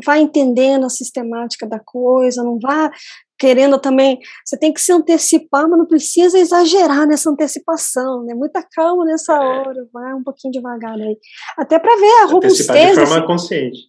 vá 0.06 0.18
entendendo 0.18 0.86
a 0.86 0.90
sistemática 0.90 1.68
da 1.68 1.80
coisa, 1.80 2.44
não 2.44 2.60
vá 2.60 2.92
querendo 3.38 3.80
também, 3.80 4.20
você 4.46 4.58
tem 4.58 4.74
que 4.74 4.82
se 4.82 4.92
antecipar, 4.92 5.68
mas 5.70 5.78
não 5.78 5.86
precisa 5.86 6.38
exagerar 6.40 7.08
nessa 7.08 7.30
antecipação, 7.30 8.24
né? 8.24 8.34
Muita 8.34 8.64
calma 8.74 9.06
nessa 9.06 9.34
é. 9.34 9.40
hora, 9.40 9.88
vai 9.94 10.14
um 10.14 10.24
pouquinho 10.24 10.52
devagar 10.52 10.96
aí. 10.96 11.18
Até 11.58 11.80
para 11.80 11.96
ver 11.96 12.24
a 12.24 12.26
robustez. 12.26 12.70
Antecipar 12.70 12.90
de 12.90 12.96
forma 12.96 13.18
assim. 13.18 13.28
consciente. 13.28 13.80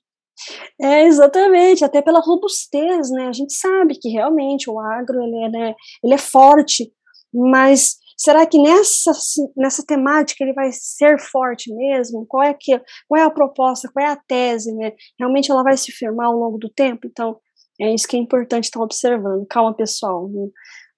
É, 0.81 1.05
exatamente, 1.05 1.85
até 1.85 2.01
pela 2.01 2.21
robustez, 2.21 3.11
né? 3.11 3.27
A 3.27 3.33
gente 3.33 3.53
sabe 3.55 3.99
que 4.01 4.09
realmente 4.09 4.71
o 4.71 4.79
agro, 4.79 5.21
ele 5.23 5.45
é, 5.45 5.49
né, 5.49 5.75
ele 6.03 6.15
é 6.15 6.19
forte, 6.19 6.93
mas 7.33 7.97
será 8.17 8.47
que 8.47 8.59
nessa, 8.59 9.13
nessa 9.57 9.85
temática 9.85 10.45
ele 10.45 10.53
vai 10.53 10.71
ser 10.73 11.19
forte 11.19 11.75
mesmo? 11.75 12.25
Qual 12.27 12.43
é, 12.43 12.55
que, 12.55 12.81
qual 13.09 13.21
é 13.21 13.25
a 13.25 13.31
proposta, 13.31 13.91
qual 13.93 14.07
é 14.07 14.11
a 14.11 14.17
tese, 14.17 14.73
né? 14.75 14.93
Realmente 15.19 15.51
ela 15.51 15.63
vai 15.63 15.77
se 15.77 15.91
firmar 15.91 16.27
ao 16.27 16.37
longo 16.37 16.59
do 16.59 16.69
tempo? 16.69 17.07
Então, 17.07 17.39
é 17.81 17.95
isso 17.95 18.07
que 18.07 18.17
é 18.17 18.21
importante 18.21 18.65
estar 18.65 18.81
observando. 18.81 19.47
Calma, 19.47 19.75
pessoal. 19.75 20.29
Não, 20.29 20.51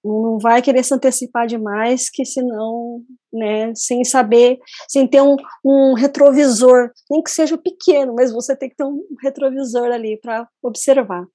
não 0.03 0.39
vai 0.39 0.61
querer 0.61 0.83
se 0.83 0.93
antecipar 0.93 1.45
demais, 1.47 2.09
que 2.09 2.25
senão, 2.25 3.03
né, 3.31 3.73
sem 3.75 4.03
saber, 4.03 4.59
sem 4.87 5.07
ter 5.07 5.21
um, 5.21 5.35
um 5.63 5.93
retrovisor, 5.93 6.89
nem 7.09 7.21
que 7.21 7.29
seja 7.29 7.57
pequeno, 7.57 8.15
mas 8.15 8.31
você 8.31 8.55
tem 8.55 8.69
que 8.69 8.75
ter 8.75 8.83
um 8.83 9.05
retrovisor 9.21 9.91
ali 9.91 10.17
para 10.19 10.47
observar. 10.63 11.25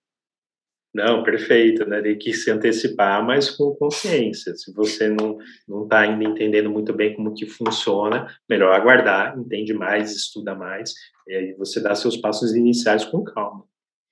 Não, 0.97 1.23
perfeito, 1.23 1.85
né? 1.85 2.01
Tem 2.01 2.17
que 2.17 2.33
se 2.33 2.51
antecipar, 2.51 3.23
mas 3.23 3.51
com 3.51 3.75
consciência. 3.75 4.55
Se 4.57 4.73
você 4.73 5.11
não 5.11 5.37
não 5.69 5.85
está 5.85 6.01
ainda 6.01 6.25
entendendo 6.25 6.71
muito 6.71 6.91
bem 6.95 7.15
como 7.15 7.35
que 7.35 7.45
funciona, 7.45 8.27
melhor 8.49 8.73
aguardar, 8.73 9.39
entende 9.39 9.75
mais, 9.75 10.13
estuda 10.13 10.55
mais, 10.55 10.95
e 11.29 11.35
aí 11.35 11.53
você 11.53 11.81
dá 11.81 11.95
seus 11.95 12.17
passos 12.17 12.55
iniciais 12.55 13.05
com 13.05 13.23
calma. 13.23 13.63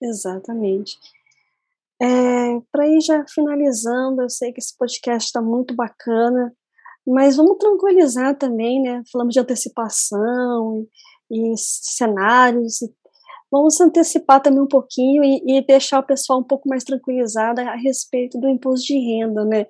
Exatamente. 0.03 0.99
É, 2.01 2.61
Para 2.73 2.89
ir 2.89 3.01
já 3.01 3.25
finalizando, 3.29 4.23
eu 4.23 4.31
sei 4.31 4.53
que 4.53 4.61
esse 4.61 4.77
podcast 4.77 5.27
está 5.27 5.41
muito 5.41 5.75
bacana, 5.75 6.53
mas 7.07 7.37
vamos 7.37 7.59
tranquilizar 7.59 8.37
também, 8.37 8.83
né? 8.83 9.03
Falamos 9.13 9.35
de 9.35 9.41
antecipação 9.41 10.87
e, 11.31 11.53
e 11.53 11.57
cenários, 11.57 12.83
e 12.83 12.91
vamos 13.51 13.81
antecipar 13.81 14.41
também 14.43 14.61
um 14.61 14.67
pouquinho 14.67 15.23
e, 15.23 15.43
e, 15.47 15.65
deixar 15.65 16.01
o 16.01 16.07
pessoal 16.07 16.41
um 16.41 16.45
pouco 16.45 16.69
mais 16.69 16.83
tranquilizado 16.83 17.61
a 17.61 17.77
respeito 17.77 18.39
do 18.41 18.49
imposto 18.49 18.87
de 18.87 18.99
renda, 18.99 19.45
né? 19.45 19.67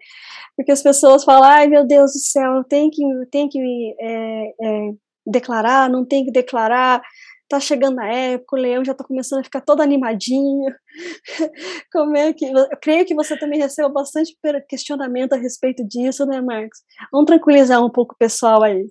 Porque 0.56 0.72
as 0.72 0.82
pessoas 0.82 1.24
falam, 1.24 1.44
ai 1.44 1.66
meu 1.66 1.86
Deus 1.86 2.12
do 2.12 2.18
céu, 2.18 2.64
tem 2.64 2.88
que, 2.90 3.02
tem 3.30 3.48
que 3.48 3.94
é, 4.00 4.54
é, 4.62 4.90
declarar, 5.26 5.90
não 5.90 6.04
tem 6.04 6.24
que 6.24 6.30
declarar, 6.30 7.02
tá 7.48 7.60
chegando 7.60 8.00
a 8.00 8.06
época, 8.06 8.56
o 8.56 8.58
leão 8.58 8.84
já 8.84 8.92
está 8.92 9.04
começando 9.04 9.40
a 9.40 9.44
ficar 9.44 9.60
todo 9.60 9.80
animadinho. 9.80 10.72
Como 11.92 12.16
é 12.16 12.32
que. 12.32 12.46
Eu 12.46 12.68
creio 12.80 13.04
que 13.04 13.14
você 13.14 13.36
também 13.38 13.60
recebeu 13.60 13.92
bastante 13.92 14.36
questionamento 14.68 15.32
a 15.32 15.36
respeito 15.36 15.86
disso, 15.86 16.26
né, 16.26 16.40
Marcos? 16.40 16.78
Vamos 17.12 17.26
tranquilizar 17.26 17.84
um 17.84 17.90
pouco 17.90 18.14
o 18.14 18.18
pessoal 18.18 18.62
aí. 18.62 18.86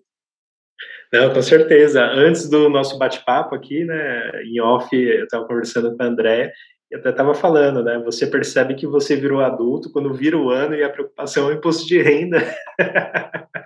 Não, 1.11 1.31
com 1.31 1.41
certeza. 1.41 2.03
Antes 2.03 2.49
do 2.49 2.69
nosso 2.69 2.97
bate-papo 2.97 3.53
aqui, 3.53 3.85
né, 3.85 4.31
em 4.43 4.59
off, 4.59 4.95
eu 4.95 5.25
estava 5.25 5.45
conversando 5.45 5.95
com 5.95 6.01
a 6.01 6.07
André, 6.07 6.51
e 6.93 6.95
até 6.95 7.09
estava 7.09 7.33
falando, 7.33 7.83
né? 7.83 7.99
Você 8.05 8.27
percebe 8.27 8.75
que 8.75 8.85
você 8.85 9.15
virou 9.15 9.41
adulto 9.41 9.91
quando 9.91 10.13
vira 10.13 10.37
o 10.37 10.51
ano 10.51 10.75
e 10.75 10.83
a 10.83 10.89
preocupação 10.89 11.49
é 11.49 11.53
o 11.53 11.57
imposto 11.57 11.87
de 11.87 11.99
renda. 11.99 12.37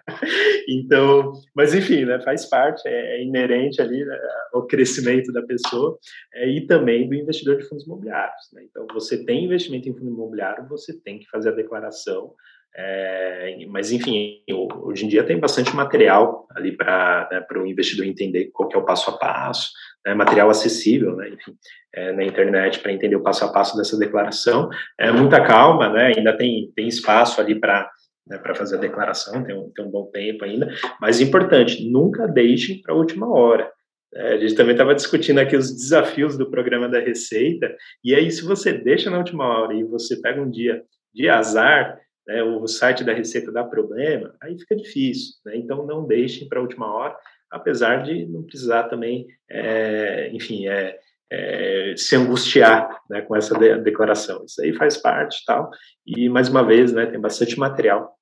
então, 0.68 1.34
mas 1.55 1.74
enfim, 1.74 2.05
né? 2.05 2.20
Faz 2.22 2.45
parte, 2.45 2.88
é, 2.88 3.18
é 3.18 3.24
inerente 3.24 3.82
ali 3.82 4.03
né, 4.03 4.18
ao 4.53 4.65
crescimento 4.65 5.32
da 5.32 5.41
pessoa 5.41 5.97
é, 6.34 6.49
e 6.49 6.65
também 6.65 7.07
do 7.07 7.15
investidor 7.15 7.57
de 7.57 7.68
fundos 7.68 7.86
imobiliários. 7.86 8.49
Né? 8.53 8.63
Então, 8.70 8.86
você 8.93 9.24
tem 9.24 9.45
investimento 9.45 9.89
em 9.89 9.93
fundo 9.93 10.09
imobiliário, 10.09 10.68
você 10.68 10.93
tem 11.01 11.20
que 11.20 11.30
fazer 11.30 11.49
a 11.49 11.55
declaração. 11.55 12.34
É, 12.80 13.57
mas 13.70 13.91
enfim, 13.91 14.43
hoje 14.84 15.05
em 15.05 15.07
dia 15.07 15.24
tem 15.24 15.39
bastante 15.39 15.76
material 15.76 16.45
ali 16.55 16.72
para 16.72 17.28
né, 17.32 17.43
o 17.55 17.65
investidor 17.65 18.05
entender 18.05 18.51
qual 18.53 18.70
é 18.72 18.78
o 18.78 18.86
passo 18.86 19.09
a 19.09 19.18
passo, 19.18 19.72
né, 20.05 20.13
material 20.13 20.47
acessível, 20.47 21.15
né, 21.15 21.30
enfim, 21.30 21.55
é, 21.95 22.11
na 22.11 22.24
internet 22.24 22.80
para 22.80 22.91
entender 22.91 23.15
o 23.15 23.24
passo 23.24 23.43
a 23.45 23.51
passo 23.51 23.76
dessa 23.76 23.97
declaração. 23.97 24.70
É 24.99 25.11
muita 25.11 25.43
calma, 25.43 25.89
né, 25.89 26.13
ainda 26.15 26.38
tem, 26.38 26.72
tem 26.76 26.88
espaço 26.88 27.41
ali 27.41 27.59
para 27.59 27.89
né, 28.30 28.38
para 28.38 28.55
fazer 28.55 28.78
a 28.78 28.80
declaração, 28.80 29.43
tem 29.43 29.55
um, 29.55 29.69
tem 29.71 29.86
um 29.86 29.91
bom 29.91 30.05
tempo 30.11 30.45
ainda, 30.45 30.73
mas 30.99 31.21
importante, 31.21 31.89
nunca 31.89 32.28
deixe 32.28 32.82
para 32.82 32.93
a 32.93 32.97
última 32.97 33.30
hora. 33.30 33.71
É, 34.13 34.34
a 34.34 34.38
gente 34.38 34.55
também 34.55 34.73
estava 34.73 34.95
discutindo 34.95 35.39
aqui 35.39 35.55
os 35.55 35.73
desafios 35.73 36.38
do 36.38 36.49
programa 36.49 36.88
da 36.88 36.99
Receita, 36.99 37.75
e 38.03 38.15
aí 38.15 38.32
se 38.32 38.43
você 38.43 38.73
deixa 38.73 39.09
na 39.09 39.17
última 39.17 39.45
hora 39.45 39.73
e 39.73 39.84
você 39.84 40.19
pega 40.21 40.41
um 40.41 40.49
dia 40.49 40.84
de 41.13 41.28
azar, 41.28 41.99
né, 42.28 42.43
o 42.43 42.67
site 42.67 43.03
da 43.03 43.13
Receita 43.13 43.51
dá 43.51 43.63
problema, 43.63 44.36
aí 44.41 44.57
fica 44.59 44.75
difícil. 44.75 45.36
Né? 45.45 45.57
Então 45.57 45.86
não 45.86 46.05
deixem 46.05 46.47
para 46.47 46.59
a 46.59 46.61
última 46.61 46.93
hora, 46.93 47.15
apesar 47.49 48.03
de 48.03 48.25
não 48.25 48.43
precisar 48.43 48.84
também, 48.84 49.25
é, 49.49 50.30
enfim, 50.34 50.67
é, 50.67 50.97
é, 51.32 51.93
se 51.97 52.15
angustiar 52.15 52.89
né, 53.09 53.21
com 53.21 53.36
essa 53.36 53.57
de 53.57 53.78
declaração. 53.80 54.43
Isso 54.45 54.61
aí 54.61 54.73
faz 54.73 54.97
parte 54.97 55.43
tal. 55.45 55.69
E, 56.05 56.30
mais 56.30 56.49
uma 56.49 56.63
vez, 56.65 56.93
né, 56.93 57.05
tem 57.05 57.19
bastante 57.19 57.57
material 57.59 58.16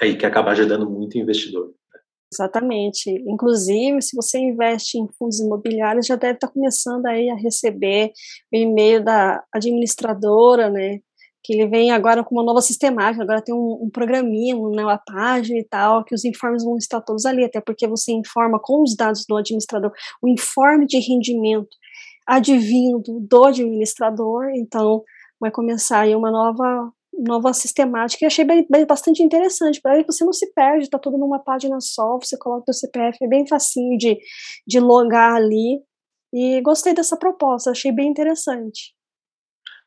aí 0.00 0.16
que 0.16 0.26
acaba 0.26 0.50
ajudando 0.50 0.88
muito 0.88 1.14
o 1.14 1.18
investidor. 1.18 1.68
Né. 1.68 2.00
Exatamente. 2.32 3.10
Inclusive, 3.26 4.00
se 4.02 4.16
você 4.16 4.38
investe 4.38 4.98
em 4.98 5.08
fundos 5.18 5.40
imobiliários, 5.40 6.06
já 6.06 6.16
deve 6.16 6.34
estar 6.34 6.48
começando 6.48 7.06
aí 7.06 7.28
a 7.28 7.34
receber 7.34 8.12
o 8.52 8.56
e-mail 8.56 9.04
da 9.04 9.42
administradora, 9.52 10.70
né, 10.70 11.00
que 11.42 11.54
ele 11.54 11.66
vem 11.68 11.90
agora 11.90 12.22
com 12.22 12.34
uma 12.34 12.44
nova 12.44 12.60
sistemática, 12.60 13.22
agora 13.22 13.42
tem 13.42 13.54
um, 13.54 13.84
um 13.84 13.90
programinha, 13.90 14.54
né, 14.54 14.84
uma 14.84 14.98
página 14.98 15.58
e 15.58 15.64
tal, 15.64 16.04
que 16.04 16.14
os 16.14 16.24
informes 16.24 16.62
vão 16.62 16.76
estar 16.76 17.00
todos 17.00 17.24
ali, 17.24 17.44
até 17.44 17.60
porque 17.60 17.86
você 17.86 18.12
informa 18.12 18.60
com 18.60 18.82
os 18.82 18.94
dados 18.94 19.24
do 19.26 19.36
administrador 19.36 19.90
o 20.22 20.28
informe 20.28 20.86
de 20.86 20.98
rendimento 20.98 21.76
advindo 22.26 23.18
do 23.20 23.44
administrador, 23.44 24.50
então 24.54 25.02
vai 25.40 25.50
começar 25.50 26.00
aí 26.00 26.14
uma 26.14 26.30
nova 26.30 26.92
nova 27.20 27.52
sistemática 27.52 28.24
e 28.24 28.26
achei 28.26 28.44
bem, 28.44 28.66
bem 28.68 28.86
bastante 28.86 29.22
interessante, 29.22 29.80
para 29.80 30.02
você 30.04 30.24
não 30.24 30.32
se 30.32 30.52
perde, 30.52 30.84
está 30.84 30.98
tudo 30.98 31.18
numa 31.18 31.38
página 31.38 31.78
só, 31.80 32.18
você 32.18 32.36
coloca 32.38 32.70
o 32.70 32.74
CPF, 32.74 33.18
é 33.22 33.28
bem 33.28 33.46
facinho 33.46 33.96
de, 33.98 34.18
de 34.66 34.80
logar 34.80 35.34
ali, 35.34 35.82
e 36.32 36.60
gostei 36.62 36.94
dessa 36.94 37.16
proposta, 37.16 37.70
achei 37.70 37.92
bem 37.92 38.08
interessante. 38.08 38.94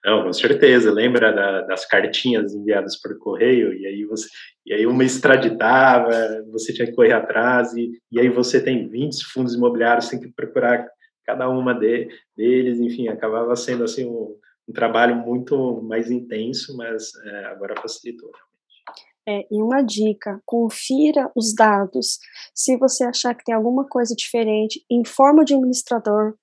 Não, 0.06 0.24
com 0.24 0.34
certeza. 0.34 0.92
Lembra 0.92 1.32
da, 1.32 1.62
das 1.62 1.86
cartinhas 1.86 2.54
enviadas 2.54 3.00
por 3.00 3.18
correio 3.20 3.74
e 3.74 3.88
aí 3.88 4.04
você 4.04 4.28
e 4.66 4.74
aí 4.74 4.86
uma 4.86 5.04
extraditava, 5.04 6.12
você 6.52 6.74
tinha 6.74 6.88
que 6.88 6.94
correr 6.94 7.14
atrás 7.14 7.74
e, 7.74 7.92
e 8.12 8.20
aí 8.20 8.30
você 8.30 8.62
tem 8.62 8.88
20 8.88 9.26
fundos 9.26 9.56
imobiliários, 9.56 10.10
tem 10.10 10.20
que 10.20 10.32
procurar 10.34 10.86
cada 11.26 11.50
uma 11.50 11.74
de, 11.74 12.10
deles, 12.36 12.80
enfim, 12.80 13.08
acabava 13.08 13.56
sendo 13.56 13.84
assim 13.84 14.06
um, 14.06 14.36
um 14.68 14.74
trabalho 14.74 15.16
muito 15.16 15.82
mais 15.84 16.09
intenso, 16.09 16.76
mas 16.78 17.11
é, 17.26 17.45
agora 17.45 17.80
facilitou 17.82 18.32
É, 19.28 19.47
e 19.49 19.61
uma 19.61 19.82
dica, 19.82 20.41
confira 20.45 21.32
os 21.36 21.55
dados. 21.55 22.20
Se 22.53 22.78
você 22.78 23.05
achar 23.05 23.34
que 23.34 23.43
tem 23.43 23.55
alguma 23.55 23.86
coisa 23.88 24.14
diferente, 24.16 24.84
informa 24.89 25.39
o 25.39 25.41
administrador, 25.41 26.36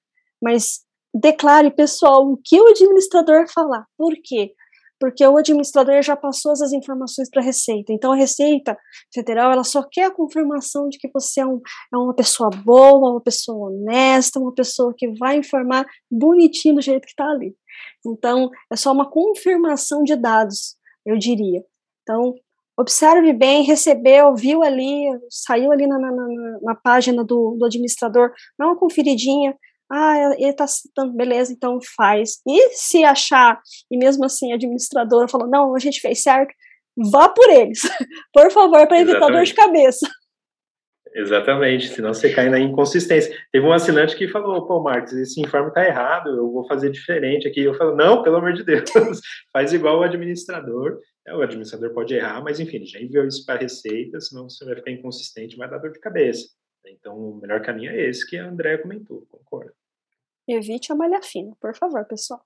mas 0.42 0.80
declare, 1.12 1.70
pessoal, 1.70 2.26
o 2.26 2.38
que 2.42 2.58
o 2.58 2.68
administrador 2.68 3.46
falar. 3.52 3.86
Por 3.98 4.14
quê? 4.22 4.54
Porque 4.98 5.26
o 5.26 5.36
administrador 5.36 6.02
já 6.02 6.14
passou 6.14 6.52
essas 6.52 6.72
informações 6.72 7.28
para 7.30 7.42
a 7.42 7.44
Receita. 7.44 7.92
Então, 7.92 8.12
a 8.12 8.16
Receita 8.16 8.76
Federal 9.12 9.50
ela 9.50 9.64
só 9.64 9.82
quer 9.82 10.04
a 10.04 10.14
confirmação 10.14 10.88
de 10.88 10.98
que 10.98 11.10
você 11.12 11.40
é, 11.40 11.46
um, 11.46 11.60
é 11.92 11.96
uma 11.96 12.14
pessoa 12.14 12.50
boa, 12.50 13.12
uma 13.12 13.20
pessoa 13.20 13.70
honesta, 13.70 14.38
uma 14.38 14.54
pessoa 14.54 14.94
que 14.96 15.08
vai 15.18 15.38
informar 15.38 15.86
bonitinho 16.10 16.76
do 16.76 16.82
jeito 16.82 17.06
que 17.06 17.12
está 17.12 17.24
ali. 17.24 17.54
Então, 18.06 18.50
é 18.72 18.76
só 18.76 18.92
uma 18.92 19.10
confirmação 19.10 20.02
de 20.02 20.16
dados, 20.16 20.76
eu 21.04 21.18
diria. 21.18 21.62
Então, 22.02 22.34
observe 22.78 23.32
bem, 23.32 23.62
recebeu, 23.62 24.34
viu 24.34 24.62
ali, 24.62 25.06
saiu 25.28 25.70
ali 25.70 25.86
na, 25.86 25.98
na, 25.98 26.10
na, 26.10 26.58
na 26.62 26.74
página 26.74 27.24
do, 27.24 27.56
do 27.58 27.64
administrador, 27.66 28.32
dá 28.58 28.66
uma 28.66 28.78
conferidinha, 28.78 29.54
ah, 29.90 30.34
ele 30.38 30.50
está 30.50 30.66
citando, 30.66 31.12
beleza, 31.12 31.52
então 31.52 31.78
faz. 31.96 32.40
E 32.46 32.70
se 32.70 33.02
achar, 33.02 33.60
e 33.90 33.98
mesmo 33.98 34.24
assim 34.24 34.52
a 34.52 34.54
administradora 34.54 35.28
falou, 35.28 35.48
não, 35.48 35.74
a 35.74 35.78
gente 35.78 36.00
fez 36.00 36.22
certo, 36.22 36.54
vá 37.10 37.28
por 37.28 37.48
eles, 37.50 37.80
por 38.32 38.50
favor, 38.52 38.86
para 38.86 39.00
evitar 39.00 39.28
dor 39.28 39.44
de 39.44 39.54
cabeça. 39.54 40.08
Exatamente, 41.12 41.88
senão 41.88 42.14
você 42.14 42.32
cai 42.32 42.48
na 42.48 42.58
inconsistência. 42.58 43.36
Teve 43.50 43.66
um 43.66 43.72
assinante 43.72 44.16
que 44.16 44.28
falou, 44.28 44.66
pô, 44.66 44.80
Marcos, 44.80 45.12
esse 45.12 45.40
informe 45.40 45.68
está 45.68 45.84
errado, 45.84 46.30
eu 46.30 46.50
vou 46.50 46.66
fazer 46.66 46.90
diferente 46.90 47.48
aqui. 47.48 47.62
Eu 47.62 47.74
falo, 47.74 47.96
não, 47.96 48.22
pelo 48.22 48.36
amor 48.36 48.52
de 48.52 48.62
Deus, 48.62 48.88
faz 49.52 49.72
igual 49.72 49.98
o 49.98 50.02
administrador. 50.02 51.00
É, 51.26 51.34
o 51.34 51.42
administrador 51.42 51.92
pode 51.92 52.14
errar, 52.14 52.42
mas 52.42 52.60
enfim, 52.60 52.84
já 52.86 53.00
enviou 53.00 53.26
isso 53.26 53.44
para 53.44 53.56
a 53.56 53.58
Receita, 53.58 54.20
senão 54.20 54.48
você 54.48 54.64
vai 54.64 54.76
ficar 54.76 54.92
inconsistente, 54.92 55.56
vai 55.56 55.68
dar 55.68 55.78
dor 55.78 55.92
de 55.92 56.00
cabeça. 56.00 56.48
Então, 56.86 57.16
o 57.16 57.40
melhor 57.40 57.60
caminho 57.62 57.90
é 57.90 58.08
esse 58.08 58.26
que 58.26 58.38
a 58.38 58.48
Andrea 58.48 58.80
comentou, 58.80 59.26
concordo. 59.30 59.72
Evite 60.48 60.92
a 60.92 60.94
malha 60.94 61.20
fina, 61.22 61.54
por 61.60 61.76
favor, 61.76 62.04
pessoal. 62.06 62.40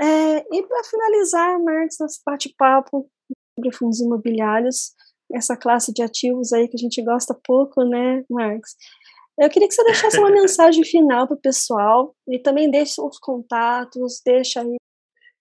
É, 0.00 0.38
e 0.56 0.62
para 0.62 0.84
finalizar, 0.84 1.58
Marcos, 1.60 1.98
nosso 2.00 2.20
bate-papo 2.24 3.10
sobre 3.54 3.72
fundos 3.72 4.00
imobiliários, 4.00 4.94
essa 5.36 5.56
classe 5.56 5.92
de 5.92 6.02
ativos 6.02 6.52
aí 6.52 6.68
que 6.68 6.76
a 6.76 6.80
gente 6.80 7.02
gosta 7.02 7.38
pouco, 7.44 7.84
né, 7.84 8.24
Marcos? 8.30 8.70
Eu 9.38 9.50
queria 9.50 9.68
que 9.68 9.74
você 9.74 9.84
deixasse 9.84 10.18
uma 10.18 10.30
mensagem 10.30 10.82
final 10.84 11.26
para 11.26 11.36
o 11.36 11.40
pessoal 11.40 12.14
e 12.26 12.38
também 12.38 12.70
deixe 12.70 13.00
os 13.00 13.18
contatos, 13.18 14.22
deixa 14.24 14.62
aí 14.62 14.76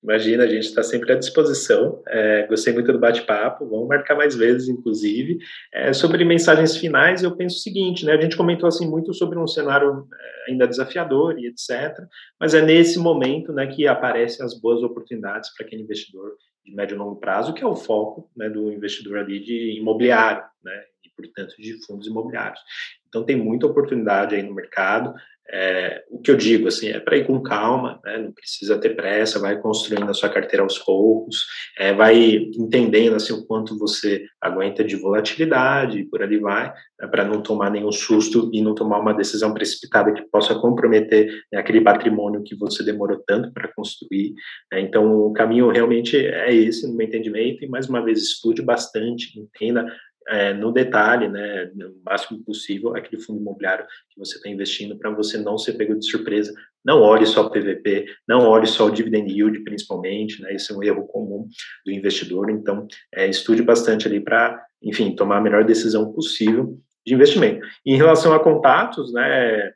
Imagina, 0.06 0.43
a 0.43 0.48
gente 0.48 0.66
está 0.66 0.84
sempre 0.84 1.12
à 1.14 1.16
disposição. 1.16 2.04
É, 2.08 2.46
gostei 2.46 2.72
muito 2.72 2.93
do 2.93 3.00
bate-papo, 3.00 3.68
vamos 3.68 3.88
marcar 3.88 4.16
mais 4.16 4.36
vezes, 4.36 4.70
inclusive. 4.70 5.39
É, 5.74 5.93
sobre 5.93 6.24
mensagens 6.24 6.78
finais, 6.78 7.24
eu 7.24 7.36
penso 7.36 7.58
o 7.58 7.60
seguinte, 7.60 8.06
né? 8.06 8.14
A 8.14 8.22
gente 8.22 8.38
comentou 8.38 8.68
assim 8.68 8.88
muito 8.88 9.16
sobre 9.16 9.39
um 9.39 9.48
cenário 9.48 10.08
é, 10.14 10.52
ainda 10.52 10.68
desafiador 10.68 11.39
e 11.39 11.48
etc. 11.48 11.98
Mas 12.39 12.54
é 12.54 12.62
nesse 12.62 13.00
momento, 13.00 13.52
né, 13.52 13.66
que 13.66 13.88
aparecem 13.88 14.46
as 14.46 14.54
boas 14.54 14.84
oportunidades 14.84 15.52
para 15.56 15.66
aquele 15.66 15.82
investidor 15.82 16.36
de 16.66 16.74
médio 16.74 16.95
e 16.95 16.97
longo 16.97 17.16
prazo, 17.18 17.53
que 17.53 17.63
é 17.63 17.68
o 17.68 17.76
foco 17.76 18.30
né, 18.36 18.49
do 18.49 18.72
investidor 18.72 19.20
ali 19.20 19.39
de 19.39 19.78
imobiliário, 19.78 20.43
né? 20.63 20.84
E 21.03 21.09
portanto 21.09 21.55
de 21.57 21.86
fundos 21.86 22.07
imobiliários. 22.07 22.59
Então 23.07 23.24
tem 23.24 23.36
muita 23.36 23.68
oportunidade 23.68 24.36
aí 24.36 24.43
no 24.43 24.53
mercado. 24.53 25.13
É, 25.52 26.04
o 26.10 26.20
que 26.20 26.32
eu 26.32 26.36
digo 26.36 26.68
assim 26.68 26.89
é 26.89 27.00
para 27.00 27.18
ir 27.18 27.28
com 27.28 27.41
calma, 27.41 28.00
né? 28.04 28.18
não 28.18 28.32
precisa 28.32 28.80
ter 28.80 28.96
pressa, 28.96 29.39
vai 29.39 29.60
construindo 29.62 30.10
a 30.10 30.14
sua 30.14 30.28
carteira 30.28 30.64
aos 30.64 30.80
poucos, 30.80 31.46
é, 31.78 31.93
vai 31.93 32.36
entendendo 32.58 33.16
assim 33.16 33.32
o 33.32 33.46
quanto 33.46 33.78
você 33.78 34.26
aguenta 34.41 34.84
de 34.84 34.96
volatilidade 34.96 36.00
e 36.00 36.06
por 36.06 36.24
ali 36.24 36.39
vai, 36.39 36.74
né? 37.00 37.08
para 37.08 37.24
não 37.24 37.41
tomar 37.41 37.70
nenhum 37.70 37.91
susto 37.91 38.50
e 38.52 38.62
não 38.62 38.74
tomar 38.74 39.00
uma 39.00 39.14
decisão 39.14 39.54
precipitada 39.54 40.14
que 40.14 40.24
possa 40.32 40.56
comprometer 40.56 41.28
né, 41.52 41.60
aquele 41.60 41.82
patrimônio 41.82 42.43
que 42.43 42.56
você 42.56 42.84
demorou 42.84 43.22
tanto 43.28 43.54
para 43.54 43.72
construir. 43.76 44.34
Né? 44.72 44.82
Então 44.82 45.28
o 45.28 45.34
caminho 45.34 45.70
realmente 45.70 46.18
é 46.18 46.54
esse, 46.54 46.88
no 46.88 46.96
meu 46.96 47.06
entendimento, 47.06 47.64
e 47.64 47.68
mais 47.68 47.88
uma 47.88 48.04
vez 48.04 48.20
estude 48.20 48.64
bastante, 48.64 49.39
entenda 49.39 49.86
é, 50.28 50.53
no 50.53 50.71
detalhe, 50.71 51.28
né, 51.28 51.71
no 51.76 51.95
máximo 52.03 52.43
possível, 52.43 52.95
aquele 52.95 53.21
fundo 53.21 53.39
imobiliário 53.39 53.86
que 54.09 54.19
você 54.19 54.38
está 54.38 54.49
investindo 54.49 54.97
para 54.97 55.09
você 55.11 55.38
não 55.38 55.57
ser 55.57 55.73
pego 55.73 55.97
de 55.97 56.09
surpresa. 56.09 56.53
Não 56.84 57.01
olhe 57.01 57.26
só 57.26 57.45
o 57.45 57.49
PVP, 57.49 58.05
não 58.28 58.47
olhe 58.47 58.67
só 58.67 58.86
o 58.86 58.91
dividend 58.91 59.32
yield, 59.32 59.59
principalmente, 59.63 60.41
né, 60.41 60.53
esse 60.53 60.71
é 60.71 60.76
um 60.76 60.84
erro 60.84 61.07
comum 61.07 61.47
do 61.86 61.91
investidor. 61.91 62.49
Então, 62.49 62.88
é, 63.13 63.28
estude 63.28 63.61
bastante 63.61 64.07
ali 64.07 64.19
para, 64.19 64.63
enfim, 64.82 65.15
tomar 65.15 65.38
a 65.38 65.41
melhor 65.41 65.63
decisão 65.63 66.11
possível 66.11 66.78
de 67.05 67.13
investimento. 67.13 67.65
Em 67.86 67.95
relação 67.95 68.34
a 68.34 68.39
contatos, 68.39 69.13
né, 69.13 69.71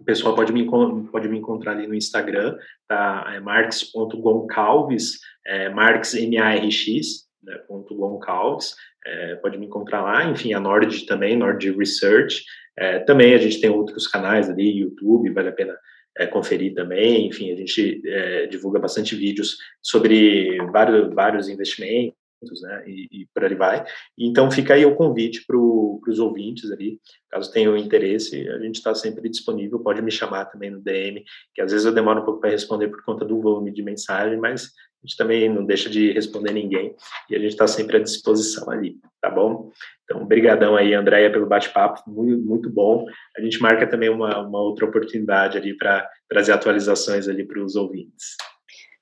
o 0.00 0.04
pessoal 0.04 0.34
pode 0.34 0.52
me, 0.52 0.66
pode 1.10 1.28
me 1.28 1.38
encontrar 1.38 1.72
ali 1.72 1.86
no 1.86 1.94
Instagram, 1.94 2.56
tá? 2.88 3.32
É 3.34 3.40
marx.goncalves, 3.40 5.18
é 5.46 5.68
marx, 5.68 6.14
M-A-R-X, 6.14 7.24
né, 7.44 7.56
ponto 7.68 7.94
Goncalves, 7.94 8.74
é, 9.06 9.36
pode 9.36 9.58
me 9.58 9.66
encontrar 9.66 10.02
lá, 10.02 10.24
enfim, 10.24 10.52
a 10.52 10.60
Nord 10.60 11.06
também, 11.06 11.36
Nord 11.36 11.70
Research, 11.72 12.44
é, 12.76 12.98
também 13.00 13.34
a 13.34 13.38
gente 13.38 13.60
tem 13.60 13.70
outros 13.70 14.06
canais 14.06 14.50
ali, 14.50 14.78
YouTube, 14.78 15.30
vale 15.30 15.48
a 15.48 15.52
pena 15.52 15.76
é, 16.16 16.26
conferir 16.26 16.74
também. 16.74 17.26
Enfim, 17.26 17.52
a 17.52 17.56
gente 17.56 18.02
é, 18.06 18.46
divulga 18.46 18.78
bastante 18.78 19.14
vídeos 19.14 19.56
sobre 19.82 20.56
vários, 20.70 21.14
vários 21.14 21.48
investimentos, 21.48 22.14
né, 22.62 22.84
e, 22.86 23.08
e 23.10 23.28
por 23.32 23.44
aí 23.44 23.54
vai. 23.54 23.84
Então, 24.18 24.50
fica 24.50 24.74
aí 24.74 24.84
o 24.84 24.94
convite 24.94 25.44
para 25.46 25.56
os 25.56 26.18
ouvintes 26.18 26.70
ali, 26.70 27.00
caso 27.30 27.50
tenham 27.50 27.76
interesse, 27.76 28.46
a 28.48 28.58
gente 28.58 28.76
está 28.76 28.94
sempre 28.94 29.28
disponível, 29.30 29.80
pode 29.80 30.02
me 30.02 30.10
chamar 30.10 30.44
também 30.46 30.70
no 30.70 30.80
DM, 30.80 31.24
que 31.54 31.62
às 31.62 31.72
vezes 31.72 31.86
eu 31.86 31.94
demoro 31.94 32.20
um 32.20 32.24
pouco 32.24 32.40
para 32.40 32.50
responder 32.50 32.88
por 32.88 33.02
conta 33.02 33.24
do 33.24 33.40
volume 33.40 33.72
de 33.72 33.82
mensagem, 33.82 34.38
mas 34.38 34.72
a 35.04 35.06
gente 35.06 35.16
também 35.18 35.52
não 35.52 35.66
deixa 35.66 35.90
de 35.90 36.12
responder 36.12 36.52
ninguém, 36.52 36.96
e 37.28 37.36
a 37.36 37.38
gente 37.38 37.50
está 37.50 37.66
sempre 37.66 37.98
à 37.98 38.00
disposição 38.00 38.70
ali, 38.70 38.96
tá 39.20 39.30
bom? 39.30 39.70
Então, 40.04 40.24
brigadão 40.24 40.76
aí, 40.76 40.94
Andréia, 40.94 41.30
pelo 41.30 41.46
bate-papo, 41.46 42.02
muito, 42.10 42.42
muito 42.42 42.70
bom. 42.70 43.04
A 43.36 43.40
gente 43.42 43.60
marca 43.60 43.86
também 43.86 44.08
uma, 44.08 44.40
uma 44.40 44.60
outra 44.60 44.86
oportunidade 44.86 45.58
ali 45.58 45.76
para 45.76 46.08
trazer 46.28 46.52
atualizações 46.52 47.28
ali 47.28 47.46
para 47.46 47.62
os 47.62 47.76
ouvintes. 47.76 48.36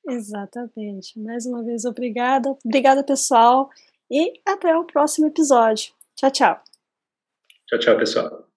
Exatamente. 0.08 1.18
Mais 1.20 1.46
uma 1.46 1.62
vez, 1.62 1.84
obrigada. 1.84 2.56
Obrigada, 2.64 3.04
pessoal. 3.04 3.70
E 4.10 4.32
até 4.44 4.76
o 4.76 4.84
próximo 4.84 5.28
episódio. 5.28 5.92
Tchau, 6.16 6.30
tchau. 6.30 6.62
Tchau, 7.68 7.78
tchau, 7.78 7.96
pessoal. 7.96 8.51